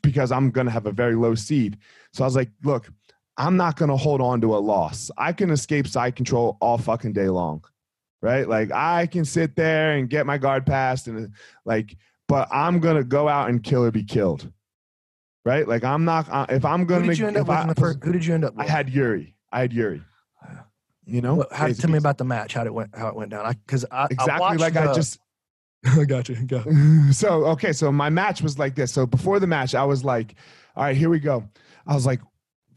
because 0.01 0.31
I'm 0.31 0.51
gonna 0.51 0.71
have 0.71 0.85
a 0.85 0.91
very 0.91 1.15
low 1.15 1.35
seed. 1.35 1.77
So 2.13 2.23
I 2.23 2.27
was 2.27 2.35
like, 2.35 2.49
look, 2.63 2.89
I'm 3.37 3.55
not 3.55 3.77
going 3.77 3.89
to 3.89 3.97
hold 3.97 4.19
on 4.19 4.41
to 4.41 4.55
a 4.55 4.57
loss. 4.57 5.11
I 5.17 5.31
can 5.31 5.51
escape 5.51 5.87
side 5.87 6.15
control 6.15 6.57
all 6.59 6.77
fucking 6.77 7.13
day 7.13 7.29
long. 7.29 7.63
Right? 8.21 8.47
Like 8.49 8.71
I 8.71 9.05
can 9.05 9.25
sit 9.25 9.55
there 9.55 9.91
and 9.91 10.09
get 10.09 10.25
my 10.25 10.39
guard 10.39 10.65
passed 10.65 11.07
and 11.07 11.33
like 11.65 11.95
but 12.27 12.49
I'm 12.51 12.79
going 12.79 12.97
to 12.97 13.03
go 13.03 13.29
out 13.29 13.49
and 13.49 13.63
kill 13.63 13.85
or 13.85 13.91
be 13.91 14.03
killed. 14.03 14.51
Right? 15.45 15.67
Like 15.67 15.83
I'm 15.83 16.03
not 16.03 16.27
uh, 16.29 16.47
if 16.49 16.65
I'm 16.65 16.85
going 16.85 17.03
to 17.03 17.09
did 17.09 17.19
you 17.19 17.27
end 17.27 17.37
up 17.37 17.47
with 17.47 17.55
I, 17.55 17.73
first, 17.79 18.03
Who 18.03 18.11
did 18.11 18.25
you 18.25 18.33
end 18.33 18.43
up 18.43 18.55
with? 18.55 18.65
I 18.65 18.69
had 18.69 18.89
Yuri. 18.89 19.35
I 19.51 19.61
had 19.61 19.71
Yuri. 19.71 20.01
You 21.05 21.21
know? 21.21 21.35
Well, 21.35 21.47
how, 21.51 21.71
tell 21.71 21.89
me 21.89 21.97
about 21.97 22.17
the 22.17 22.25
match. 22.25 22.53
How 22.53 22.65
it 22.65 22.73
went 22.73 22.93
how 22.93 23.07
it 23.07 23.15
went 23.15 23.29
down. 23.29 23.45
I 23.45 23.53
cuz 23.67 23.85
I 23.91 24.07
Exactly 24.09 24.45
I 24.45 24.53
like 24.55 24.73
the, 24.73 24.89
I 24.89 24.93
just 24.93 25.19
I 25.85 26.05
got 26.05 26.27
you. 26.27 26.35
Go. 26.35 26.63
So, 27.11 27.45
okay, 27.45 27.71
so 27.71 27.91
my 27.91 28.09
match 28.09 28.41
was 28.41 28.59
like 28.59 28.75
this. 28.75 28.91
So 28.91 29.05
before 29.05 29.39
the 29.39 29.47
match, 29.47 29.75
I 29.75 29.83
was 29.83 30.03
like, 30.03 30.35
all 30.75 30.83
right, 30.83 30.97
here 30.97 31.09
we 31.09 31.19
go. 31.19 31.47
I 31.85 31.93
was 31.93 32.05
like, 32.05 32.19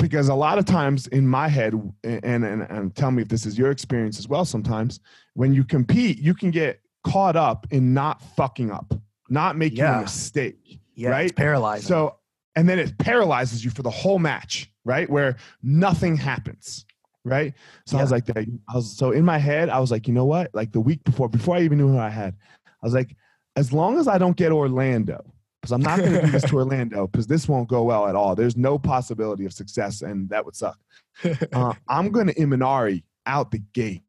because 0.01 0.29
a 0.29 0.35
lot 0.35 0.59
of 0.59 0.65
times 0.65 1.07
in 1.09 1.27
my 1.27 1.49
head 1.49 1.75
and, 2.05 2.45
and 2.45 2.63
and 2.63 2.95
tell 2.95 3.11
me 3.11 3.23
if 3.23 3.29
this 3.29 3.47
is 3.47 3.59
your 3.59 3.71
experience 3.71 4.19
as 4.19 4.29
well 4.29 4.45
sometimes 4.45 5.01
when 5.35 5.53
you 5.55 5.63
compete 5.65 6.19
you 6.19 6.35
can 6.35 6.51
get 6.51 6.81
caught 7.05 7.37
up 7.37 7.67
in 7.71 7.95
not 7.95 8.21
fucking 8.37 8.71
up 8.71 8.93
not 9.29 9.57
making 9.57 9.79
Yeah. 9.79 9.99
a 9.99 10.03
mistake 10.03 10.81
Yeah, 10.95 11.11
right? 11.11 11.35
paralyzed 11.35 11.85
so 11.87 12.17
and 12.57 12.69
then 12.69 12.79
it 12.79 12.97
paralyzes 12.99 13.65
you 13.65 13.71
for 13.71 13.83
the 13.83 13.91
whole 13.91 14.19
match 14.19 14.71
right? 14.85 15.09
Where 15.09 15.37
nothing 15.63 16.17
happens 16.17 16.85
right? 17.25 17.53
So 17.87 17.99
i 17.99 18.03
was 18.03 18.11
like 18.11 18.25
that 18.27 18.39
i 18.39 18.75
was 18.75 18.97
so 18.97 19.11
in 19.13 19.25
my 19.25 19.39
head 19.39 19.69
i 19.69 19.79
was 19.79 19.91
like 19.91 20.09
you 20.09 20.15
know 20.15 20.25
what? 20.25 20.51
Like 20.55 20.73
the 20.73 20.81
week 20.81 21.05
before 21.05 21.29
before 21.29 21.57
i 21.57 21.61
even 21.63 21.79
knew 21.79 21.89
who 21.89 21.99
i 21.99 22.09
had 22.09 22.35
i 22.67 22.87
was 22.87 22.95
like 22.95 23.15
as 23.57 23.73
long 23.73 23.99
as 23.99 24.09
i 24.09 24.17
don't 24.17 24.37
get 24.37 24.53
orlando 24.53 25.21
because 25.61 25.73
i'm 25.73 25.83
not 25.83 25.99
going 25.99 26.13
to 26.13 26.23
do 26.23 26.31
this 26.31 26.45
to 26.45 26.57
orlando 26.57 27.07
because 27.07 27.27
this 27.27 27.49
won't 27.49 27.69
go 27.69 27.83
well 27.85 28.07
at 28.09 28.15
all 28.17 28.35
there's 28.35 28.57
no 28.57 28.79
possibility 28.79 29.45
of 29.45 29.53
success 29.53 30.03
and 30.03 30.29
that 30.29 30.45
would 30.45 30.57
suck 30.57 30.79
uh, 31.53 31.73
i'm 31.89 32.11
going 32.11 32.27
to 32.27 32.35
imanari 32.35 33.03
out 33.27 33.51
the 33.51 33.63
gate 33.73 34.03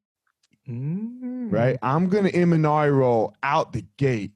Mm. 0.70 1.52
right? 1.52 1.78
I'm 1.82 2.08
going 2.08 2.26
to 2.26 2.32
Imanari 2.32 2.96
roll 2.96 3.36
out 3.44 3.74
the 3.74 3.86
gate 3.98 4.32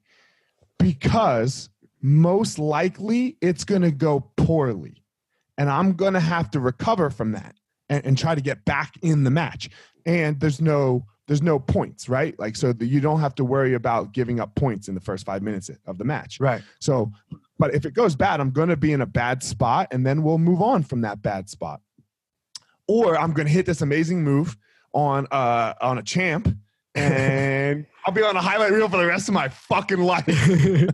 because 0.79 1.69
most 2.01 2.59
likely 2.59 3.37
it's 3.41 3.63
going 3.63 3.83
to 3.83 3.91
go 3.91 4.31
poorly. 4.37 5.03
And 5.57 5.69
I'm 5.69 5.93
going 5.93 6.13
to 6.13 6.19
have 6.19 6.49
to 6.51 6.59
recover 6.59 7.09
from 7.09 7.31
that 7.31 7.55
and, 7.89 8.05
and 8.05 8.17
try 8.17 8.35
to 8.35 8.41
get 8.41 8.65
back 8.65 8.95
in 9.01 9.23
the 9.23 9.31
match. 9.31 9.69
And 10.05 10.39
there's 10.39 10.59
no 10.59 11.05
there's 11.27 11.41
no 11.41 11.59
points, 11.59 12.07
right? 12.07 12.37
Like 12.39 12.55
so 12.55 12.73
that 12.73 12.85
you 12.85 12.99
don't 12.99 13.19
have 13.19 13.35
to 13.35 13.45
worry 13.45 13.73
about 13.73 14.13
giving 14.13 14.39
up 14.39 14.53
points 14.55 14.87
in 14.87 14.95
the 14.95 15.01
first 15.01 15.25
5 15.25 15.41
minutes 15.41 15.69
of 15.85 15.97
the 15.97 16.03
match. 16.03 16.39
Right. 16.39 16.61
So, 16.79 17.11
but 17.57 17.73
if 17.73 17.85
it 17.85 17.93
goes 17.93 18.15
bad, 18.15 18.39
I'm 18.39 18.51
going 18.51 18.69
to 18.69 18.77
be 18.77 18.93
in 18.93 19.01
a 19.01 19.05
bad 19.05 19.41
spot 19.41 19.87
and 19.91 20.05
then 20.05 20.23
we'll 20.23 20.37
move 20.37 20.61
on 20.61 20.83
from 20.83 21.01
that 21.01 21.21
bad 21.21 21.49
spot. 21.49 21.81
Or 22.87 23.17
I'm 23.17 23.33
going 23.33 23.47
to 23.47 23.53
hit 23.53 23.65
this 23.65 23.81
amazing 23.81 24.23
move 24.23 24.55
on 24.93 25.27
uh 25.29 25.73
on 25.81 25.97
a 25.97 26.03
champ 26.03 26.47
and 26.95 27.85
I'll 28.05 28.13
be 28.13 28.21
on 28.21 28.35
a 28.35 28.41
highlight 28.41 28.71
reel 28.71 28.87
for 28.89 28.97
the 28.97 29.05
rest 29.05 29.27
of 29.27 29.33
my 29.33 29.49
fucking 29.49 29.99
life. 29.99 30.25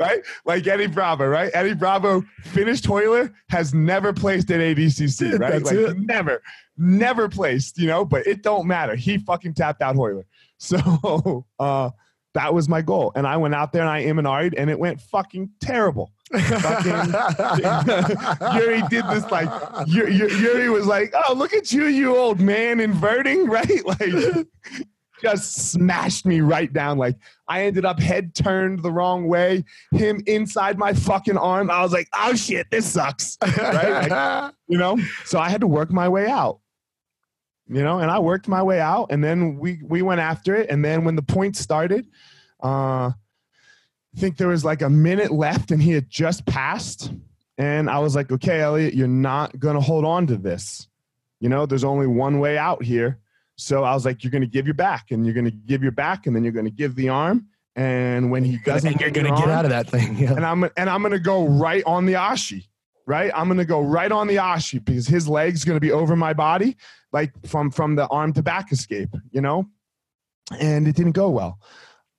right? 0.00 0.20
Like 0.44 0.66
Eddie 0.66 0.86
Bravo, 0.86 1.26
right? 1.26 1.50
Eddie 1.54 1.74
Bravo, 1.74 2.22
finished 2.42 2.84
Royler, 2.84 3.32
has 3.50 3.74
never 3.74 4.12
placed 4.12 4.50
at 4.50 4.60
ADCC, 4.60 5.38
right? 5.38 5.52
That's 5.52 5.64
like 5.66 5.76
it. 5.76 5.98
never, 5.98 6.42
never 6.76 7.28
placed, 7.28 7.78
you 7.78 7.86
know, 7.86 8.04
but 8.04 8.26
it 8.26 8.42
don't 8.42 8.66
matter. 8.66 8.96
He 8.96 9.18
fucking 9.18 9.54
tapped 9.54 9.82
out 9.82 9.96
Royler. 9.96 10.24
So 10.56 11.44
uh 11.58 11.90
that 12.34 12.54
was 12.54 12.68
my 12.68 12.80
goal. 12.80 13.12
And 13.14 13.26
I 13.26 13.36
went 13.36 13.54
out 13.54 13.72
there 13.72 13.82
and 13.82 13.90
I 13.90 14.04
Imanari'd 14.04 14.54
and 14.54 14.70
it 14.70 14.78
went 14.78 15.00
fucking 15.00 15.50
terrible. 15.60 16.12
Yuri 16.32 16.42
did 18.88 19.04
this 19.08 19.30
like 19.30 19.48
Yuri, 19.86 20.14
Yuri 20.14 20.70
was 20.70 20.86
like, 20.86 21.12
"Oh, 21.28 21.34
look 21.34 21.52
at 21.52 21.72
you, 21.72 21.84
you 21.86 22.16
old 22.16 22.40
man, 22.40 22.80
inverting, 22.80 23.46
right?" 23.46 23.84
Like, 23.84 24.46
just 25.24 25.72
smashed 25.72 26.26
me 26.26 26.40
right 26.40 26.72
down. 26.72 26.98
Like, 26.98 27.16
I 27.48 27.64
ended 27.64 27.84
up 27.84 27.98
head 27.98 28.34
turned 28.34 28.82
the 28.82 28.92
wrong 28.92 29.26
way. 29.26 29.64
Him 29.92 30.20
inside 30.26 30.78
my 30.78 30.92
fucking 30.92 31.36
arm. 31.38 31.70
I 31.70 31.82
was 31.82 31.92
like, 31.92 32.08
"Oh 32.14 32.34
shit, 32.34 32.70
this 32.70 32.86
sucks," 32.86 33.38
right? 33.42 34.08
Like, 34.08 34.54
you 34.68 34.78
know. 34.78 34.98
So 35.24 35.38
I 35.38 35.48
had 35.48 35.60
to 35.62 35.66
work 35.66 35.90
my 35.90 36.08
way 36.08 36.28
out. 36.28 36.60
You 37.66 37.82
know, 37.82 37.98
and 37.98 38.10
I 38.10 38.18
worked 38.18 38.46
my 38.46 38.62
way 38.62 38.80
out, 38.80 39.06
and 39.10 39.24
then 39.24 39.58
we 39.58 39.80
we 39.82 40.02
went 40.02 40.20
after 40.20 40.54
it. 40.54 40.70
And 40.70 40.84
then 40.84 41.04
when 41.04 41.16
the 41.16 41.22
point 41.22 41.56
started, 41.56 42.06
uh, 42.62 43.12
I 44.16 44.20
think 44.20 44.36
there 44.36 44.48
was 44.48 44.64
like 44.64 44.82
a 44.82 44.90
minute 44.90 45.32
left 45.32 45.70
and 45.70 45.82
he 45.82 45.92
had 45.92 46.08
just 46.08 46.46
passed. 46.46 47.12
And 47.58 47.90
I 47.90 47.98
was 47.98 48.14
like, 48.14 48.30
okay, 48.30 48.60
Elliot, 48.60 48.94
you're 48.94 49.08
not 49.08 49.58
going 49.58 49.74
to 49.74 49.80
hold 49.80 50.04
on 50.04 50.26
to 50.28 50.36
this. 50.36 50.88
You 51.40 51.48
know, 51.48 51.66
there's 51.66 51.84
only 51.84 52.06
one 52.06 52.38
way 52.38 52.56
out 52.56 52.82
here. 52.82 53.18
So 53.56 53.84
I 53.84 53.94
was 53.94 54.04
like, 54.04 54.24
you're 54.24 54.30
going 54.30 54.42
to 54.42 54.48
give 54.48 54.66
your 54.66 54.74
back 54.74 55.10
and 55.10 55.24
you're 55.24 55.34
going 55.34 55.44
to 55.44 55.50
give 55.50 55.82
your 55.82 55.92
back 55.92 56.26
and 56.26 56.34
then 56.34 56.42
you're 56.42 56.52
going 56.52 56.64
to 56.66 56.70
give 56.70 56.94
the 56.96 57.08
arm. 57.08 57.46
And 57.76 58.30
when 58.30 58.44
he 58.44 58.58
doesn't, 58.58 58.88
and 58.92 59.00
you're 59.00 59.10
gonna 59.10 59.30
get 59.30 59.38
arm, 59.40 59.50
out 59.50 59.64
of 59.64 59.70
that 59.72 59.88
thing. 59.88 60.16
Yeah. 60.16 60.34
and 60.34 60.46
I'm 60.46 60.62
and 60.76 60.88
I'm 60.88 61.02
gonna 61.02 61.18
go 61.18 61.44
right 61.48 61.82
on 61.86 62.06
the 62.06 62.12
ashi, 62.12 62.68
right? 63.04 63.32
I'm 63.34 63.48
gonna 63.48 63.64
go 63.64 63.80
right 63.80 64.12
on 64.12 64.28
the 64.28 64.36
ashi 64.36 64.84
because 64.84 65.08
his 65.08 65.26
leg's 65.28 65.64
gonna 65.64 65.80
be 65.80 65.90
over 65.90 66.14
my 66.14 66.32
body, 66.34 66.76
like 67.12 67.32
from 67.48 67.72
from 67.72 67.96
the 67.96 68.06
arm 68.06 68.32
to 68.34 68.44
back 68.44 68.70
escape, 68.70 69.08
you 69.32 69.40
know. 69.40 69.66
And 70.60 70.86
it 70.86 70.94
didn't 70.94 71.12
go 71.16 71.30
well. 71.30 71.58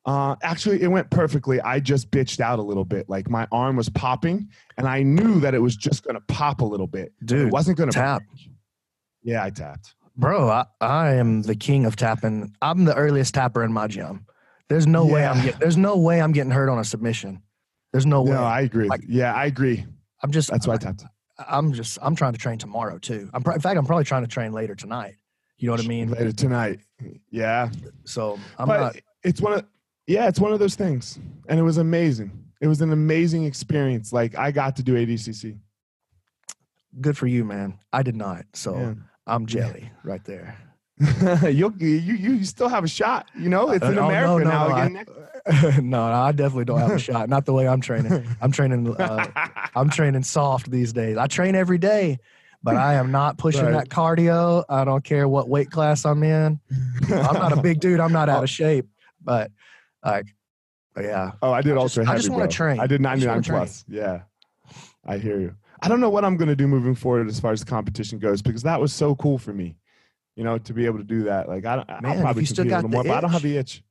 Uh, 0.06 0.36
actually, 0.44 0.82
it 0.82 0.88
went 0.88 1.10
perfectly. 1.10 1.62
I 1.62 1.80
just 1.80 2.12
bitched 2.12 2.42
out 2.42 2.60
a 2.60 2.62
little 2.62 2.84
bit, 2.84 3.08
like 3.08 3.30
my 3.30 3.48
arm 3.50 3.78
was 3.78 3.88
popping, 3.88 4.50
and 4.78 4.90
I 4.90 5.04
knew 5.04 5.40
that 5.40 5.54
it 5.54 5.60
was 5.60 5.78
just 5.78 6.04
gonna 6.04 6.20
pop 6.28 6.60
a 6.60 6.66
little 6.66 6.88
bit. 6.88 7.14
Dude, 7.24 7.48
It 7.48 7.54
wasn't 7.54 7.78
gonna 7.78 7.94
tap. 7.94 8.24
break. 8.30 8.50
Yeah, 9.24 9.42
I 9.42 9.52
tapped. 9.52 9.96
Bro, 10.18 10.50
I, 10.50 10.66
I 10.82 11.14
am 11.16 11.42
the 11.42 11.56
king 11.56 11.86
of 11.86 11.96
tapping. 11.96 12.56
I'm 12.62 12.86
the 12.86 12.96
earliest 12.96 13.34
tapper 13.34 13.64
in 13.64 13.74
my 13.74 13.88
gym. 13.88 14.26
There's 14.70 14.88
no 14.88 15.06
way 15.06 15.26
I'm 15.26 15.44
get, 15.44 15.60
there's 15.60 15.78
no 15.78 15.98
way 15.98 16.22
I'm 16.22 16.32
getting 16.32 16.52
hurt 16.52 16.70
on 16.70 16.80
a 16.80 16.84
submission. 16.84 17.42
There's 17.92 18.06
no 18.06 18.24
way. 18.24 18.32
No, 18.32 18.44
I 18.44 18.62
agree. 18.62 18.88
Like- 18.88 19.04
yeah, 19.08 19.34
I 19.34 19.46
agree. 19.46 19.86
I'm 20.24 20.32
just 20.32 20.50
That's 20.50 20.66
why 20.68 20.76
I 20.76 20.78
tapped. 20.78 21.04
I'm 21.38 21.74
just 21.74 22.00
I'm 22.02 22.16
trying 22.16 22.32
to 22.34 22.40
train 22.40 22.58
tomorrow 22.58 22.98
too. 22.98 23.30
I'm 23.34 23.44
in 23.54 23.60
fact 23.60 23.78
I'm 23.78 23.86
probably 23.86 24.06
trying 24.06 24.24
to 24.24 24.28
train 24.30 24.54
later 24.54 24.74
tonight. 24.74 25.16
You 25.58 25.68
know 25.68 25.74
what 25.74 25.84
I 25.84 25.88
mean? 25.88 26.10
Later 26.10 26.32
tonight. 26.32 26.80
Yeah, 27.30 27.70
So 28.06 28.40
I'm 28.58 28.68
but 28.68 28.80
not 28.80 28.96
it's 29.24 29.42
one 29.42 29.54
of 29.54 29.66
yeah 30.08 30.28
it's 30.28 30.40
one 30.40 30.54
of 30.54 30.60
those 30.60 30.76
things 30.76 31.20
and 31.50 31.60
it 31.60 31.64
was 31.64 31.78
amazing 31.78 32.32
it 32.62 32.68
was 32.68 32.82
an 32.82 32.92
amazing 32.94 33.44
experience 33.46 34.14
like 34.14 34.38
i 34.38 34.52
got 34.52 34.76
to 34.76 34.84
do 34.84 34.94
adcc 34.94 35.58
good 37.02 37.18
for 37.18 37.28
you, 37.28 37.44
man. 37.44 37.80
I 37.92 38.04
did 38.04 38.16
not. 38.16 38.46
So 38.54 38.78
Yeah. 38.78 38.94
I'm 39.28 39.46
jelly 39.46 39.92
right 40.04 40.24
there. 40.26 40.58
You'll, 41.50 41.76
you 41.78 41.88
you 42.16 42.46
still 42.46 42.70
have 42.70 42.86
a 42.86 42.88
shot 42.88 43.28
you 43.38 43.50
know 43.50 43.72
it's 43.72 43.84
in 43.86 43.98
Uh, 43.98 44.02
oh, 44.04 44.10
no, 44.10 44.38
no, 44.38 44.44
now 44.50 44.68
no, 44.70 44.76
again 44.76 45.06
no, 45.90 46.08
no, 46.10 46.14
I 46.14 46.32
definitely 46.32 46.64
don't 46.66 46.80
have 46.80 46.92
a 46.92 47.00
shot. 47.00 47.28
Not 47.28 47.46
the 47.46 47.52
way 47.54 47.68
I'm 47.68 47.82
training. 47.82 48.26
I'm 48.42 48.52
training. 48.52 48.96
Uh, 48.96 49.26
I'm 49.76 49.90
training 49.90 50.24
soft 50.24 50.72
these 50.72 50.94
days. 50.94 51.18
I 51.18 51.28
train 51.28 51.54
every 51.54 51.78
day, 51.78 52.18
but 52.64 52.76
I 52.78 52.94
am 52.96 53.12
not 53.12 53.38
pushing 53.38 53.66
Right. 53.66 53.74
that 53.74 53.90
cardio. 53.90 54.64
I 54.70 54.86
don't 54.86 55.04
care 55.04 55.28
what 55.28 55.50
weight 55.50 55.70
class 55.70 56.06
I'm 56.06 56.24
in. 56.24 56.60
I'm 57.12 57.34
not 57.34 57.52
a 57.52 57.62
big 57.62 57.80
dude. 57.82 58.00
I'm 58.00 58.14
not 58.14 58.30
out 58.30 58.44
of 58.44 58.50
shape, 58.50 58.88
but 59.22 59.52
like, 60.04 60.28
yeah, 61.00 61.34
Oh, 61.42 61.52
I 61.52 61.62
did 61.62 61.74
I 61.78 61.82
just- 61.84 61.98
ultra 61.98 62.14
I 62.14 62.16
just 62.18 62.30
wanna 62.30 62.48
train. 62.48 62.80
I 62.80 62.88
did 62.88 63.06
I 63.06 63.16
just 63.16 63.28
wanna 63.28 63.42
99 63.42 63.44
train. 63.44 63.60
plus. 63.60 63.86
Yeah, 63.90 64.22
I 65.06 65.18
hear 65.18 65.40
you. 65.42 65.54
I 65.86 65.88
don't 65.88 66.02
know 66.02 66.10
what 66.10 66.26
I'm 66.26 66.36
gonna 66.38 66.56
do 66.56 66.68
moving 66.68 66.96
forward 66.96 67.28
as 67.28 67.40
far 67.40 67.52
as 67.52 67.60
the 67.60 67.66
competition 67.66 68.20
goes 68.20 68.42
because 68.42 68.64
that 68.64 68.82
was 68.82 68.92
so 68.92 69.16
cool 69.16 69.38
for 69.38 69.54
me. 69.54 69.78
You 70.36 70.44
know, 70.44 70.58
to 70.58 70.74
be 70.74 70.86
able 70.86 70.98
to 70.98 71.04
do 71.04 71.24
that. 71.24 71.48
Like 71.48 71.66
I 71.66 71.78
don't. 71.78 71.88
Man, 71.88 72.06
I'll 72.06 72.22
probably 72.22 72.46
still 72.46 72.66
compete 72.66 72.74
a 72.74 72.76
little 72.78 72.90
more, 72.90 73.04
but 73.04 73.12
I 73.18 73.22
don't 73.22 73.32
have 73.32 73.42
the 73.42 73.56
itch. 73.58 73.84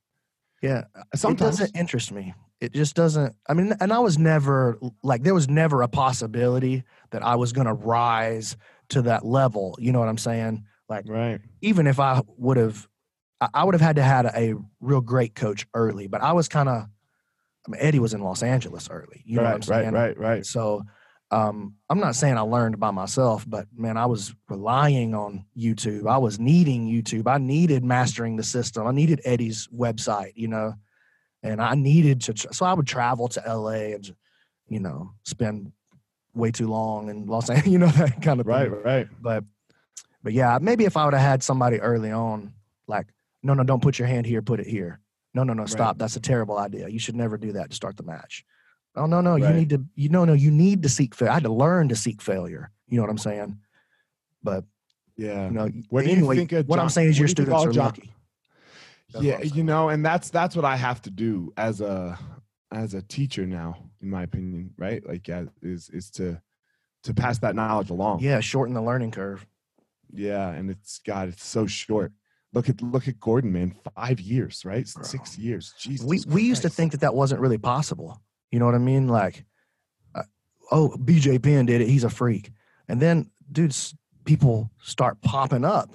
yeah. 0.61 0.85
Sometimes 1.15 1.59
It 1.59 1.63
doesn't 1.63 1.77
interest 1.79 2.13
me. 2.13 2.35
It 2.61 2.73
just 2.73 2.95
doesn't. 2.95 3.35
I 3.49 3.55
mean, 3.55 3.75
and 3.81 3.93
I 3.93 3.99
was 4.01 4.19
never 4.19 4.79
like 5.03 5.23
there 5.23 5.35
was 5.35 5.49
never 5.49 5.83
a 5.83 5.89
possibility 5.89 6.85
that 7.11 7.23
I 7.23 7.37
was 7.37 7.53
going 7.53 7.67
to 7.67 7.73
rise 7.73 8.57
to 8.91 9.03
that 9.03 9.25
level. 9.25 9.77
You 9.79 9.93
know 9.93 10.01
what 10.01 10.09
I'm 10.09 10.19
saying? 10.19 10.65
Like 10.89 11.05
right. 11.09 11.41
even 11.63 11.87
if 11.87 11.99
I 11.99 12.21
would 12.37 12.57
have, 12.59 12.89
I- 13.41 13.49
I 13.55 13.65
would 13.65 13.75
have 13.75 13.81
had 13.81 13.97
to 13.97 14.03
had 14.03 14.27
a 14.27 14.55
real 14.81 15.01
great 15.01 15.35
coach 15.35 15.67
early. 15.75 16.09
But 16.09 16.23
I 16.23 16.33
was 16.33 16.49
kind 16.49 16.69
of. 16.69 16.87
I 17.67 17.71
mean, 17.71 17.81
Eddie 17.81 17.99
was 18.01 18.13
in 18.13 18.21
Los 18.21 18.43
Angeles 18.43 18.91
early. 18.91 19.23
You 19.25 19.37
know 19.37 19.45
right, 19.45 19.49
what 19.49 19.55
I'm 19.57 19.63
saying? 19.63 19.93
right, 19.93 20.19
right, 20.19 20.19
right. 20.19 20.47
So 20.47 20.85
um, 21.35 21.75
I'm 21.91 21.99
not 21.99 22.15
saying 22.15 22.37
I 22.39 22.43
learned 22.43 22.79
by 22.79 22.91
myself, 22.91 23.45
but 23.49 23.67
man, 23.77 23.97
I 23.97 24.07
was 24.07 24.35
relying 24.49 25.15
on 25.15 25.45
YouTube. 25.59 26.07
I 26.09 26.19
was 26.19 26.39
needing 26.39 26.87
YouTube. 26.87 27.27
I 27.27 27.39
needed 27.39 27.83
mastering 27.85 28.37
the 28.37 28.43
system. 28.45 28.87
I 28.87 28.93
needed 28.93 29.21
Eddie's 29.25 29.69
website, 29.75 30.33
you 30.37 30.49
know, 30.49 30.75
and 31.43 31.61
I 31.61 31.75
needed 31.75 32.21
to. 32.23 32.35
Tra- 32.35 32.55
so 32.55 32.65
I 32.67 32.73
would 32.75 32.87
travel 32.87 33.29
to 33.29 33.43
LA 33.47 33.95
and, 33.97 34.15
you 34.69 34.81
know, 34.81 35.11
spend 35.25 35.73
way 36.35 36.51
too 36.53 36.69
long 36.69 37.09
in 37.09 37.27
Los 37.27 37.51
Angeles, 37.55 37.73
you 37.73 37.79
know, 37.79 37.89
that 37.89 38.23
kind 38.23 38.41
of 38.41 38.47
Right, 38.47 38.71
thing. 38.71 38.83
right. 38.83 39.09
But, 39.21 39.45
but 40.23 40.33
yeah, 40.35 40.59
maybe 40.61 40.85
if 40.85 40.97
I 40.97 41.05
would 41.05 41.15
have 41.15 41.23
had 41.23 41.43
somebody 41.43 41.81
early 41.81 42.11
on, 42.13 42.53
like, 42.87 43.07
no, 43.43 43.55
no, 43.55 43.65
don't 43.65 43.83
put 43.83 43.99
your 43.99 44.09
hand 44.09 44.25
here, 44.27 44.41
put 44.41 44.61
it 44.61 44.67
here. 44.67 45.01
No, 45.35 45.43
no, 45.43 45.53
no, 45.53 45.67
stop. 45.67 45.99
That's 45.99 46.17
a 46.17 46.21
terrible 46.21 46.59
idea. 46.59 46.89
You 46.89 46.99
should 47.01 47.17
never 47.17 47.37
do 47.37 47.53
that 47.53 47.71
to 47.71 47.77
start 47.77 47.97
the 47.97 48.05
match. 48.05 48.45
Oh 48.97 49.07
no, 49.07 49.21
no, 49.21 49.37
you 49.37 49.49
need 49.51 49.71
to. 49.71 49.85
You 49.97 50.09
no, 50.09 50.25
no, 50.25 50.33
you 50.35 50.51
need 50.51 50.83
to 50.85 50.89
seek 50.89 51.15
failure. 51.15 51.31
I 51.33 51.35
had 51.35 51.43
to 51.45 51.53
learn 51.53 51.89
to 51.89 51.97
seek 51.97 52.23
failure. 52.23 52.71
You 52.89 52.97
know 52.97 53.03
what 53.03 53.11
I'm 53.11 53.19
saying? 53.19 53.59
But 54.43 54.65
Yeah. 55.17 55.47
you 55.47 55.51
know, 55.53 55.69
What 55.91 56.05
do 56.05 56.11
you 56.11 56.35
think 56.47 56.69
what 56.69 56.79
I'm 56.79 56.89
saying 56.89 57.09
is 57.09 57.19
your 57.19 57.25
you 57.27 57.31
students 57.31 57.65
are 57.65 57.73
John- 57.73 57.85
lucky. 57.87 58.13
That's 59.13 59.25
yeah, 59.25 59.43
you 59.43 59.63
know, 59.63 59.89
and 59.91 60.05
that's 60.05 60.31
that's 60.31 60.57
what 60.57 60.65
I 60.65 60.77
have 60.77 61.01
to 61.03 61.11
do 61.11 61.53
as 61.57 61.81
a 61.81 62.19
as 62.73 62.95
a 62.95 63.03
teacher 63.03 63.47
now, 63.47 63.77
in 64.01 64.11
my 64.11 64.25
opinion, 64.25 64.75
right? 64.77 65.07
Like, 65.07 65.29
yeah, 65.29 65.45
is 65.63 65.89
is 65.91 66.11
to 66.13 66.41
to 67.05 67.15
pass 67.15 67.39
that 67.39 67.55
knowledge 67.55 67.91
along. 67.91 68.21
Yeah, 68.21 68.41
shorten 68.41 68.75
the 68.75 68.83
learning 68.83 69.13
curve. 69.13 69.47
Yeah, 70.13 70.49
and 70.51 70.69
it's 70.71 70.99
God, 70.99 71.29
it's 71.29 71.45
so 71.45 71.67
short. 71.67 72.13
Look 72.53 72.69
at 72.69 72.83
look 72.83 73.07
at 73.07 73.21
Gordon, 73.21 73.53
man. 73.53 73.77
Five 73.97 74.21
years, 74.21 74.65
right? 74.65 74.89
Bro. 74.95 75.05
Six 75.05 75.39
years. 75.39 75.75
Jesus. 75.79 76.07
We 76.07 76.23
we 76.27 76.43
used 76.43 76.63
to 76.63 76.69
think 76.69 76.91
that 76.93 77.01
that 77.03 77.15
wasn't 77.15 77.41
really 77.41 77.59
possible. 77.59 78.21
You 78.51 78.59
know 78.59 78.67
what 78.67 78.75
I 78.75 78.79
mean? 78.79 79.09
Like, 79.09 79.45
uh, 80.15 80.23
oh, 80.71 80.95
BJ 80.99 81.43
Penn 81.43 81.67
did 81.67 81.81
it. 81.81 81.89
He's 81.89 82.05
a 82.05 82.11
freak. 82.11 82.51
And 82.89 83.01
then, 83.01 83.31
dudes, 83.51 83.95
people 84.25 84.71
start 84.83 85.21
popping 85.23 85.65
up. 85.65 85.91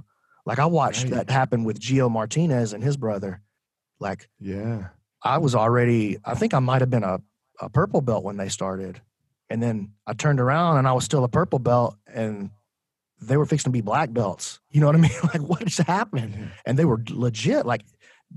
Like 0.45 0.59
I 0.59 0.65
watched 0.65 1.03
Right. 1.05 1.13
that 1.13 1.29
happen 1.29 1.63
with 1.63 1.79
Gio 1.79 2.09
Martinez 2.11 2.73
and 2.73 2.83
his 2.83 2.97
brother. 2.97 3.41
Like 3.99 4.29
Yeah. 4.39 4.87
I 5.21 5.37
was 5.37 5.53
already, 5.55 6.17
I 6.23 6.33
think 6.35 6.53
I 6.53 6.59
might 6.59 6.81
have 6.81 6.89
been 6.89 7.03
a, 7.03 7.19
a 7.59 7.69
purple 7.69 8.01
belt 8.01 8.23
when 8.23 8.37
they 8.37 8.49
started. 8.49 9.01
And 9.49 9.61
then 9.61 9.91
I 10.07 10.13
turned 10.13 10.39
around 10.39 10.77
and 10.77 10.87
I 10.87 10.93
was 10.93 11.03
still 11.03 11.23
a 11.23 11.29
purple 11.29 11.59
belt 11.59 11.95
and 12.07 12.51
they 13.21 13.35
were 13.35 13.45
fixing 13.45 13.71
to 13.71 13.73
be 13.73 13.81
black 13.81 14.13
belts. 14.13 14.59
You 14.71 14.79
know 14.79 14.87
what 14.87 14.95
I 14.95 14.99
mean? 15.01 15.11
Like, 15.23 15.41
what 15.41 15.65
just 15.65 15.79
happened? 15.87 16.51
And 16.65 16.79
they 16.79 16.85
were 16.85 17.03
legit. 17.09 17.65
Like, 17.65 17.81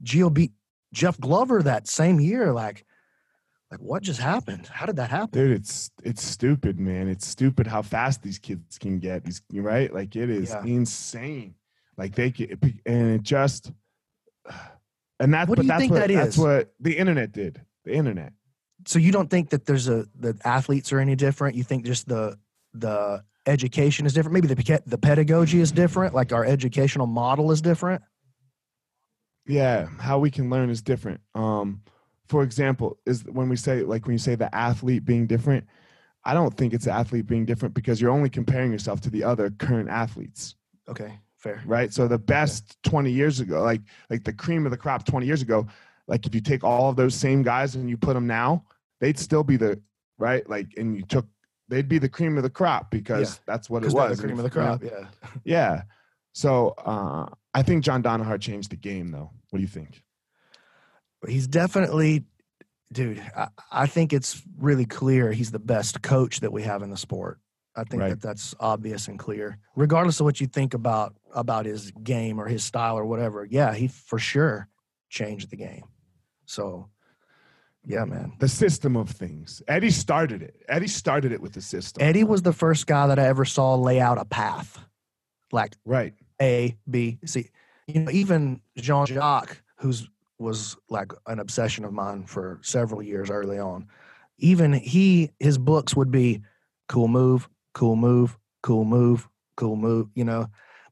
Gio 0.02 0.32
beat 0.32 0.52
Jeff 0.92 1.18
Glover 1.20 1.62
that 1.62 1.86
same 1.86 2.18
year. 2.18 2.52
Like, 2.52 2.84
like 3.72 3.80
what 3.80 4.02
just 4.02 4.20
happened? 4.20 4.66
How 4.66 4.84
did 4.84 4.96
that 4.96 5.08
happen? 5.10 5.30
Dude, 5.32 5.56
it's 5.56 5.90
it's 6.04 6.22
stupid, 6.22 6.78
man. 6.78 7.08
It's 7.08 7.26
stupid 7.26 7.66
how 7.66 7.80
fast 7.80 8.22
these 8.22 8.38
kids 8.38 8.78
can 8.78 8.98
get. 8.98 9.24
These 9.24 9.40
right? 9.54 9.92
Like 9.92 10.14
it 10.14 10.28
is 10.28 10.50
Yeah. 10.50 10.62
insane. 10.64 11.54
Like 11.96 12.14
they 12.14 12.30
can, 12.30 12.58
and 12.84 13.10
it 13.12 13.22
just, 13.22 13.72
and 15.20 15.32
that's 15.32 15.48
What 15.48 15.56
do 15.56 15.60
but 15.60 15.64
you 15.64 15.68
that's 15.68 15.80
think 15.80 15.92
what 15.92 16.00
that 16.00 16.08
that's 16.12 16.36
what 16.38 16.74
the 16.80 16.98
internet 16.98 17.32
did. 17.32 17.62
The 17.84 17.94
internet. 17.94 18.34
So 18.86 18.98
you 18.98 19.10
don't 19.10 19.30
think 19.30 19.50
that 19.50 19.64
there's 19.64 19.88
a 19.88 20.04
the 20.18 20.38
athletes 20.44 20.92
are 20.92 20.98
any 20.98 21.16
different? 21.16 21.56
You 21.56 21.64
think 21.64 21.86
just 21.86 22.06
the 22.08 22.38
the 22.74 23.24
education 23.46 24.04
is 24.04 24.12
different? 24.12 24.34
Maybe 24.34 24.48
the 24.48 24.82
the 24.84 24.98
pedagogy 24.98 25.60
is 25.60 25.72
different. 25.72 26.14
Like 26.14 26.32
our 26.32 26.44
educational 26.44 27.06
model 27.06 27.50
is 27.52 27.62
different. 27.62 28.02
yeah 29.46 29.86
how 29.98 30.18
we 30.18 30.30
can 30.30 30.50
learn 30.50 30.70
is 30.70 30.82
different 30.82 31.20
um 31.34 31.80
for 32.32 32.42
example 32.42 32.98
is 33.04 33.24
when 33.26 33.50
we 33.50 33.56
say 33.56 33.82
like 33.82 34.06
when 34.06 34.14
you 34.14 34.18
say 34.18 34.34
the 34.34 34.52
athlete 34.54 35.04
being 35.04 35.26
different 35.26 35.64
i 36.24 36.32
don't 36.32 36.56
think 36.56 36.72
it's 36.72 36.86
the 36.86 36.90
athlete 36.90 37.26
being 37.26 37.44
different 37.44 37.74
because 37.74 38.00
you're 38.00 38.10
only 38.18 38.30
comparing 38.30 38.72
yourself 38.72 39.02
to 39.02 39.10
the 39.10 39.22
other 39.22 39.50
current 39.50 39.90
athletes. 39.90 40.54
Okay, 40.88 41.12
fair. 41.36 41.62
right? 41.66 41.92
So 41.92 42.08
the 42.08 42.18
best 42.18 42.82
20 42.84 43.10
years 43.10 43.40
ago 43.40 43.62
like 43.62 43.82
like 44.08 44.24
the 44.24 44.32
cream 44.32 44.64
of 44.64 44.70
the 44.70 44.78
crop 44.78 45.04
20 45.04 45.26
years 45.26 45.42
ago 45.42 45.66
like 46.08 46.24
if 46.26 46.34
you 46.34 46.40
take 46.40 46.64
all 46.64 46.88
of 46.88 46.96
those 46.96 47.14
same 47.14 47.42
guys 47.42 47.74
and 47.74 47.90
you 47.90 47.98
put 47.98 48.14
them 48.14 48.26
now 48.26 48.64
they'd 49.00 49.18
still 49.18 49.44
be 49.44 49.58
the 49.58 49.78
right? 50.16 50.48
Like 50.48 50.68
and 50.78 50.96
you 50.96 51.02
took 51.02 51.26
they'd 51.68 51.88
be 51.96 51.98
the 51.98 52.08
cream 52.08 52.38
of 52.38 52.44
the 52.44 52.54
crop 52.60 52.90
because 52.90 53.40
that's 53.46 53.68
what 53.68 53.84
it 53.84 53.92
was 53.92 54.16
the 54.18 54.26
cream 54.26 54.38
of 54.38 54.44
the 54.44 54.48
if- 54.48 54.54
you 54.56 54.62
know, 54.62 54.78
crop. 54.78 54.82
Yeah. 54.82 55.30
yeah. 55.56 55.82
So 56.32 56.74
uh 56.92 57.26
i 57.52 57.62
think 57.62 57.84
john 57.84 58.02
danaher 58.02 58.40
changed 58.40 58.70
the 58.70 58.80
game 58.90 59.08
though. 59.10 59.30
What 59.50 59.58
do 59.58 59.62
you 59.68 59.74
think 59.80 60.02
He's 61.26 61.46
definitely, 61.46 62.24
dude. 62.92 63.20
I, 63.36 63.48
I 63.70 63.86
think 63.86 64.12
it's 64.12 64.42
really 64.58 64.84
clear 64.84 65.32
he's 65.32 65.50
the 65.50 65.58
best 65.58 66.02
coach 66.02 66.40
that 66.40 66.52
we 66.52 66.62
have 66.62 66.82
in 66.82 66.90
the 66.90 66.96
sport. 66.96 67.38
I 67.74 67.84
think 67.84 68.02
Right. 68.02 68.10
that 68.10 68.20
that's 68.20 68.54
obvious 68.60 69.08
and 69.08 69.18
clear, 69.18 69.56
regardless 69.76 70.20
of 70.20 70.24
what 70.24 70.40
you 70.40 70.46
think 70.46 70.74
about 70.74 71.14
about 71.34 71.64
his 71.64 71.90
game 72.02 72.38
or 72.38 72.46
his 72.46 72.62
style 72.64 72.98
or 72.98 73.06
whatever. 73.06 73.46
Yeah, 73.46 73.72
he 73.72 73.88
for 73.88 74.18
sure 74.18 74.68
changed 75.08 75.48
the 75.50 75.56
game. 75.56 75.84
So, 76.44 76.90
yeah, 77.86 78.04
man. 78.04 78.34
the 78.40 78.48
system 78.48 78.94
of 78.94 79.08
things. 79.08 79.62
Eddie 79.68 79.90
started 79.90 80.42
it. 80.42 80.56
Eddie 80.68 80.86
started 80.86 81.32
it 81.32 81.40
with 81.40 81.54
the 81.54 81.62
system. 81.62 82.02
Eddie 82.06 82.24
was 82.24 82.42
the 82.42 82.52
first 82.52 82.86
guy 82.86 83.06
that 83.06 83.18
I 83.18 83.26
ever 83.26 83.46
saw 83.46 83.74
lay 83.74 84.00
out 84.00 84.18
a 84.18 84.26
path, 84.26 84.78
like 85.50 85.74
right. 85.86 86.12
A, 86.42 86.76
B, 86.90 87.18
C. 87.24 87.48
You 87.86 88.00
know, 88.02 88.10
even 88.10 88.60
Jean 88.76 89.06
Jacques, 89.06 89.62
who's 89.76 90.06
was 90.42 90.76
like 90.88 91.12
an 91.26 91.38
obsession 91.38 91.84
of 91.84 91.92
mine 91.92 92.24
for 92.24 92.58
several 92.62 93.02
years 93.02 93.30
early 93.30 93.58
on. 93.58 93.86
Even 94.38 94.72
he, 94.72 95.30
his 95.38 95.56
books 95.56 95.94
would 95.96 96.10
be 96.10 96.42
cool 96.88 97.08
move, 97.08 97.48
cool 97.74 97.96
move, 97.96 98.36
cool 98.62 98.84
move, 98.84 99.28
cool 99.56 99.76
move, 99.76 100.08
you 100.14 100.24
know. 100.24 100.48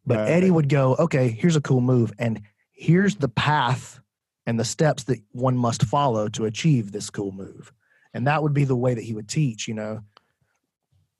But 0.07 0.19
Right. 0.19 0.31
Eddie 0.31 0.51
would 0.51 0.69
go, 0.69 0.97
okay, 0.99 1.29
here's 1.29 1.57
a 1.57 1.61
cool 1.61 1.81
move, 1.81 2.13
and 2.19 2.41
here's 2.73 3.17
the 3.17 3.29
path 3.29 4.01
and 4.47 4.59
the 4.59 4.65
steps 4.65 5.05
that 5.05 5.21
one 5.33 5.57
must 5.57 5.85
follow 5.85 6.29
to 6.31 6.47
achieve 6.47 6.93
this 6.93 7.11
cool 7.11 7.33
move. 7.33 7.73
And 8.15 8.27
that 8.27 8.43
would 8.43 8.55
be 8.55 8.65
the 8.65 8.77
way 8.77 8.95
that 8.95 9.05
he 9.05 9.13
would 9.13 9.29
teach, 9.29 9.69
you 9.69 9.75
know. 9.75 10.01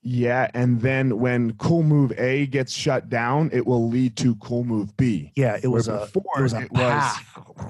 Yeah, 0.03 0.49
and 0.55 0.81
then 0.81 1.19
when 1.19 1.53
cool 1.57 1.83
move 1.83 2.11
A 2.17 2.47
gets 2.47 2.73
shut 2.73 3.07
down, 3.09 3.51
it 3.53 3.67
will 3.67 3.87
lead 3.87 4.17
to 4.17 4.35
cool 4.37 4.63
move 4.63 4.95
B. 4.97 5.31
Yeah, 5.35 5.59
it 5.61 5.67
was 5.67 5.87
Where 5.87 5.97
a 5.97 6.05
before 6.07 6.39
it 6.39 6.41
was 6.41 6.53
a 6.53 6.61
it 6.61 6.71
was- 6.71 7.15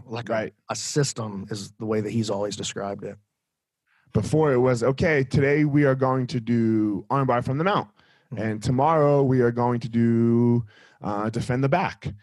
like 0.06 0.30
a 0.30 0.32
Right. 0.34 0.54
a 0.70 0.76
system 0.76 1.46
is 1.50 1.72
the 1.72 1.86
way 1.86 2.00
that 2.00 2.10
he's 2.12 2.30
always 2.30 2.56
described 2.56 3.04
it. 3.04 3.18
Before 4.14 4.54
it 4.54 4.60
was 4.60 4.82
okay, 4.84 5.24
today 5.26 5.66
we 5.66 5.84
are 5.86 5.96
going 5.96 6.28
to 6.28 6.40
do 6.40 7.06
armbar 7.10 7.44
from 7.44 7.58
the 7.58 7.64
mount. 7.66 7.90
Mhm. 8.34 8.40
And 8.42 8.64
tomorrow 8.64 9.24
we 9.24 9.42
are 9.42 9.52
going 9.52 9.80
to 9.82 9.90
do 9.90 10.66
uh, 11.02 11.30
defend 11.32 11.64
the 11.64 11.70
back. 11.70 12.14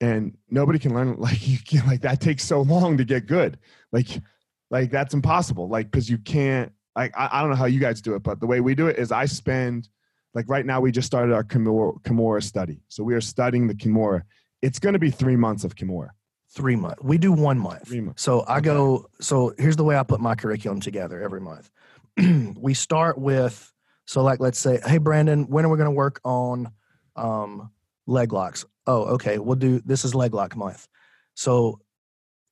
And 0.00 0.36
nobody 0.50 0.78
can 0.78 0.94
learn 0.94 1.16
like 1.18 1.46
you 1.48 1.58
can 1.58 1.84
like 1.88 2.02
that 2.02 2.20
takes 2.20 2.44
so 2.44 2.62
long 2.62 2.98
to 2.98 3.04
get 3.04 3.26
good. 3.26 3.58
Like 3.90 4.22
like 4.70 4.90
that's 4.92 5.14
impossible. 5.14 5.68
Like 5.68 5.90
because 5.90 6.08
you 6.10 6.18
can't 6.18 6.70
like 6.96 7.12
I, 7.16 7.28
I 7.30 7.40
don't 7.40 7.50
know 7.50 7.56
how 7.56 7.66
you 7.66 7.78
guys 7.78 8.00
do 8.00 8.14
it, 8.14 8.22
but 8.22 8.40
the 8.40 8.46
way 8.46 8.60
we 8.60 8.74
do 8.74 8.88
it 8.88 8.98
is 8.98 9.12
I 9.12 9.26
spend 9.26 9.88
like 10.34 10.48
right 10.48 10.66
now 10.66 10.80
we 10.80 10.90
just 10.90 11.06
started 11.06 11.34
our 11.34 11.44
Kimura, 11.44 12.00
Kimura 12.02 12.42
study. 12.42 12.80
So 12.88 13.04
we 13.04 13.14
are 13.14 13.20
studying 13.20 13.66
the 13.66 13.74
Kimura. 13.74 14.22
It's 14.62 14.78
going 14.78 14.94
to 14.94 14.98
be 14.98 15.10
three 15.10 15.36
months 15.36 15.62
of 15.64 15.76
Kimura. 15.76 16.10
Three 16.50 16.76
months. 16.76 17.02
We 17.02 17.18
do 17.18 17.32
one 17.32 17.58
month. 17.58 17.86
Three 17.86 18.00
months. 18.00 18.22
So 18.22 18.44
I 18.48 18.60
go. 18.60 19.06
So 19.20 19.54
here's 19.58 19.76
the 19.76 19.84
way 19.84 19.96
I 19.96 20.02
put 20.02 20.20
my 20.20 20.34
curriculum 20.34 20.80
together 20.80 21.22
every 21.22 21.40
month. 21.40 21.70
we 22.56 22.72
start 22.72 23.18
with 23.18 23.72
so 24.06 24.22
like 24.22 24.40
let's 24.40 24.58
say, 24.58 24.80
hey 24.86 24.98
Brandon, 24.98 25.44
when 25.48 25.64
are 25.64 25.68
we 25.68 25.76
going 25.76 25.86
to 25.86 25.90
work 25.90 26.20
on 26.24 26.70
um, 27.14 27.70
leg 28.06 28.32
locks? 28.32 28.64
Oh, 28.86 29.04
okay. 29.14 29.38
We'll 29.38 29.56
do 29.56 29.80
this 29.84 30.04
is 30.04 30.14
leg 30.14 30.32
lock 30.32 30.56
month. 30.56 30.86
So 31.34 31.80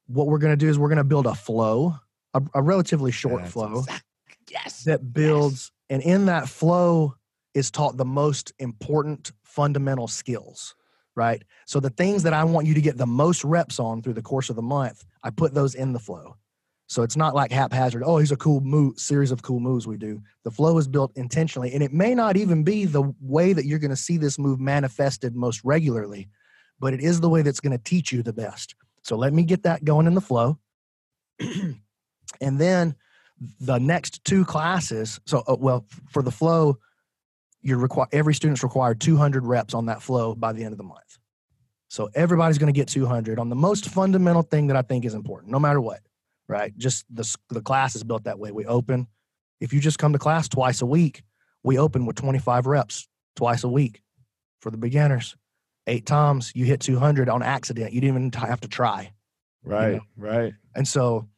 what 0.07 0.27
we're 0.27 0.39
going 0.39 0.53
to 0.53 0.57
do 0.57 0.69
is 0.69 0.79
we're 0.79 0.89
going 0.89 0.99
to 0.99 1.05
build 1.05 1.27
a 1.27 1.35
flow, 1.35 1.95
a, 2.35 2.43
a 2.55 2.63
relatively 2.63 3.13
short 3.13 3.47
flow 3.49 3.79
exact- 3.79 4.05
yes. 4.55 4.85
that 4.85 5.13
builds, 5.13 5.73
and 5.91 6.03
in 6.03 6.27
that 6.27 6.49
flow, 6.49 7.15
is 7.55 7.71
taught 7.71 7.97
the 7.97 8.05
most 8.05 8.53
important 8.59 9.33
fundamental 9.45 10.09
skills, 10.09 10.75
right? 11.15 11.43
So 11.67 11.79
the 11.81 11.91
things 11.91 12.25
that 12.25 12.33
I 12.33 12.45
want 12.45 12.67
you 12.67 12.75
to 12.75 12.81
get 12.81 12.97
the 12.97 13.07
most 13.07 13.45
reps 13.45 13.79
on 13.79 14.03
through 14.03 14.15
the 14.15 14.23
course 14.23 14.51
of 14.51 14.57
the 14.57 14.63
month, 14.63 15.05
I 15.23 15.31
put 15.31 15.55
those 15.55 15.75
in 15.75 15.93
the 15.93 16.01
flow. 16.01 16.37
So 16.87 17.03
it's 17.03 17.17
not 17.17 17.35
like 17.35 17.51
haphazard, 17.51 18.03
oh, 18.05 18.19
here's 18.19 18.33
a 18.33 18.37
cool 18.37 18.61
move, 18.61 18.99
series 18.99 19.31
of 19.31 19.43
cool 19.43 19.61
moves 19.61 19.87
we 19.87 19.97
do. 19.97 20.21
The 20.43 20.51
flow 20.51 20.77
is 20.77 20.87
built 20.87 21.13
intentionally, 21.17 21.73
and 21.73 21.83
it 21.83 21.93
may 21.93 22.15
not 22.15 22.37
even 22.37 22.63
be 22.63 22.85
the 22.85 23.15
way 23.21 23.53
that 23.53 23.65
you're 23.65 23.79
going 23.79 23.91
to 23.91 23.97
see 23.97 24.19
this 24.19 24.39
move 24.39 24.61
manifested 24.61 25.35
most 25.35 25.63
regularly, 25.65 26.29
but 26.79 26.93
it 26.93 27.01
is 27.01 27.21
the 27.21 27.31
way 27.31 27.43
that's 27.43 27.61
going 27.61 27.77
to 27.77 27.83
teach 27.83 28.13
you 28.13 28.23
the 28.23 28.35
best. 28.35 28.75
So 29.03 29.17
let 29.17 29.33
me 29.33 29.45
get 29.45 29.63
that 29.63 29.85
going 29.85 30.07
in 30.07 30.15
the 30.15 30.21
flow. 30.21 30.59
and 31.41 31.81
then 32.41 32.97
the 33.61 33.79
next 33.79 34.25
two 34.25 34.45
classes, 34.45 35.21
so 35.27 35.43
uh, 35.47 35.57
well, 35.59 35.87
for 36.11 36.23
the 36.23 36.31
flow, 36.31 36.79
you're 37.63 37.79
required 37.79 38.11
every 38.13 38.35
student's 38.35 38.63
required 38.63 39.01
200 39.01 39.45
reps 39.45 39.75
on 39.75 39.87
that 39.87 40.03
flow 40.03 40.35
by 40.35 40.53
the 40.53 40.65
end 40.65 40.73
of 40.73 40.79
the 40.79 40.85
month. 40.85 41.19
So 41.89 42.11
everybody's 42.15 42.59
going 42.59 42.73
to 42.73 42.79
get 42.79 42.89
200 42.89 43.39
on 43.39 43.49
the 43.49 43.57
most 43.57 43.89
fundamental 43.89 44.43
thing 44.43 44.67
that 44.69 44.77
I 44.77 44.83
think 44.83 45.05
is 45.05 45.15
important, 45.15 45.53
no 45.53 45.59
matter 45.59 45.81
what 45.81 46.01
right? 46.49 46.77
Just 46.77 47.05
the, 47.11 47.37
the 47.51 47.61
class 47.61 47.97
is 47.97 48.05
built 48.05 48.25
that 48.25 48.39
way. 48.39 48.53
We 48.53 48.67
open, 48.67 49.07
if 49.61 49.73
you 49.73 49.81
just 49.81 49.99
come 49.99 50.13
to 50.13 50.19
class 50.19 50.49
twice 50.49 50.83
a 50.83 50.87
week, 50.87 51.23
we 51.63 51.79
open 51.79 52.07
with 52.07 52.17
25 52.17 52.67
reps 52.67 53.09
twice 53.37 53.65
a 53.65 53.69
week 53.69 54.03
for 54.61 54.71
the 54.71 54.77
beginners. 54.77 55.37
Eight 55.87 56.07
times 56.07 56.53
you 56.55 56.65
hit 56.65 56.81
200 56.81 57.29
on 57.29 57.43
accident. 57.43 57.93
You 57.93 58.01
didn't 58.01 58.31
even 58.31 58.49
have 58.49 58.61
to 58.61 58.69
try. 58.69 59.13
Right, 59.63 59.89
you 59.89 59.95
know? 59.95 60.03
right. 60.17 60.53
And 60.75 60.87
so 60.87 61.29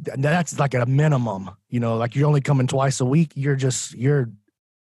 that's 0.00 0.58
like 0.58 0.74
at 0.74 0.82
a 0.82 0.86
minimum, 0.86 1.50
you 1.68 1.80
know, 1.80 1.96
like 1.96 2.14
you're 2.14 2.26
only 2.26 2.40
coming 2.40 2.66
twice 2.66 3.00
a 3.00 3.04
week. 3.04 3.32
You're 3.34 3.56
just, 3.56 3.94
you're 3.94 4.30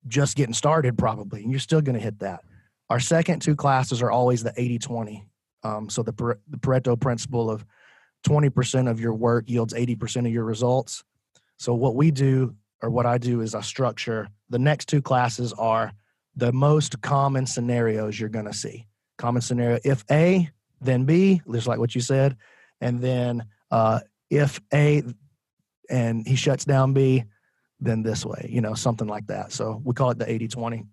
just 0.08 0.36
getting 0.36 0.54
started 0.54 0.98
probably, 0.98 1.42
and 1.42 1.50
you're 1.50 1.60
still 1.60 1.80
going 1.80 1.94
to 1.94 2.02
hit 2.02 2.18
that. 2.20 2.42
Our 2.90 3.00
second 3.00 3.40
two 3.40 3.56
classes 3.56 4.02
are 4.02 4.10
always 4.10 4.42
the 4.42 4.52
80 4.56 4.78
20. 4.78 5.26
Um, 5.64 5.88
so 5.88 6.02
the, 6.02 6.12
the 6.48 6.58
Pareto 6.58 6.98
principle 6.98 7.50
of 7.50 7.64
20% 8.26 8.90
of 8.90 9.00
your 9.00 9.14
work 9.14 9.48
yields 9.48 9.74
80% 9.74 10.26
of 10.26 10.32
your 10.32 10.44
results. 10.44 11.04
So 11.56 11.74
what 11.74 11.94
we 11.94 12.10
do 12.10 12.54
or 12.82 12.90
what 12.90 13.06
I 13.06 13.18
do 13.18 13.40
is 13.40 13.54
I 13.54 13.60
structure 13.60 14.28
the 14.50 14.58
next 14.58 14.88
two 14.88 15.00
classes 15.00 15.52
are 15.52 15.92
the 16.36 16.52
most 16.52 17.00
common 17.00 17.46
scenarios 17.46 18.18
you're 18.18 18.28
going 18.28 18.46
to 18.46 18.52
see. 18.52 18.86
Common 19.18 19.42
scenario 19.42 19.78
if 19.84 20.04
A, 20.10 20.50
then 20.80 21.04
B, 21.04 21.40
just 21.50 21.66
like 21.66 21.78
what 21.78 21.94
you 21.94 22.00
said, 22.00 22.36
and 22.80 23.00
then 23.00 23.44
uh, 23.70 24.00
if 24.32 24.60
A 24.72 25.02
and 25.90 26.26
he 26.26 26.36
shuts 26.36 26.64
down 26.64 26.94
B, 26.94 27.24
then 27.80 28.02
this 28.02 28.24
way, 28.24 28.48
you 28.48 28.62
know, 28.62 28.72
something 28.72 29.06
like 29.06 29.26
that. 29.26 29.52
So 29.52 29.80
we 29.84 29.92
call 29.92 30.10
it 30.10 30.18
the 30.18 30.30
80 30.30 30.48
20. 30.48 30.84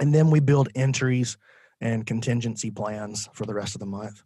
And 0.00 0.14
then 0.14 0.30
we 0.30 0.40
build 0.40 0.68
entries 0.74 1.38
and 1.80 2.04
contingency 2.04 2.70
plans 2.70 3.28
for 3.32 3.46
the 3.46 3.54
rest 3.54 3.74
of 3.74 3.78
the 3.78 3.86
month. 3.86 4.22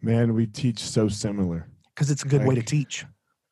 Man, 0.00 0.32
we 0.32 0.46
teach 0.46 0.78
so 0.78 1.08
similar. 1.08 1.68
Because 1.94 2.10
it's 2.10 2.22
a 2.22 2.28
good 2.28 2.40
like, 2.40 2.48
way 2.48 2.54
to 2.54 2.62
teach. 2.62 3.04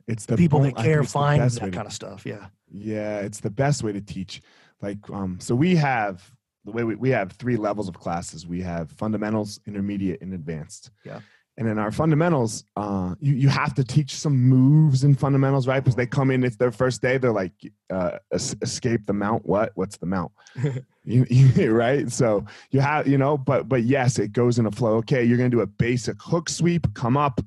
It's 0.07 0.25
the 0.25 0.37
people 0.37 0.61
that 0.61 0.77
care 0.77 1.03
find 1.05 1.43
that 1.43 1.73
kind 1.73 1.87
of 1.87 1.93
stuff. 1.93 2.25
Yeah. 2.25 2.47
Yeah, 2.71 3.19
it's 3.19 3.41
the 3.41 3.51
best 3.51 3.83
way 3.83 3.93
to 3.93 4.01
teach. 4.01 4.41
Like, 4.81 4.99
um, 5.11 5.39
so 5.41 5.55
we 5.55 5.77
have 5.77 6.31
the 6.65 6.73
way 6.73 6.85
we, 6.85 6.95
we 6.95 7.11
have 7.11 7.33
three 7.33 7.57
levels 7.57 7.89
of 7.89 7.99
classes. 7.99 8.47
We 8.47 8.63
have 8.63 8.91
fundamentals, 8.93 9.61
intermediate, 9.67 10.23
and 10.23 10.33
advanced. 10.33 10.91
Yeah. 11.05 11.21
And 11.59 11.69
in 11.69 11.79
our 11.79 11.91
fundamentals, 11.91 12.65
uh, 12.77 13.15
you, 13.19 13.35
you 13.35 13.49
have 13.49 13.75
to 13.75 13.85
teach 13.85 14.15
some 14.15 14.37
moves 14.37 15.05
in 15.05 15.15
fundamentals, 15.15 15.67
right? 15.67 15.81
Because 15.81 15.95
they 15.95 16.07
come 16.07 16.31
in, 16.31 16.45
it's 16.45 16.57
their 16.57 16.71
first 16.71 17.01
day, 17.01 17.17
they're 17.17 17.33
like, 17.33 17.53
uh, 17.89 18.19
escape 18.31 19.07
the 19.07 19.15
mount. 19.15 19.47
What? 19.47 19.73
What's 19.75 19.97
the 19.97 20.05
mount? 20.05 20.33
you, 21.05 21.25
you, 21.31 21.73
right? 21.75 22.11
So 22.13 22.45
you 22.73 22.81
have, 22.81 23.09
you 23.09 23.17
know, 23.17 23.39
but 23.39 23.71
but 23.71 23.85
yes, 23.85 24.19
it 24.19 24.33
goes 24.33 24.59
in 24.59 24.67
a 24.67 24.71
flow. 24.71 24.97
Okay, 24.97 25.25
you're 25.25 25.39
gonna 25.39 25.49
do 25.49 25.61
a 25.61 25.67
basic 25.67 26.21
hook 26.21 26.51
sweep, 26.51 26.93
come 26.93 27.17
up, 27.17 27.41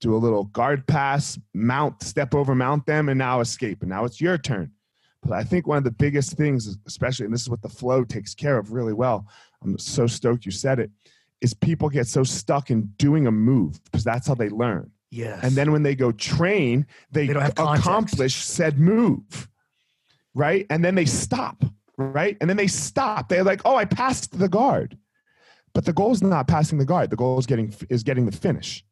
do 0.00 0.14
a 0.14 0.18
little 0.18 0.44
guard 0.44 0.86
pass, 0.86 1.38
mount, 1.54 2.02
step 2.02 2.34
over, 2.34 2.54
mount 2.54 2.84
them, 2.84 3.08
and 3.08 3.18
now 3.18 3.40
escape. 3.40 3.80
And 3.80 3.88
now 3.88 4.04
it's 4.04 4.20
your 4.20 4.36
turn. 4.36 4.70
But 5.22 5.32
I 5.32 5.44
think 5.44 5.66
one 5.66 5.78
of 5.78 5.84
the 5.84 5.90
biggest 5.90 6.36
things, 6.36 6.76
especially, 6.86 7.24
and 7.24 7.32
this 7.32 7.40
is 7.40 7.50
what 7.50 7.62
the 7.62 7.70
flow 7.70 8.04
takes 8.04 8.34
care 8.34 8.58
of 8.58 8.72
really 8.72 8.92
well. 8.92 9.26
I'm 9.62 9.78
so 9.78 10.06
stoked 10.06 10.44
you 10.44 10.52
said 10.52 10.78
it 10.78 10.90
is 11.40 11.54
people 11.54 11.88
get 11.88 12.06
so 12.06 12.24
stuck 12.24 12.70
in 12.70 12.82
doing 12.96 13.26
a 13.26 13.32
move 13.32 13.82
because 13.84 14.04
that's 14.04 14.26
how 14.26 14.34
they 14.34 14.48
learn. 14.48 14.90
Yes. 15.10 15.40
And 15.42 15.52
then 15.52 15.72
when 15.72 15.82
they 15.82 15.94
go 15.94 16.12
train, 16.12 16.86
they, 17.10 17.26
they 17.26 17.34
accomplish 17.34 18.36
said 18.36 18.78
move. 18.78 19.48
Right. 20.34 20.66
And 20.68 20.84
then 20.84 20.94
they 20.94 21.04
stop. 21.04 21.64
Right. 21.96 22.36
And 22.40 22.50
then 22.50 22.56
they 22.56 22.66
stop. 22.66 23.28
They're 23.28 23.44
like, 23.44 23.62
oh, 23.64 23.76
I 23.76 23.84
passed 23.84 24.38
the 24.38 24.48
guard. 24.48 24.98
But 25.72 25.84
the 25.84 25.92
goal 25.92 26.12
is 26.12 26.22
not 26.22 26.48
passing 26.48 26.78
the 26.78 26.84
guard. 26.84 27.10
The 27.10 27.16
goal 27.16 27.38
is 27.38 27.46
getting 27.46 27.74
is 27.90 28.02
getting 28.02 28.26
the 28.26 28.32
finish. 28.32 28.84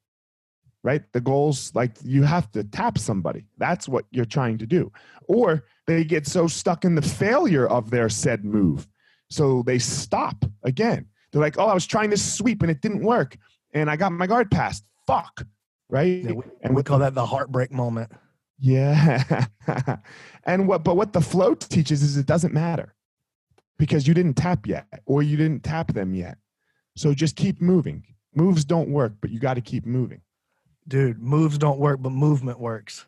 Right? 0.83 1.03
The 1.13 1.21
goal's 1.21 1.75
like 1.75 1.97
you 2.03 2.23
have 2.25 2.51
to 2.53 2.63
tap 2.63 2.99
somebody. 2.99 3.47
That's 3.57 3.89
what 3.89 4.05
you're 4.11 4.27
trying 4.27 4.59
to 4.59 4.67
do. 4.67 4.93
Or 5.27 5.65
they 5.87 6.05
get 6.05 6.27
so 6.27 6.47
stuck 6.47 6.85
in 6.85 6.95
the 6.95 7.03
failure 7.03 7.67
of 7.67 7.91
their 7.91 8.11
said 8.11 8.45
move. 8.45 8.87
So 9.31 9.63
they 9.63 9.79
stop 9.79 10.45
again 10.63 11.07
they're 11.35 11.43
like, 11.43 11.59
oh, 11.59 11.67
I 11.67 11.75
was 11.75 11.85
trying 11.85 12.11
this 12.11 12.35
sweep 12.35 12.63
and 12.63 12.71
it 12.71 12.81
didn't 12.81 13.03
work, 13.03 13.37
and 13.73 13.91
I 13.91 13.97
got 13.97 14.13
my 14.13 14.29
guard 14.29 14.53
passed. 14.53 14.85
Fuck, 15.05 15.45
right? 15.89 16.23
Yeah, 16.23 16.33
we, 16.33 16.45
and 16.63 16.77
we 16.77 16.85
call 16.85 17.01
that 17.01 17.15
the 17.15 17.27
heartbreak 17.27 17.73
moment. 17.73 18.13
Yeah, 18.61 19.47
and 20.45 20.69
what? 20.69 20.85
But 20.85 20.97
what 20.97 21.13
the 21.13 21.21
flow 21.21 21.55
teaches 21.55 22.05
is 22.05 22.17
it 22.17 22.27
doesn't 22.27 22.55
matter 22.55 22.95
because 23.79 24.07
you 24.07 24.15
didn't 24.15 24.35
tap 24.35 24.65
yet, 24.65 24.87
or 25.07 25.25
you 25.25 25.37
didn't 25.37 25.65
tap 25.65 25.93
them 25.93 26.15
yet. 26.15 26.39
So 26.97 27.13
just 27.13 27.35
keep 27.35 27.61
moving. 27.61 28.05
Moves 28.33 28.65
don't 28.65 28.91
work, 28.91 29.15
but 29.21 29.31
you 29.31 29.41
got 29.41 29.55
to 29.55 29.61
keep 29.61 29.85
moving. 29.85 30.21
Dude, 30.87 31.21
moves 31.21 31.59
don't 31.59 31.81
work, 31.81 32.01
but 32.01 32.11
movement 32.11 32.61
works. 32.61 33.07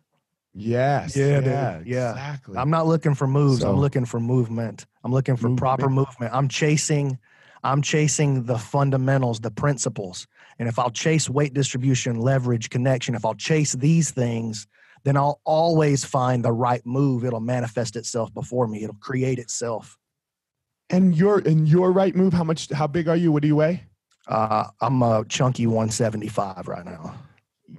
Yes. 0.52 1.16
Yeah, 1.16 1.40
yeah, 1.40 1.78
dude. 1.78 1.86
Yeah. 1.86 2.10
Exactly. 2.10 2.56
I'm 2.56 2.70
not 2.70 2.86
looking 2.86 3.14
for 3.14 3.28
moves. 3.28 3.60
So, 3.60 3.70
I'm 3.70 3.78
looking 3.78 4.04
for 4.04 4.18
movement. 4.18 4.86
I'm 5.04 5.12
looking 5.12 5.36
for 5.36 5.44
movement. 5.44 5.60
proper 5.60 5.88
movement. 5.88 6.34
I'm 6.34 6.48
chasing 6.48 7.18
I'm 7.66 7.82
chasing 7.82 8.44
the 8.44 8.58
fundamentals, 8.58 9.40
the 9.40 9.50
principles. 9.50 10.28
And 10.60 10.68
if 10.68 10.78
I'll 10.78 10.90
chase 10.90 11.28
weight 11.28 11.52
distribution, 11.52 12.20
leverage, 12.20 12.70
connection, 12.70 13.16
if 13.16 13.24
I'll 13.24 13.34
chase 13.34 13.72
these 13.72 14.12
things, 14.12 14.68
then 15.02 15.16
I'll 15.16 15.40
always 15.44 16.04
find 16.04 16.44
the 16.44 16.52
right 16.52 16.84
move. 16.86 17.24
It'll 17.24 17.40
manifest 17.40 17.96
itself 17.96 18.32
before 18.32 18.68
me. 18.68 18.84
It'll 18.84 18.94
create 18.96 19.40
itself. 19.40 19.98
And 20.90 21.16
your 21.16 21.38
and 21.38 21.66
your 21.68 21.90
right 21.90 22.14
move, 22.14 22.32
how 22.32 22.44
much 22.44 22.70
how 22.70 22.86
big 22.86 23.08
are 23.08 23.16
you? 23.16 23.32
What 23.32 23.42
do 23.42 23.48
you 23.48 23.56
weigh? 23.56 23.82
Uh, 24.28 24.66
I'm 24.80 25.02
a 25.02 25.24
chunky 25.28 25.66
175 25.66 26.68
right 26.68 26.84
now. 26.84 27.16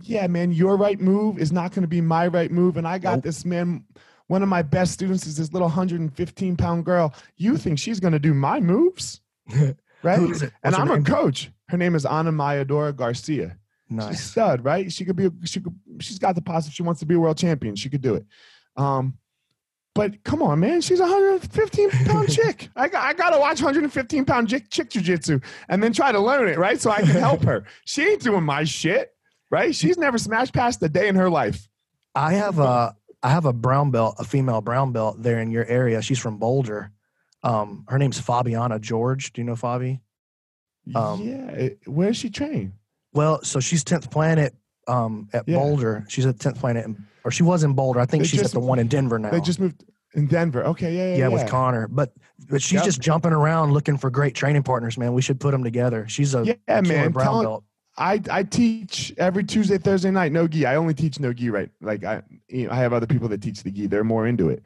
Yeah, 0.01 0.27
man, 0.27 0.51
your 0.51 0.75
right 0.75 0.99
move 0.99 1.39
is 1.39 1.53
not 1.53 1.71
going 1.71 1.83
to 1.83 1.87
be 1.87 2.01
my 2.01 2.27
right 2.27 2.51
move. 2.51 2.75
And 2.75 2.85
I 2.85 2.97
got 2.97 3.15
nope. 3.15 3.23
this 3.23 3.45
man. 3.45 3.85
One 4.27 4.43
of 4.43 4.49
my 4.49 4.61
best 4.61 4.91
students 4.91 5.25
is 5.25 5.37
this 5.37 5.53
little 5.53 5.69
115 5.69 6.57
pound 6.57 6.83
girl. 6.83 7.13
You 7.37 7.55
think 7.55 7.79
she's 7.79 8.01
going 8.01 8.11
to 8.11 8.19
do 8.19 8.33
my 8.33 8.59
moves? 8.59 9.21
right? 10.03 10.19
And 10.63 10.75
I'm 10.75 10.87
name? 10.87 11.01
a 11.01 11.03
coach. 11.03 11.51
Her 11.69 11.77
name 11.77 11.95
is 11.95 12.05
Ana 12.05 12.31
Mayadora 12.31 12.95
Garcia. 12.95 13.57
Nice. 13.89 14.09
She's 14.09 14.23
stud, 14.31 14.63
right? 14.63 14.91
She 14.91 15.05
could 15.05 15.15
be. 15.15 15.29
She 15.45 15.59
could. 15.59 15.75
She's 15.99 16.19
got 16.19 16.35
the 16.35 16.41
positive. 16.41 16.75
She 16.75 16.83
wants 16.83 16.99
to 16.99 17.05
be 17.05 17.15
a 17.15 17.19
world 17.19 17.37
champion. 17.37 17.75
She 17.75 17.89
could 17.89 18.01
do 18.01 18.15
it. 18.15 18.25
Um, 18.75 19.17
but 19.97 20.23
come 20.23 20.43
on, 20.43 20.59
man, 20.59 20.81
she's 20.81 20.99
a 20.99 21.03
115 21.03 21.89
pound 21.89 22.31
chick. 22.31 22.69
I 22.75 22.87
got, 22.87 23.03
I 23.03 23.13
got 23.13 23.31
to 23.31 23.39
watch 23.39 23.63
115 23.63 24.25
pound 24.25 24.47
chick, 24.47 24.69
chick 24.69 24.91
jujitsu 24.91 25.43
and 25.69 25.81
then 25.81 25.91
try 25.91 26.11
to 26.11 26.19
learn 26.19 26.47
it, 26.47 26.59
right? 26.59 26.79
So 26.79 26.91
I 26.91 26.97
can 26.97 27.07
help 27.07 27.41
her. 27.45 27.65
She 27.85 28.03
ain't 28.03 28.21
doing 28.21 28.43
my 28.43 28.63
shit, 28.63 29.09
right? 29.49 29.73
She's 29.73 29.97
never 29.97 30.19
smashed 30.19 30.53
past 30.53 30.83
a 30.83 30.89
day 30.89 31.07
in 31.07 31.15
her 31.15 31.31
life. 31.31 31.67
I 32.13 32.33
have 32.33 32.59
a, 32.59 32.95
I 33.23 33.29
have 33.29 33.45
a 33.45 33.53
brown 33.53 33.89
belt, 33.89 34.17
a 34.19 34.23
female 34.23 34.61
brown 34.61 34.91
belt 34.91 35.23
there 35.23 35.39
in 35.39 35.49
your 35.49 35.65
area. 35.65 36.03
She's 36.03 36.19
from 36.19 36.37
Boulder, 36.37 36.91
um, 37.43 37.85
her 37.87 37.97
name's 37.97 38.19
Fabiana 38.19 38.79
George. 38.79 39.33
Do 39.33 39.41
you 39.41 39.45
know 39.45 39.55
Fabi? 39.55 39.99
Um, 40.95 41.21
yeah. 41.21 41.69
Where 41.85 42.09
is 42.09 42.17
she 42.17 42.29
trained? 42.29 42.73
Well, 43.13 43.41
so 43.43 43.59
she's 43.59 43.83
10th 43.83 44.11
Planet 44.11 44.55
um, 44.87 45.29
at 45.33 45.47
yeah. 45.47 45.57
Boulder. 45.57 46.05
She's 46.07 46.25
at 46.25 46.37
10th 46.37 46.59
Planet, 46.59 46.85
in, 46.85 47.05
or 47.23 47.31
she 47.31 47.43
was 47.43 47.63
in 47.63 47.73
Boulder. 47.73 47.99
I 47.99 48.05
think 48.05 48.23
they 48.23 48.27
she's 48.27 48.41
just, 48.41 48.55
at 48.55 48.59
the 48.61 48.65
one 48.65 48.79
in 48.79 48.87
Denver 48.87 49.19
now. 49.19 49.31
They 49.31 49.41
just 49.41 49.59
moved 49.59 49.83
in 50.13 50.27
Denver. 50.27 50.63
Okay, 50.65 50.95
yeah, 50.95 51.03
yeah, 51.03 51.11
yeah. 51.11 51.17
yeah. 51.17 51.27
with 51.27 51.47
Connor, 51.47 51.87
but 51.87 52.13
but 52.49 52.61
she's 52.61 52.73
yep. 52.73 52.85
just 52.85 53.01
jumping 53.01 53.33
around 53.33 53.73
looking 53.73 53.97
for 53.97 54.09
great 54.09 54.35
training 54.35 54.63
partners. 54.63 54.97
Man, 54.97 55.13
we 55.13 55.21
should 55.21 55.39
put 55.39 55.51
them 55.51 55.63
together. 55.63 56.07
She's 56.07 56.35
a 56.35 56.57
yeah, 56.67 56.81
man. 56.81 57.11
Brown 57.11 57.43
belt. 57.43 57.63
I 57.97 58.21
I 58.29 58.43
teach 58.43 59.13
every 59.17 59.43
Tuesday, 59.43 59.77
Thursday 59.77 60.11
night 60.11 60.31
no 60.31 60.47
gi. 60.47 60.65
I 60.65 60.75
only 60.75 60.93
teach 60.93 61.19
no 61.19 61.33
gi, 61.33 61.49
right? 61.49 61.69
Like 61.81 62.03
I 62.03 62.21
you 62.47 62.67
know, 62.67 62.73
I 62.73 62.75
have 62.75 62.93
other 62.93 63.07
people 63.07 63.27
that 63.29 63.41
teach 63.41 63.63
the 63.63 63.71
gi. 63.71 63.87
They're 63.87 64.03
more 64.03 64.27
into 64.27 64.49
it 64.49 64.63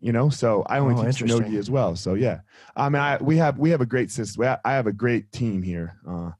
you 0.00 0.12
know 0.12 0.28
so 0.28 0.62
i 0.66 0.78
only 0.78 0.94
oh, 0.94 1.10
teach 1.10 1.22
nogi 1.24 1.56
as 1.56 1.70
well 1.70 1.94
so 1.94 2.14
yeah 2.14 2.40
i 2.76 2.88
mean 2.88 3.00
I, 3.00 3.18
we 3.20 3.36
have 3.36 3.58
we 3.58 3.70
have 3.70 3.80
a 3.80 3.86
great 3.86 4.10
system 4.10 4.56
i 4.64 4.72
have 4.72 4.86
a 4.86 4.92
great 4.92 5.30
team 5.32 5.62
here 5.62 5.96
uh 6.08 6.30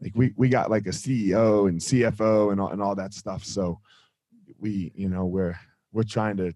like 0.00 0.12
we 0.14 0.32
we 0.36 0.48
got 0.48 0.70
like 0.70 0.86
a 0.86 0.90
ceo 0.90 1.68
and 1.68 1.80
cfo 1.80 2.50
and 2.52 2.60
all, 2.60 2.68
and 2.68 2.82
all 2.82 2.94
that 2.96 3.14
stuff 3.14 3.44
so 3.44 3.80
we 4.58 4.92
you 4.94 5.08
know 5.08 5.24
we're 5.26 5.58
we're 5.92 6.02
trying 6.02 6.36
to 6.36 6.52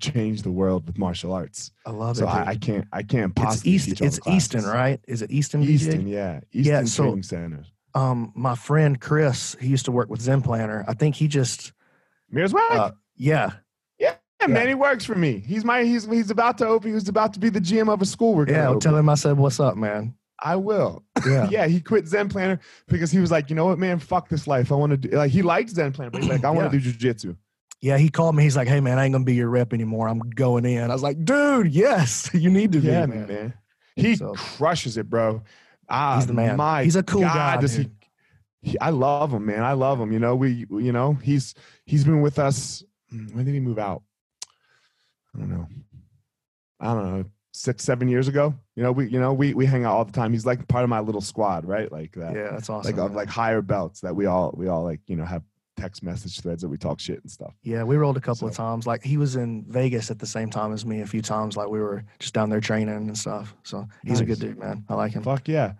change 0.00 0.42
the 0.42 0.50
world 0.50 0.86
with 0.86 0.98
martial 0.98 1.32
arts. 1.32 1.72
I 1.84 1.90
love 1.90 2.16
So 2.16 2.26
it. 2.26 2.30
I, 2.30 2.44
I 2.46 2.56
can't 2.56 2.88
I 2.92 3.02
can't 3.02 3.32
it's 3.36 3.42
possibly 3.42 3.72
East. 3.72 3.88
teach 3.88 4.00
all 4.00 4.06
It's 4.06 4.20
Easton, 4.26 4.64
right? 4.64 5.00
Is 5.06 5.22
it 5.22 5.30
Easton? 5.30 5.62
Easton, 5.62 6.08
yeah, 6.08 6.40
Easton 6.52 6.86
so- 6.86 7.02
Training 7.04 7.22
Center. 7.22 7.64
Um, 7.92 8.32
my 8.36 8.54
friend 8.54 9.00
Chris, 9.00 9.56
he 9.60 9.66
used 9.66 9.86
to 9.86 9.92
work 9.92 10.08
with 10.08 10.20
Zen 10.20 10.42
Planner. 10.42 10.84
I 10.86 10.94
think 10.94 11.16
he 11.16 11.26
just, 11.26 11.72
Mears 12.30 12.54
uh, 12.54 12.92
yeah, 13.16 13.50
yeah, 14.40 14.46
man, 14.46 14.68
he 14.68 14.74
works 14.74 15.04
for 15.04 15.14
me. 15.14 15.42
He's 15.46 15.64
my 15.64 15.84
he's 15.84 16.06
he's 16.06 16.30
about 16.30 16.58
to 16.58 16.66
open. 16.66 16.92
He's 16.94 17.08
about 17.08 17.32
to 17.34 17.40
be 17.40 17.48
the 17.50 17.60
GM 17.60 17.92
of 17.92 18.00
a 18.02 18.06
school. 18.06 18.34
We're 18.34 18.48
yeah. 18.48 18.74
Tell 18.80 18.96
him 18.96 19.08
I 19.08 19.14
said, 19.14 19.36
"What's 19.36 19.60
up, 19.60 19.76
man?" 19.76 20.14
I 20.42 20.56
will. 20.56 21.04
Yeah, 21.26 21.48
yeah, 21.50 21.66
he 21.66 21.80
quit 21.80 22.06
Zen 22.08 22.28
Planner 22.30 22.60
because 22.88 23.10
he 23.10 23.18
was 23.18 23.30
like, 23.30 23.50
you 23.50 23.56
know 23.56 23.66
what, 23.66 23.78
man, 23.78 23.98
fuck 23.98 24.30
this 24.30 24.46
life. 24.46 24.72
I 24.72 24.74
want 24.76 24.90
to 24.92 24.96
do 24.96 25.10
like 25.16 25.30
he 25.30 25.42
liked 25.42 25.70
Zen 25.70 25.92
Planner, 25.92 26.10
but 26.10 26.22
he's 26.22 26.30
like, 26.30 26.44
I 26.44 26.50
want 26.50 26.72
to 26.72 26.78
do 26.78 26.90
jujitsu. 26.92 27.36
yeah. 27.82 27.98
He 27.98 28.08
called 28.08 28.34
me. 28.34 28.42
He's 28.44 28.56
like, 28.56 28.68
"Hey, 28.68 28.80
man, 28.80 28.98
I 28.98 29.04
ain't 29.04 29.12
gonna 29.12 29.24
be 29.24 29.34
your 29.34 29.50
rep 29.50 29.72
anymore. 29.74 30.08
I'm 30.08 30.18
going 30.20 30.64
in." 30.64 30.90
I 30.90 30.94
was 30.94 31.02
like, 31.02 31.22
"Dude, 31.24 31.72
yes, 31.74 32.30
you 32.34 32.48
need 32.50 32.72
to 32.72 32.78
Yeah, 32.80 33.06
be, 33.06 33.12
man." 33.12 33.28
man. 33.28 33.54
He 33.96 34.16
So- 34.16 34.32
crushes 34.34 34.96
it, 34.96 35.10
bro. 35.10 35.42
Ah, 35.88 36.16
He's 36.16 36.26
the 36.28 36.32
man. 36.32 36.56
My 36.56 36.84
He's 36.84 36.96
a 36.96 37.02
cool 37.02 37.20
God, 37.22 37.34
guy, 37.34 37.60
does 37.60 37.74
he, 37.74 37.90
he? 38.62 38.78
I 38.78 38.90
love 38.90 39.32
him, 39.34 39.44
man. 39.44 39.64
I 39.64 39.72
love 39.72 40.00
him. 40.00 40.12
You 40.12 40.20
know, 40.20 40.36
we, 40.36 40.64
you 40.70 40.92
know, 40.92 41.14
he's 41.14 41.54
he's 41.84 42.04
been 42.04 42.22
with 42.22 42.38
us. 42.38 42.82
When 43.10 43.44
did 43.44 43.52
he 43.54 43.60
move 43.60 43.78
out? 43.78 44.02
I 45.34 45.38
don't 45.38 45.48
know. 45.50 45.66
I 46.80 46.94
don't 46.94 47.18
know. 47.18 47.24
Six, 47.52 47.82
seven 47.84 48.08
years 48.08 48.28
ago. 48.28 48.54
You 48.76 48.82
know, 48.84 48.92
we, 48.92 49.08
you 49.08 49.18
know, 49.20 49.32
we 49.32 49.54
we 49.54 49.66
hang 49.66 49.84
out 49.84 49.94
all 49.96 50.04
the 50.04 50.12
time. 50.12 50.32
He's 50.32 50.46
like 50.46 50.66
part 50.68 50.84
of 50.84 50.90
my 50.90 51.00
little 51.00 51.20
squad, 51.20 51.64
right? 51.64 51.90
Like 51.90 52.12
that. 52.12 52.34
Yeah, 52.34 52.50
that's 52.52 52.70
awesome. 52.70 52.96
like 52.96 53.04
of 53.04 53.14
like 53.14 53.28
higher 53.28 53.60
belts 53.60 54.00
that 54.00 54.14
we 54.14 54.26
all 54.26 54.54
we 54.56 54.68
all 54.68 54.84
like. 54.84 55.00
You 55.06 55.16
know, 55.16 55.24
have 55.24 55.42
text 55.76 56.02
message 56.02 56.40
threads 56.40 56.62
that 56.62 56.68
we 56.68 56.76
talk 56.76 57.00
shit 57.00 57.20
and 57.22 57.30
stuff. 57.30 57.54
Yeah, 57.62 57.82
we 57.82 57.96
rolled 57.96 58.16
a 58.16 58.20
couple 58.20 58.46
of 58.46 58.54
times. 58.54 58.86
Like 58.86 59.02
he 59.02 59.16
was 59.16 59.34
in 59.36 59.64
Vegas 59.68 60.10
at 60.10 60.18
the 60.20 60.26
same 60.26 60.48
time 60.48 60.72
as 60.72 60.86
me 60.86 61.00
a 61.00 61.06
few 61.06 61.22
times. 61.22 61.56
Like 61.56 61.68
we 61.68 61.80
were 61.80 62.04
just 62.20 62.34
down 62.34 62.50
there 62.50 62.60
training 62.60 62.94
and 62.94 63.18
stuff. 63.18 63.54
So 63.64 63.86
he's 64.04 64.20
a 64.20 64.24
good 64.24 64.38
dude, 64.38 64.58
man. 64.58 64.84
I 64.88 64.94
like 64.94 65.12
him. 65.12 65.22
Fuck 65.24 65.48
yeah. 65.48 65.72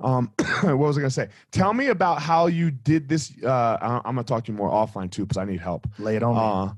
Um, 0.00 0.32
what 0.62 0.78
was 0.78 0.96
I 0.96 1.02
gonna 1.02 1.10
say? 1.10 1.28
Tell 1.52 1.74
me 1.74 1.88
about 1.88 2.22
how 2.22 2.46
you 2.46 2.70
did 2.70 3.08
this. 3.10 3.30
Uh, 3.44 3.50
I- 3.80 3.96
I'm 4.06 4.14
gonna 4.14 4.24
talk 4.24 4.44
to 4.46 4.52
you 4.52 4.56
more 4.56 4.70
offline 4.70 5.10
too, 5.10 5.26
because 5.26 5.36
I 5.36 5.44
need 5.44 5.60
help. 5.60 5.86
Lay 5.98 6.16
it 6.16 6.22
on 6.22 6.34
me. 6.68 6.72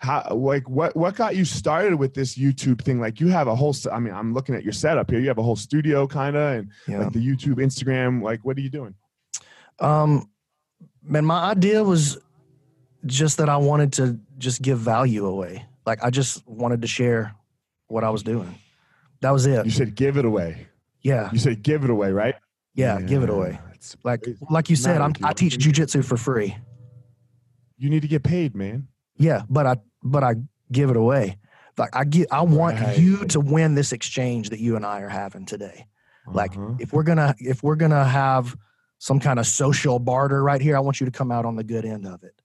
How 0.00 0.26
like 0.34 0.66
what 0.68 0.96
what 0.96 1.14
got 1.14 1.36
you 1.36 1.44
started 1.44 1.94
with 1.96 2.14
this 2.14 2.36
YouTube 2.36 2.82
thing? 2.82 3.00
Like 3.00 3.20
you 3.20 3.28
have 3.28 3.48
a 3.48 3.54
whole 3.54 3.74
I 3.92 3.98
mean, 4.00 4.14
I'm 4.14 4.32
looking 4.32 4.54
at 4.54 4.64
your 4.64 4.72
setup 4.72 5.10
here. 5.10 5.20
You 5.20 5.28
have 5.28 5.36
a 5.38 5.42
whole 5.42 5.56
studio, 5.56 6.06
kind 6.06 6.36
of, 6.36 6.42
and 6.54 6.70
yeah. 6.88 7.00
like 7.00 7.12
the 7.12 7.18
YouTube, 7.26 7.56
Instagram. 7.56 8.22
Like, 8.22 8.42
what 8.42 8.56
are 8.56 8.60
you 8.60 8.70
doing? 8.70 8.94
Um, 9.78 10.30
man, 11.02 11.24
my 11.26 11.50
idea 11.50 11.84
was 11.84 12.18
just 13.04 13.38
that 13.38 13.48
I 13.50 13.58
wanted 13.58 13.92
to 13.94 14.18
just 14.38 14.62
give 14.62 14.78
value 14.78 15.26
away. 15.26 15.66
Like 15.86 16.02
I 16.02 16.08
just 16.10 16.46
wanted 16.48 16.80
to 16.82 16.88
share 16.88 17.34
what 17.88 18.02
I 18.02 18.10
was 18.10 18.22
doing. 18.22 18.58
That 19.20 19.32
was 19.32 19.44
it. 19.46 19.64
You 19.66 19.70
said 19.70 19.94
give 19.94 20.16
it 20.16 20.24
away. 20.24 20.66
Yeah, 21.02 21.30
You 21.32 21.38
said 21.38 21.62
give 21.62 21.84
it 21.84 21.90
away, 21.90 22.10
right? 22.12 22.34
yeah, 22.74 23.00
give 23.00 23.22
it 23.22 23.30
away. 23.30 23.58
It's 23.74 23.96
Like 24.04 24.22
crazy. 24.22 24.38
like 24.50 24.70
you 24.70 24.76
said, 24.76 24.92
Matter 24.92 25.04
I'm, 25.04 25.10
with 25.12 25.20
you. 25.20 25.26
I 25.26 25.32
teach 25.32 25.58
jujitsu 25.58 26.04
for 26.04 26.16
free. 26.16 26.56
you 27.76 27.88
need 27.90 28.00
to 28.02 28.08
get 28.08 28.22
paid, 28.22 28.54
man. 28.54 28.88
Yeah, 29.16 29.42
but 29.48 29.66
I 29.66 29.76
but 30.02 30.22
I 30.24 30.34
give 30.72 30.90
it 30.90 30.96
away. 30.96 31.36
Like 31.78 31.94
I 31.94 32.04
get, 32.04 32.28
I 32.32 32.42
want 32.42 32.80
Right. 32.80 32.98
you 32.98 33.24
to 33.26 33.40
win 33.40 33.74
this 33.74 33.92
exchange 33.92 34.50
that 34.50 34.60
you 34.60 34.76
and 34.76 34.84
I 34.84 35.00
are 35.00 35.08
having 35.08 35.46
today. 35.46 35.86
Like 36.26 36.56
Uh-huh. 36.56 36.74
if 36.78 36.92
we're 36.92 37.02
gonna 37.02 37.34
if 37.38 37.62
we're 37.62 37.76
gonna 37.76 38.04
have 38.04 38.56
some 38.98 39.18
kind 39.18 39.38
of 39.38 39.46
social 39.46 39.98
barter 39.98 40.42
right 40.42 40.60
here, 40.60 40.76
I 40.76 40.80
want 40.80 41.00
you 41.00 41.06
to 41.06 41.10
come 41.10 41.32
out 41.32 41.44
on 41.46 41.56
the 41.56 41.64
good 41.64 41.84
end 41.86 42.06
of 42.06 42.22
it. 42.22 42.40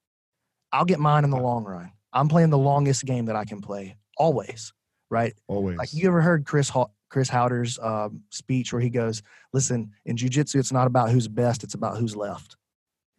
I'll 0.72 0.86
get 0.86 1.00
mine 1.00 1.24
in 1.26 1.30
the 1.30 1.38
long 1.40 1.66
run. 1.66 1.92
I'm 2.14 2.28
playing 2.30 2.50
the 2.50 2.58
longest 2.58 3.04
game 3.06 3.26
that 3.26 3.36
I 3.36 3.44
can 3.46 3.62
play 3.62 3.98
always. 4.18 4.74
Right? 5.10 5.34
always. 5.48 5.78
Like 5.78 5.94
you 5.94 6.08
ever 6.08 6.22
heard 6.22 6.46
Chris 6.46 6.70
Ho- 6.70 6.92
Chris 7.10 7.30
Haueter's 7.30 7.78
um, 7.80 8.24
speech 8.30 8.74
where 8.74 8.82
he 8.82 8.90
goes, 8.90 9.22
"Listen, 9.54 9.92
in 10.06 10.16
jujitsu, 10.16 10.56
it's 10.56 10.72
not 10.72 10.88
about 10.88 11.12
who's 11.12 11.28
best; 11.28 11.64
it's 11.64 11.76
about 11.76 11.98
who's 11.98 12.16
left." 12.16 12.58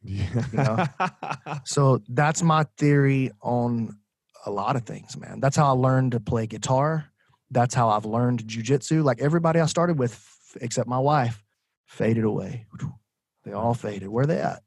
yeah. 0.03 0.87
So 1.65 2.03
that's 2.09 2.43
my 2.43 2.65
theory 2.79 3.31
on 3.41 3.97
a 4.47 4.51
lot 4.51 4.77
of 4.77 4.85
things, 4.85 5.17
man. 5.17 5.41
That's 5.41 5.57
how 5.57 5.67
I 5.67 5.79
learned 5.79 6.13
to 6.13 6.21
play 6.21 6.47
guitar. 6.47 7.07
That's 7.51 7.75
how 7.75 7.89
I've 7.91 8.05
learned 8.07 8.45
jujitsu. 8.45 9.05
Like 9.05 9.21
everybody 9.21 9.61
I 9.61 9.67
started 9.67 9.99
with, 9.99 10.19
except 10.61 10.89
my 10.89 10.99
wife, 10.99 11.45
faded 11.87 12.25
away. 12.25 12.67
They 13.45 13.53
all 13.53 13.75
faded. 13.75 14.09
Where 14.09 14.27
they 14.27 14.39
at? 14.39 14.63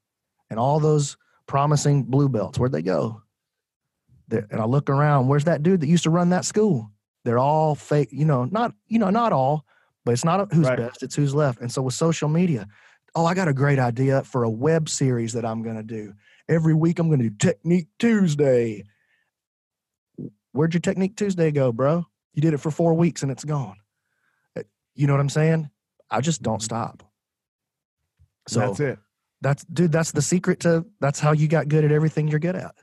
And 0.49 0.59
all 0.59 0.79
those 0.79 1.17
promising 1.47 2.03
blue 2.03 2.29
belts, 2.29 2.59
where'd 2.59 2.71
they 2.71 2.81
go? 2.81 3.21
They're, 4.27 4.47
and 4.51 4.61
I 4.61 4.65
look 4.65 4.89
around. 4.89 5.27
Where's 5.27 5.45
that 5.45 5.63
dude 5.63 5.81
that 5.81 5.87
used 5.87 6.03
to 6.03 6.09
run 6.09 6.29
that 6.29 6.45
school? 6.45 6.91
They're 7.25 7.39
all 7.39 7.75
fake. 7.75 8.09
You 8.11 8.25
know, 8.25 8.45
not 8.45 8.73
you 8.87 8.99
know, 8.99 9.09
not 9.09 9.33
all, 9.33 9.65
but 10.05 10.11
it's 10.11 10.23
not 10.25 10.53
who's 10.53 10.67
Right. 10.67 10.77
best. 10.77 11.03
It's 11.03 11.15
who's 11.15 11.35
left. 11.35 11.61
And 11.61 11.71
so 11.71 11.81
with 11.81 11.93
social 11.93 12.29
media, 12.29 12.67
oh, 13.15 13.25
I 13.25 13.33
got 13.33 13.47
a 13.47 13.53
great 13.53 13.79
idea 13.79 14.23
for 14.23 14.43
a 14.43 14.49
web 14.49 14.87
series 14.87 15.33
that 15.33 15.45
I'm 15.45 15.63
gonna 15.63 15.83
do 15.83 16.13
every 16.49 16.73
week 16.73 16.99
I'm 16.99 17.07
going 17.07 17.19
to 17.19 17.29
do 17.29 17.35
Technique 17.37 17.87
Tuesday. 17.99 18.83
Where'd 20.59 20.73
your 20.73 20.81
Technique 20.81 21.15
Tuesday 21.15 21.51
go, 21.51 21.71
bro? 21.71 22.05
You 22.33 22.41
did 22.41 22.53
it 22.53 22.57
for 22.57 22.69
four 22.69 22.93
weeks 22.93 23.23
and 23.23 23.31
it's 23.31 23.45
gone. 23.45 23.77
Uh, 24.57 24.63
You 24.93 25.07
know 25.07 25.13
what 25.13 25.21
I'm 25.21 25.29
saying? 25.29 25.69
I 26.11 26.19
just 26.19 26.41
don't 26.41 26.61
stop. 26.61 27.01
So 28.49 28.59
that's 28.59 28.79
it. 28.81 28.99
that's 29.39 29.63
dude, 29.63 29.93
that's 29.93 30.11
the 30.11 30.21
secret 30.21 30.59
to 30.61 30.85
that's 30.99 31.17
how 31.17 31.31
you 31.31 31.47
got 31.47 31.69
good 31.69 31.85
at 31.85 31.93
everything 31.93 32.27
you're 32.27 32.41
good 32.41 32.57
at. 32.57 32.75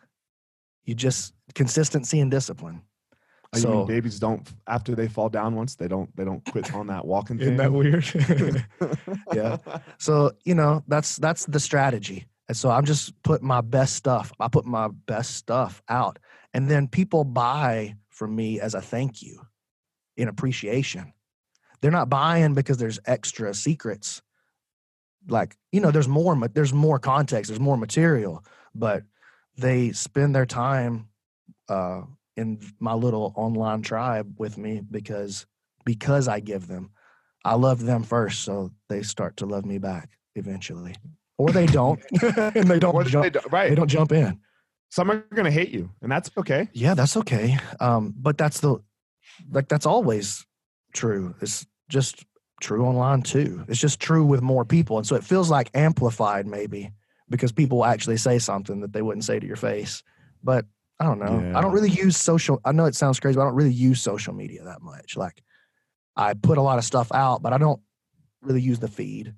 You 0.87 0.95
just 0.95 1.35
consistency 1.55 2.21
and 2.21 2.31
discipline. 2.31 2.81
Oh, 3.53 3.59
So 3.59 3.85
babies 3.85 4.19
don't 4.19 4.51
after 4.67 4.95
they 4.95 5.07
fall 5.07 5.29
down 5.29 5.55
once 5.55 5.75
they 5.75 5.87
don't 5.87 6.09
they 6.17 6.25
don't 6.25 6.43
quit 6.51 6.73
on 6.73 6.87
that 6.87 7.05
walking 7.05 7.37
thing. 7.37 7.47
isn't 7.53 7.57
that 7.59 7.73
weird? 7.75 8.65
Yeah. 9.35 9.59
So, 9.99 10.33
you 10.47 10.55
know, 10.55 10.83
that's 10.89 11.17
that's 11.17 11.45
the 11.45 11.61
strategy. 11.61 12.27
And 12.49 12.57
so 12.57 12.71
I'm 12.71 12.87
just 12.87 13.13
putting 13.23 13.47
my 13.47 13.61
best 13.61 13.97
stuff. 13.97 14.33
I 14.41 14.49
put 14.49 14.65
my 14.65 14.89
best 15.07 15.35
stuff 15.35 15.83
out. 15.91 16.19
And 16.57 16.71
then 16.71 16.89
people 16.89 17.23
buy 17.25 17.97
from 18.09 18.35
me 18.35 18.61
as 18.61 18.73
a 18.73 18.81
thank 18.81 19.21
you 19.21 19.43
in 20.17 20.27
appreciation. 20.27 21.13
They're 21.83 21.91
not 21.91 22.09
buying 22.09 22.55
because 22.55 22.79
there's 22.79 22.99
extra 23.05 23.53
secrets. 23.53 24.23
Like, 25.29 25.55
you 25.71 25.83
know, 25.83 25.91
there's 25.91 26.09
more 26.09 26.35
there's 26.49 26.73
more 26.73 26.99
context, 26.99 27.51
there's 27.51 27.61
more 27.61 27.77
material, 27.77 28.43
but 28.75 29.03
they 29.59 29.93
spend 29.93 30.35
their 30.35 30.47
time 30.47 31.09
uh 31.69 32.03
in 32.39 32.59
my 32.81 32.95
little 32.95 33.35
online 33.37 33.83
tribe 33.83 34.37
with 34.39 34.57
me 34.57 34.81
because 34.91 35.47
because 35.85 36.27
I 36.27 36.41
give 36.41 36.69
them 36.69 36.91
I 37.45 37.57
love 37.57 37.83
them 37.83 38.03
first, 38.03 38.45
so 38.45 38.71
they 38.89 39.03
start 39.03 39.37
to 39.37 39.47
love 39.47 39.67
me 39.67 39.77
back 39.77 40.09
eventually, 40.35 40.95
or 41.37 41.51
they 41.51 41.67
don't, 41.67 42.01
and 42.23 42.67
they 42.67 42.79
don't 42.79 43.07
jump. 43.07 43.25
they 43.25 43.39
do- 43.39 43.47
right. 43.51 43.69
They 43.69 43.75
don't 43.75 43.89
jump 43.89 44.13
in. 44.13 44.41
Some 44.91 45.11
are 45.11 45.25
gonna 45.35 45.51
hate 45.51 45.71
you, 45.71 45.91
and 46.03 46.11
that's 46.11 46.31
okay. 46.39 46.69
Yeah, 46.73 46.95
that's 46.95 47.17
okay. 47.17 47.59
Um, 47.81 48.15
but 48.17 48.39
that's 48.39 48.61
the 48.61 48.79
like 49.51 49.69
that's 49.69 49.87
always 49.87 50.47
true. 50.93 51.35
It's 51.41 51.67
just 51.89 52.25
true 52.61 52.85
online 52.87 53.23
too. 53.23 53.65
It's 53.69 53.81
just 53.81 54.01
true 54.01 54.25
with 54.25 54.43
more 54.43 54.65
people, 54.65 54.97
and 54.99 55.07
so 55.07 55.17
it 55.17 55.25
feels 55.25 55.51
like 55.51 55.71
amplified 55.75 56.47
maybe 56.47 56.93
because 57.29 57.53
people 57.53 57.85
actually 57.85 58.17
say 58.17 58.39
something 58.39 58.81
that 58.81 58.93
they 58.93 59.03
wouldn't 59.03 59.25
say 59.25 59.39
to 59.39 59.47
your 59.47 59.57
face. 59.57 60.03
But 60.43 60.65
I 60.99 61.05
don't 61.05 61.19
know. 61.19 61.53
I 61.55 61.61
don't 61.61 61.73
really 61.73 61.91
use 61.91 62.17
social. 62.17 62.61
I 62.65 62.73
know 62.73 62.87
it 62.87 62.95
sounds 62.95 63.21
crazy, 63.21 63.37
but 63.37 63.43
I 63.43 63.45
don't 63.47 63.55
really 63.55 63.73
use 63.73 64.01
social 64.01 64.33
media 64.33 64.65
that 64.65 64.81
much. 64.81 65.17
Like 65.17 65.43
I 66.17 66.33
put 66.35 66.57
a 66.59 66.63
lot 66.63 66.79
of 66.79 66.85
stuff 66.85 67.13
out, 67.13 67.43
but 67.43 67.53
I 67.53 67.59
don't 67.59 67.81
really 68.41 68.63
use 68.63 68.79
the 68.79 68.89
feed. 68.89 69.35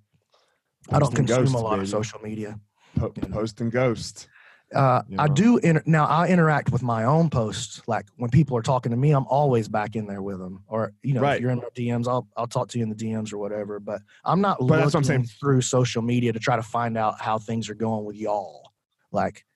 I 0.91 0.99
don't 0.99 1.15
consume 1.15 1.45
ghost, 1.45 1.55
a 1.55 1.59
lot 1.59 1.79
of 1.79 1.89
social 1.89 2.21
media. 2.21 2.61
Po- 2.97 3.13
you 3.17 3.29
know. 3.29 3.35
Post 3.35 3.61
and 3.61 3.73
ghost. 3.73 4.29
Uh, 4.75 5.03
You 5.09 5.17
I 5.19 5.29
do 5.29 5.57
inter- 5.59 5.83
now. 5.87 6.05
I 6.07 6.29
interact 6.29 6.71
with 6.73 6.83
my 6.83 7.05
own 7.05 7.31
posts. 7.31 7.81
Like 7.87 8.07
when 8.17 8.31
people 8.31 8.55
are 8.57 8.63
talking 8.63 8.91
to 8.91 8.99
me, 8.99 9.13
I'm 9.13 9.27
always 9.27 9.67
back 9.67 9.97
in 9.97 10.07
there 10.07 10.21
with 10.21 10.39
them. 10.39 10.63
Or 10.69 10.93
you 11.03 11.15
know, 11.15 11.23
Right. 11.23 11.37
if 11.37 11.41
you're 11.43 11.51
in 11.51 11.59
my 11.59 11.69
DMs, 11.75 12.07
I'll 12.07 12.29
I'll 12.37 12.47
talk 12.47 12.69
to 12.71 12.79
you 12.79 12.83
in 12.85 12.91
the 12.91 12.95
DMs 12.95 13.33
or 13.33 13.39
whatever. 13.39 13.81
But 13.81 14.03
I'm 14.27 14.43
not 14.43 14.59
But 14.59 14.67
looking 14.81 14.97
I'm 14.97 15.05
saying. 15.05 15.25
through 15.25 15.63
social 15.63 16.03
media 16.03 16.35
to 16.35 16.39
try 16.39 16.57
to 16.57 16.63
find 16.63 16.99
out 16.99 17.19
how 17.21 17.39
things 17.39 17.71
are 17.71 17.75
going 17.75 18.05
with 18.05 18.17
y'all. 18.17 18.73
Like, 19.11 19.47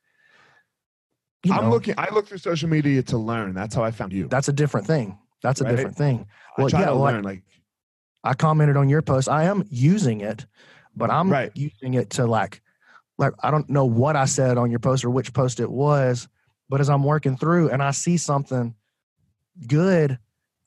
you 1.45 1.53
I'm 1.53 1.69
looking. 1.71 1.95
I 1.99 2.09
look 2.13 2.27
through 2.29 2.39
social 2.39 2.69
media 2.71 3.03
to 3.03 3.19
learn. 3.19 3.53
That's 3.55 3.75
how 3.75 3.83
I 3.85 3.91
found 3.91 4.13
you. 4.15 4.29
That's 4.29 4.49
a 4.49 4.53
different 4.53 4.87
thing. 4.87 5.19
That's 5.43 5.61
a 5.61 5.65
Right? 5.65 5.77
different 5.77 5.97
thing. 5.97 6.27
I 6.57 6.63
well, 6.63 6.71
yeah, 6.71 6.87
to 6.87 6.95
like- 6.95 7.15
learn. 7.15 7.25
Like 7.25 7.43
I 8.25 8.33
commented 8.33 8.79
on 8.79 8.89
your 8.89 9.03
post. 9.03 9.29
I 9.29 9.45
am 9.45 9.65
using 9.69 10.23
it, 10.23 10.47
but 10.97 11.11
I'm 11.11 11.31
Right. 11.31 11.51
using 11.55 11.95
it 11.95 12.09
to 12.11 12.25
like, 12.27 12.62
like 13.23 13.33
I 13.43 13.51
don't 13.51 13.71
know 13.71 13.87
what 13.87 14.17
I 14.17 14.27
said 14.27 14.59
on 14.59 14.71
your 14.71 14.81
post 14.81 15.05
or 15.05 15.11
which 15.11 15.33
post 15.33 15.61
it 15.61 15.71
was, 15.71 16.29
but 16.69 16.81
as 16.83 16.91
I'm 16.91 17.05
working 17.05 17.39
through 17.39 17.71
and 17.71 17.83
I 17.83 17.93
see 17.93 18.19
something 18.19 18.75
good, 19.67 20.19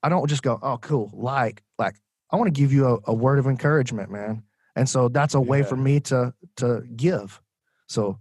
I 0.03 0.09
don't 0.09 0.27
just 0.27 0.43
go, 0.43 0.59
"Oh, 0.61 0.77
cool." 0.77 1.11
Like, 1.13 1.61
like 1.77 1.95
I 2.31 2.37
want 2.37 2.47
to 2.47 2.59
give 2.59 2.73
you 2.73 2.87
a, 2.87 2.97
a 3.11 3.13
word 3.13 3.39
of 3.39 3.47
encouragement, 3.47 4.09
man. 4.11 4.43
And 4.75 4.89
so 4.89 5.07
that's 5.09 5.35
a 5.35 5.41
way 5.41 5.59
Yeah. 5.59 5.65
for 5.65 5.75
me 5.77 5.99
to 6.01 6.33
to 6.57 6.81
give. 6.95 7.41
So 7.87 8.19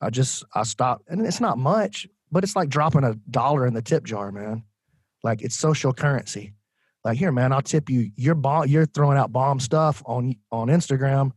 I 0.00 0.10
just 0.10 0.44
I 0.54 0.62
stop, 0.62 1.02
and 1.08 1.26
it's 1.26 1.40
not 1.40 1.58
much, 1.58 2.06
but 2.30 2.44
it's 2.44 2.56
like 2.56 2.68
dropping 2.68 3.04
a 3.04 3.14
dollar 3.30 3.66
in 3.66 3.74
the 3.74 3.82
tip 3.82 4.04
jar, 4.04 4.30
man. 4.32 4.64
Like 5.22 5.42
it's 5.42 5.56
social 5.56 5.92
currency. 5.92 6.54
Like 7.04 7.18
here, 7.18 7.32
man, 7.32 7.52
I'll 7.52 7.62
tip 7.62 7.90
you. 7.90 8.10
You're 8.16 8.34
bomb. 8.34 8.66
You're 8.66 8.86
throwing 8.86 9.18
out 9.18 9.32
bomb 9.32 9.60
stuff 9.60 10.02
on 10.06 10.34
on 10.50 10.68
Instagram, 10.68 11.32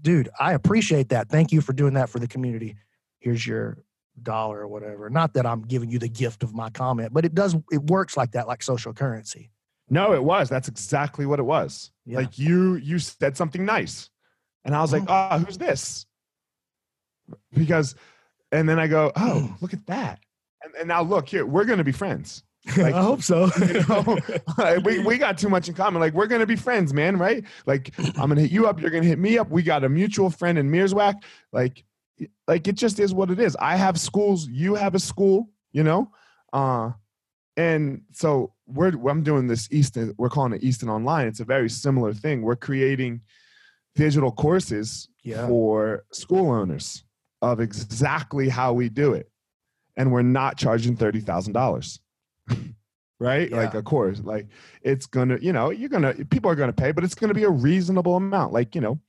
dude. 0.00 0.28
I 0.38 0.54
appreciate 0.54 1.08
that. 1.10 1.28
Thank 1.28 1.52
you 1.52 1.60
for 1.60 1.72
doing 1.72 1.94
that 1.94 2.08
for 2.08 2.18
the 2.18 2.28
community. 2.28 2.76
Here's 3.18 3.46
your 3.46 3.78
dollar 4.22 4.60
or 4.60 4.68
whatever. 4.68 5.10
Not 5.10 5.34
that 5.34 5.46
I'm 5.46 5.62
giving 5.62 5.90
you 5.90 5.98
the 5.98 6.08
gift 6.08 6.42
of 6.42 6.54
my 6.54 6.70
comment, 6.70 7.12
but 7.12 7.24
it 7.24 7.34
does. 7.34 7.56
It 7.70 7.82
works 7.90 8.16
like 8.16 8.32
that, 8.32 8.46
like 8.46 8.62
social 8.62 8.92
currency. 8.92 9.50
No, 9.88 10.14
it 10.14 10.22
was. 10.22 10.48
That's 10.48 10.68
exactly 10.68 11.26
what 11.26 11.38
it 11.38 11.44
was. 11.44 11.92
Yeah. 12.04 12.18
Like 12.18 12.38
you, 12.38 12.74
you 12.76 12.98
said 12.98 13.36
something 13.36 13.64
nice, 13.64 14.10
and 14.64 14.74
I 14.74 14.80
was 14.80 14.92
like. 14.92 15.04
"Oh, 15.08 15.38
who's 15.38 15.58
this?" 15.58 16.06
Because, 17.52 17.94
and 18.52 18.68
then 18.68 18.78
I 18.78 18.86
go, 18.86 19.12
"Oh, 19.16 19.50
mm. 19.50 19.62
look 19.62 19.72
at 19.72 19.86
that!" 19.86 20.20
And, 20.62 20.74
and 20.74 20.88
now 20.88 21.02
look 21.02 21.28
here, 21.28 21.46
we're 21.46 21.64
gonna 21.64 21.84
be 21.84 21.92
friends. 21.92 22.42
Like, 22.76 22.94
I 22.94 23.02
hope 23.02 23.22
so. 23.22 23.50
you 23.66 23.84
know, 23.88 24.18
like, 24.58 24.84
we, 24.84 24.98
we 25.00 25.18
got 25.18 25.38
too 25.38 25.48
much 25.48 25.68
in 25.68 25.74
common. 25.74 26.00
Like, 26.00 26.14
we're 26.14 26.26
going 26.26 26.40
to 26.40 26.46
be 26.46 26.56
friends, 26.56 26.92
man, 26.92 27.16
right? 27.16 27.44
Like, 27.64 27.92
I'm 27.98 28.28
going 28.28 28.36
to 28.36 28.42
hit 28.42 28.50
you 28.50 28.66
up. 28.66 28.80
You're 28.80 28.90
going 28.90 29.02
to 29.02 29.08
hit 29.08 29.18
me 29.18 29.38
up. 29.38 29.50
We 29.50 29.62
got 29.62 29.84
a 29.84 29.88
mutual 29.88 30.30
friend 30.30 30.58
in 30.58 30.70
Mearswack. 30.70 31.22
Like, 31.52 31.84
like 32.48 32.66
it 32.66 32.74
just 32.74 32.98
is 32.98 33.14
what 33.14 33.30
it 33.30 33.38
is. 33.38 33.56
I 33.56 33.76
have 33.76 33.98
schools. 33.98 34.48
You 34.48 34.74
have 34.74 34.94
a 34.94 34.98
school, 34.98 35.50
you 35.72 35.82
know? 35.82 36.10
Uh, 36.52 36.92
and 37.56 38.02
so 38.12 38.52
we're, 38.66 38.92
I'm 39.08 39.22
doing 39.22 39.46
this 39.46 39.68
Easton, 39.70 40.14
we're 40.18 40.28
calling 40.28 40.52
it 40.52 40.62
Easton 40.62 40.88
Online. 40.88 41.26
It's 41.26 41.40
a 41.40 41.44
very 41.44 41.70
similar 41.70 42.12
thing. 42.12 42.42
We're 42.42 42.56
creating 42.56 43.22
digital 43.94 44.30
courses 44.30 45.08
yeah. 45.22 45.46
for 45.46 46.04
school 46.12 46.50
owners 46.50 47.04
of 47.42 47.60
exactly 47.60 48.48
how 48.48 48.72
we 48.72 48.88
do 48.88 49.14
it. 49.14 49.30
And 49.96 50.12
we're 50.12 50.22
not 50.22 50.58
charging 50.58 50.96
$30,000. 50.96 51.98
right? 53.20 53.50
Yeah. 53.50 53.56
Like, 53.56 53.74
of 53.74 53.84
course, 53.84 54.20
like 54.22 54.46
it's 54.82 55.06
gonna, 55.06 55.38
you 55.40 55.52
know, 55.52 55.70
you're 55.70 55.88
gonna, 55.88 56.14
people 56.30 56.50
are 56.50 56.54
gonna 56.54 56.72
pay, 56.72 56.92
but 56.92 57.04
it's 57.04 57.14
gonna 57.14 57.34
be 57.34 57.44
a 57.44 57.50
reasonable 57.50 58.16
amount, 58.16 58.52
like 58.52 58.74
you 58.74 58.80
know, 58.80 59.00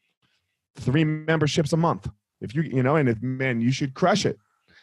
three 0.75 1.03
memberships 1.03 1.73
a 1.73 1.77
month. 1.77 2.09
If 2.41 2.55
you, 2.55 2.61
you 2.63 2.83
know, 2.83 2.95
and 2.95 3.09
if 3.09 3.21
man, 3.21 3.61
you 3.61 3.71
should 3.71 3.93
crush 3.93 4.25
it. 4.25 4.37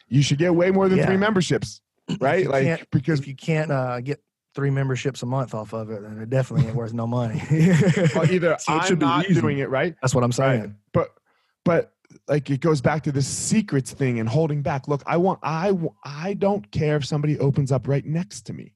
You 0.09 0.23
should 0.23 0.39
get 0.39 0.55
way 0.55 0.71
more 0.71 0.89
than 0.89 0.99
yeah. 0.99 1.07
three 1.07 1.17
memberships, 1.17 1.81
right? 2.21 2.47
like 2.47 2.91
because 2.91 3.21
if 3.21 3.27
you 3.27 3.35
can't 3.35 3.71
uh, 3.71 4.01
get 4.01 4.21
three 4.55 4.71
memberships 4.71 5.23
a 5.23 5.27
month 5.27 5.55
off 5.55 5.73
of 5.73 5.91
it, 5.91 6.03
then 6.03 6.19
it 6.21 6.31
definitely 6.31 6.67
ain't 6.67 6.77
worth 6.77 6.93
no 6.93 7.07
money. 7.07 7.43
well, 8.15 8.31
either 8.31 8.57
so 8.61 8.75
I'm 8.75 8.99
not 8.99 9.29
easy. 9.29 9.41
doing 9.41 9.59
it 9.59 9.71
right. 9.71 9.95
That's 10.01 10.15
what 10.15 10.25
I'm 10.25 10.33
saying. 10.33 10.61
Right. 10.61 10.71
But 10.93 11.15
but 11.65 11.94
like 12.29 12.51
it 12.51 12.61
goes 12.61 12.81
back 12.81 13.03
to 13.05 13.13
this 13.13 13.27
secrets 13.27 13.93
thing 13.93 14.21
and 14.21 14.29
holding 14.29 14.63
back. 14.63 14.89
Look, 14.89 15.03
I 15.07 15.17
want 15.17 15.41
i 15.43 15.73
i 16.05 16.35
don't 16.35 16.71
care 16.71 16.97
if 16.97 17.05
somebody 17.05 17.39
opens 17.39 17.73
up 17.73 17.89
right 17.89 18.05
next 18.05 18.43
to 18.43 18.53
me. 18.53 18.75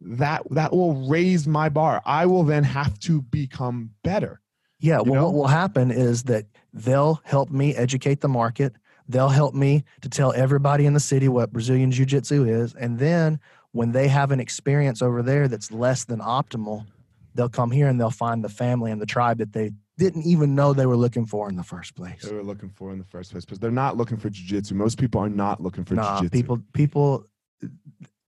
That 0.00 0.42
that 0.50 0.72
will 0.72 1.08
raise 1.08 1.46
my 1.46 1.68
bar. 1.68 2.02
I 2.04 2.26
will 2.26 2.44
then 2.44 2.64
have 2.64 2.98
to 3.00 3.22
become 3.22 3.90
better. 4.02 4.40
Yeah. 4.80 4.98
You 4.98 5.12
Well, 5.12 5.14
know? 5.14 5.24
what 5.30 5.34
will 5.34 5.46
happen 5.46 5.90
is 5.90 6.24
that 6.24 6.46
they'll 6.72 7.20
help 7.24 7.50
me 7.50 7.74
educate 7.74 8.20
the 8.20 8.28
market. 8.28 8.74
They'll 9.08 9.28
help 9.28 9.54
me 9.54 9.84
to 10.00 10.08
tell 10.08 10.32
everybody 10.32 10.86
in 10.86 10.94
the 10.94 11.00
city 11.00 11.28
what 11.28 11.52
Brazilian 11.52 11.90
Jiu 11.90 12.06
Jitsu 12.06 12.44
is. 12.44 12.74
And 12.74 12.98
then 12.98 13.38
when 13.72 13.92
they 13.92 14.08
have 14.08 14.30
an 14.30 14.40
experience 14.40 15.02
over 15.02 15.22
there 15.22 15.48
that's 15.48 15.70
less 15.70 16.04
than 16.04 16.20
optimal, 16.20 16.86
they'll 17.34 17.48
come 17.48 17.70
here 17.70 17.88
and 17.88 18.00
they'll 18.00 18.10
find 18.10 18.42
the 18.42 18.48
family 18.48 18.90
and 18.92 19.00
the 19.00 19.06
tribe 19.06 19.38
that 19.38 19.52
they 19.52 19.72
didn't 19.98 20.24
even 20.26 20.54
know 20.54 20.72
they 20.72 20.86
were 20.86 20.96
looking 20.96 21.26
for 21.26 21.48
in 21.48 21.56
the 21.56 21.62
first 21.62 21.94
place. 21.94 22.22
They 22.22 22.34
were 22.34 22.42
looking 22.42 22.70
for 22.70 22.92
in 22.92 22.98
the 22.98 23.04
first 23.04 23.30
place 23.30 23.44
because 23.44 23.60
they're 23.60 23.70
not 23.70 23.96
looking 23.96 24.16
for 24.16 24.28
jujitsu. 24.28 24.72
Most 24.72 24.98
people 24.98 25.20
are 25.20 25.28
not 25.28 25.60
looking 25.60 25.84
for 25.84 25.94
Nah, 25.94 26.20
jujitsu. 26.20 26.32
people, 26.32 26.58
people, 26.72 27.26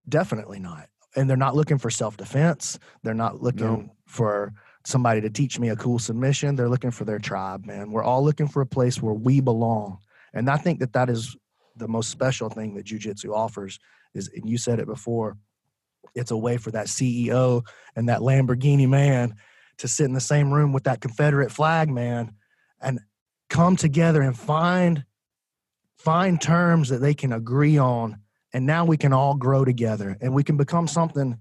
definitely 0.09 0.59
not. 0.61 0.89
And 1.17 1.29
they're 1.29 1.37
not 1.37 1.57
looking 1.57 1.79
for 1.79 1.91
self 1.91 2.17
defense. 2.17 2.79
They're 3.03 3.15
not 3.15 3.43
looking 3.43 3.67
No. 3.67 3.91
for 4.07 4.53
somebody 4.85 5.21
to 5.23 5.31
teach 5.31 5.59
me 5.59 5.71
a 5.71 5.77
cool 5.77 5.99
submission. 5.99 6.55
They're 6.55 6.69
looking 6.69 6.91
for 6.93 7.05
their 7.05 7.19
tribe, 7.19 7.65
man. 7.67 7.91
We're 7.91 8.05
all 8.05 8.23
looking 8.23 8.47
for 8.49 8.61
a 8.61 8.67
place 8.67 9.03
where 9.03 9.15
we 9.15 9.41
belong. 9.41 9.99
And 10.35 10.49
I 10.51 10.59
think 10.59 10.79
that 10.81 10.93
that 10.93 11.09
is 11.11 11.37
the 11.75 11.89
most 11.89 12.11
special 12.11 12.49
thing 12.51 12.75
that 12.75 12.87
jujitsu 12.87 13.35
offers. 13.35 13.79
Is 14.15 14.31
and 14.35 14.49
you 14.49 14.57
said 14.59 14.79
it 14.79 14.87
before. 14.87 15.37
It's 16.15 16.31
a 16.31 16.37
way 16.37 16.57
for 16.57 16.71
that 16.71 16.87
CEO 16.87 17.63
and 17.97 18.09
that 18.09 18.21
Lamborghini 18.21 18.89
man 18.89 19.35
to 19.79 19.89
sit 19.89 20.05
in 20.05 20.13
the 20.13 20.21
same 20.21 20.53
room 20.53 20.73
with 20.73 20.85
that 20.85 21.01
Confederate 21.01 21.51
flag 21.51 21.89
man 21.91 22.33
and 22.81 23.01
come 23.49 23.77
together 23.77 24.23
and 24.23 24.39
find 24.39 25.05
find 25.97 26.41
terms 26.41 26.89
that 26.89 26.99
they 26.99 27.15
can 27.15 27.33
agree 27.33 27.79
on 27.79 28.21
and 28.53 28.67
now 28.67 28.85
we 28.85 28.97
can 28.97 29.13
all 29.13 29.35
grow 29.35 29.65
together 29.65 30.17
and 30.21 30.35
we 30.35 30.45
can 30.45 30.57
become 30.57 30.87
something 30.87 31.39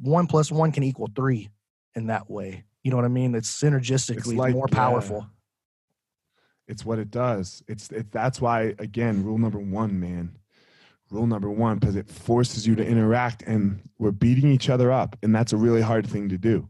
one 0.00 0.26
plus 0.26 0.50
one 0.50 0.72
can 0.72 0.82
equal 0.82 1.08
three 1.14 1.48
in 1.94 2.06
that 2.06 2.30
way 2.30 2.64
you 2.82 2.90
know 2.90 2.96
what 2.96 3.04
i 3.04 3.08
mean 3.08 3.34
it's 3.34 3.60
synergistically 3.60 4.36
like, 4.36 4.54
more 4.54 4.66
powerful 4.68 5.28
It's 6.68 6.84
what 6.84 6.98
it 6.98 7.10
does. 7.10 7.62
It's 7.66 7.90
it, 7.90 8.12
that's 8.12 8.40
why 8.40 8.74
again, 8.78 9.24
rule 9.24 9.38
number 9.38 9.58
one, 9.58 9.98
man. 9.98 10.36
Rule 11.10 11.26
number 11.26 11.50
one, 11.50 11.78
because 11.78 11.96
it 11.96 12.10
forces 12.10 12.66
you 12.66 12.76
to 12.76 12.86
interact, 12.86 13.42
and 13.42 13.80
we're 13.98 14.12
beating 14.12 14.50
each 14.50 14.68
other 14.68 14.92
up, 14.92 15.16
and 15.22 15.34
that's 15.34 15.54
a 15.54 15.56
really 15.56 15.80
hard 15.80 16.06
thing 16.06 16.28
to 16.28 16.36
do. 16.36 16.68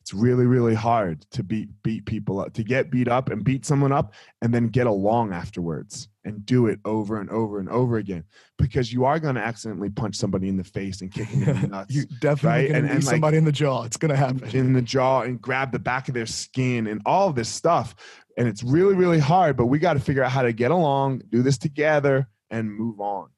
It's 0.00 0.14
really, 0.14 0.46
really 0.46 0.74
hard 0.74 1.22
to 1.32 1.42
beat 1.42 1.68
beat 1.82 2.06
people 2.06 2.40
up, 2.40 2.54
to 2.54 2.64
get 2.64 2.90
beat 2.90 3.06
up 3.06 3.28
and 3.30 3.44
beat 3.44 3.66
someone 3.66 3.92
up, 3.92 4.14
and 4.40 4.52
then 4.52 4.68
get 4.68 4.86
along 4.86 5.32
afterwards 5.32 6.08
and 6.24 6.44
do 6.46 6.66
it 6.68 6.78
over 6.84 7.20
and 7.20 7.28
over 7.30 7.60
and 7.60 7.68
over 7.68 7.98
again, 7.98 8.24
because 8.58 8.92
you 8.92 9.04
are 9.04 9.18
going 9.18 9.34
to 9.34 9.40
accidentally 9.42 9.90
punch 9.90 10.16
somebody 10.16 10.48
in 10.48 10.56
the 10.56 10.64
face 10.64 11.00
and 11.02 11.12
kick 11.12 11.28
them 11.30 11.42
in 11.42 11.60
the 11.62 11.68
nuts 11.76 11.94
you 11.94 12.04
definitely 12.20 12.48
right? 12.48 12.70
And- 12.70 12.86
and, 12.90 13.04
like, 13.04 13.12
somebody 13.12 13.36
in 13.36 13.44
the 13.44 13.52
jaw 13.52 13.84
it's 13.84 13.96
gonna 13.96 14.16
happen 14.16 14.44
in 14.50 14.72
the 14.72 14.82
jaw 14.82 15.22
and 15.22 15.40
grab 15.40 15.70
the 15.70 15.78
back 15.78 16.08
of 16.08 16.14
their 16.14 16.26
skin 16.26 16.86
and 16.86 17.00
all 17.06 17.28
of 17.28 17.34
this 17.34 17.48
stuff. 17.48 17.94
And 18.36 18.48
it's 18.48 18.62
really, 18.62 18.94
really 18.94 19.18
hard, 19.18 19.56
but 19.56 19.66
we 19.66 19.78
got 19.78 19.94
to 19.94 20.00
figure 20.00 20.22
out 20.24 20.30
how 20.32 20.42
to 20.42 20.52
get 20.52 20.70
along, 20.70 21.22
do 21.28 21.42
this 21.42 21.58
together, 21.58 22.26
and 22.50 22.72
move 22.72 23.00
on. 23.00 23.28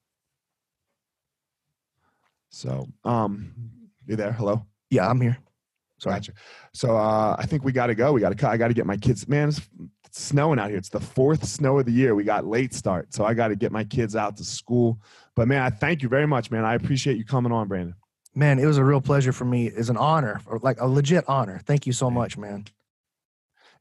So, 2.50 2.86
um, 3.04 3.52
you 4.06 4.14
there? 4.16 4.32
Hello. 4.32 4.64
yeah 4.90 5.08
i'm 5.08 5.20
here 5.20 5.38
sorry 6.02 6.16
Gotcha. 6.16 6.32
So, 6.72 6.96
uh, 6.96 7.36
I 7.38 7.46
think 7.46 7.64
we 7.64 7.72
got 7.72 7.86
to 7.88 7.94
go. 7.94 8.12
We 8.12 8.20
got 8.20 8.36
to. 8.36 8.48
I 8.48 8.56
got 8.56 8.68
to 8.68 8.74
get 8.74 8.86
my 8.86 8.96
kids. 8.96 9.26
Man, 9.28 9.48
it's, 9.48 9.60
it's 10.04 10.20
snowing 10.20 10.58
out 10.58 10.68
here. 10.70 10.78
It's 10.78 10.88
the 10.88 11.00
fourth 11.00 11.44
snow 11.44 11.78
of 11.78 11.86
the 11.86 11.92
year. 11.92 12.14
We 12.14 12.24
got 12.24 12.46
late 12.46 12.74
start, 12.74 13.14
so 13.14 13.24
I 13.24 13.34
got 13.34 13.48
to 13.48 13.56
get 13.56 13.72
my 13.72 13.84
kids 13.84 14.16
out 14.16 14.36
to 14.38 14.44
school. 14.44 14.98
But 15.34 15.48
man, 15.48 15.62
I 15.62 15.70
thank 15.70 16.02
you 16.02 16.08
very 16.08 16.26
much, 16.26 16.50
man. 16.50 16.64
I 16.64 16.74
appreciate 16.74 17.16
you 17.16 17.24
coming 17.24 17.52
on, 17.52 17.68
Brandon. 17.68 17.94
man 18.34 18.58
it 18.58 18.66
was 18.66 18.78
a 18.78 18.84
real 18.84 19.00
pleasure 19.00 19.32
for 19.32 19.44
me 19.44 19.66
it's 19.66 19.90
an 19.90 19.96
honor 19.98 20.40
or 20.46 20.58
like 20.62 20.80
a 20.80 20.86
legit 20.86 21.22
honor 21.28 21.60
thank 21.66 21.86
you 21.86 21.92
so 21.92 22.08
Man. 22.08 22.14
much 22.14 22.38
man 22.38 22.64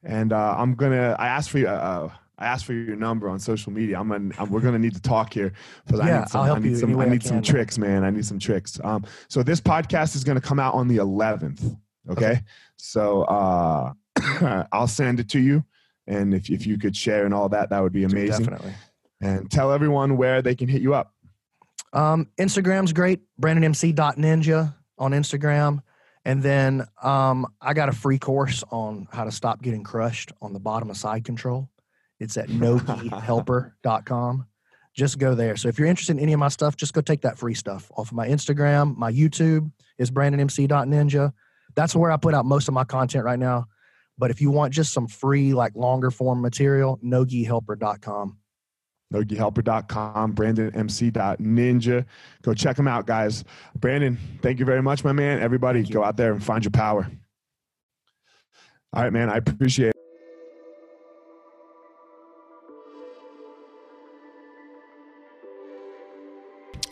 and 0.03 0.33
uh, 0.33 0.55
I'm 0.57 0.73
gonna. 0.75 1.15
I 1.19 1.27
asked 1.27 1.49
for 1.51 1.59
you. 1.59 1.67
Uh, 1.67 2.09
I 2.37 2.45
asked 2.47 2.65
for 2.65 2.73
your 2.73 2.95
number 2.95 3.29
on 3.29 3.37
social 3.39 3.71
media. 3.71 3.99
I'm 3.99 4.09
gonna. 4.09 4.33
I'm, 4.39 4.49
we're 4.49 4.61
gonna 4.61 4.79
need 4.79 4.95
to 4.95 5.01
talk 5.01 5.33
here 5.33 5.53
because 5.85 5.99
I 5.99 6.19
need 6.19 6.29
some. 6.29 6.41
I 6.41 6.57
need 6.59 6.69
you 6.69 6.75
some. 6.75 6.99
I 6.99 7.05
I 7.05 7.09
need 7.09 7.23
some 7.23 7.29
can, 7.29 7.35
man. 7.35 7.43
tricks, 7.43 7.77
man. 7.77 8.03
I 8.03 8.09
need 8.09 8.25
some 8.25 8.39
tricks. 8.39 8.79
Um. 8.83 9.05
So 9.27 9.43
this 9.43 9.61
podcast 9.61 10.15
is 10.15 10.23
gonna 10.23 10.41
come 10.41 10.59
out 10.59 10.73
on 10.73 10.87
the 10.87 10.97
11th. 10.97 11.77
Okay. 12.09 12.25
Okay. 12.25 12.41
So 12.77 13.23
uh, 13.23 13.93
I'll 14.71 14.87
send 14.87 15.19
it 15.19 15.29
to 15.29 15.39
you, 15.39 15.63
and 16.07 16.33
if 16.33 16.49
if 16.49 16.65
you 16.65 16.77
could 16.77 16.95
share 16.95 17.25
and 17.25 17.33
all 17.33 17.49
that, 17.49 17.69
that 17.69 17.81
would 17.81 17.93
be 17.93 18.03
amazing. 18.03 18.45
definitely 18.45 18.73
And 19.21 19.49
tell 19.51 19.71
everyone 19.71 20.17
where 20.17 20.41
they 20.41 20.55
can 20.55 20.67
hit 20.67 20.81
you 20.81 20.93
up. 20.93 21.13
Um, 21.93 22.27
Instagram's 22.39 22.93
great. 22.93 23.21
BrandonMC.ninja 23.41 24.73
on 24.97 25.11
Instagram. 25.11 25.81
And 26.23 26.43
then 26.43 26.85
um, 27.01 27.47
I 27.59 27.73
got 27.73 27.89
a 27.89 27.93
free 27.93 28.19
course 28.19 28.63
on 28.71 29.07
how 29.11 29.23
to 29.23 29.31
stop 29.31 29.61
getting 29.61 29.83
crushed 29.83 30.31
on 30.41 30.53
the 30.53 30.59
bottom 30.59 30.89
of 30.89 30.97
side 30.97 31.25
control. 31.25 31.69
It's 32.19 32.37
at 32.37 32.49
nogihelper.com. 32.49 34.45
Just 34.93 35.17
go 35.17 35.33
there. 35.35 35.55
So 35.55 35.69
if 35.69 35.79
you're 35.79 35.87
interested 35.87 36.17
in 36.17 36.19
any 36.19 36.33
of 36.33 36.39
my 36.39 36.49
stuff, 36.49 36.75
just 36.75 36.93
go 36.93 36.99
take 36.99 37.21
that 37.21 37.37
free 37.37 37.53
stuff 37.53 37.89
off 37.95 38.09
of 38.09 38.13
my 38.13 38.27
Instagram. 38.27 38.97
My 38.97 39.09
YouTube 39.09 39.71
is 39.97 40.11
BrandonMC.ninja. 40.11 41.31
That's 41.75 41.95
where 41.95 42.11
I 42.11 42.17
put 42.17 42.33
out 42.33 42.45
most 42.45 42.67
of 42.67 42.73
my 42.73 42.83
content 42.83 43.25
right 43.25 43.39
now. 43.39 43.65
But 44.17 44.31
if 44.31 44.41
you 44.41 44.51
want 44.51 44.73
just 44.73 44.93
some 44.93 45.07
free, 45.07 45.53
like 45.53 45.75
longer 45.75 46.11
form 46.11 46.41
material, 46.41 46.99
nogihelper.com. 47.03 48.37
NogiHelper.com, 49.13 50.35
BrandonMC.ninja. 50.35 52.05
Go 52.43 52.53
check 52.53 52.77
them 52.77 52.87
out, 52.87 53.05
guys. 53.05 53.43
Brandon, 53.75 54.17
thank 54.41 54.59
you 54.59 54.65
very 54.65 54.81
much, 54.81 55.03
my 55.03 55.11
man. 55.11 55.41
Everybody, 55.41 55.83
go 55.83 56.03
out 56.03 56.17
there 56.17 56.31
and 56.31 56.43
find 56.43 56.63
your 56.63 56.71
power. 56.71 57.09
All 58.93 59.03
right, 59.03 59.11
man. 59.11 59.29
I 59.29 59.37
appreciate 59.37 59.89
it. 59.89 59.90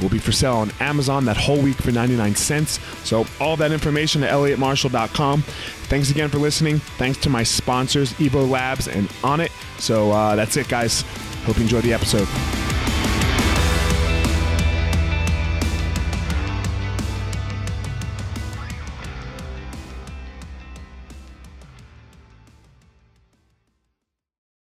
It 0.00 0.02
will 0.02 0.10
be 0.10 0.18
for 0.18 0.32
sale 0.32 0.56
on 0.56 0.70
Amazon 0.80 1.26
that 1.26 1.36
whole 1.36 1.60
week 1.60 1.76
for 1.76 1.92
99 1.92 2.34
cents. 2.34 2.80
So, 3.04 3.26
all 3.38 3.56
that 3.58 3.70
information 3.70 4.22
at 4.22 4.32
elliottmarshall.com. 4.32 5.42
Thanks 5.42 6.10
again 6.10 6.30
for 6.30 6.38
listening. 6.38 6.78
Thanks 6.96 7.18
to 7.18 7.28
my 7.28 7.42
sponsors, 7.42 8.14
Evo 8.14 8.48
Labs 8.48 8.88
and 8.88 9.08
Onnit. 9.22 9.50
So, 9.78 10.10
uh, 10.10 10.36
that's 10.36 10.56
it, 10.56 10.68
guys. 10.68 11.02
Hope 11.44 11.56
you 11.56 11.62
enjoyed 11.64 11.84
the 11.84 11.92
episode. 11.92 12.26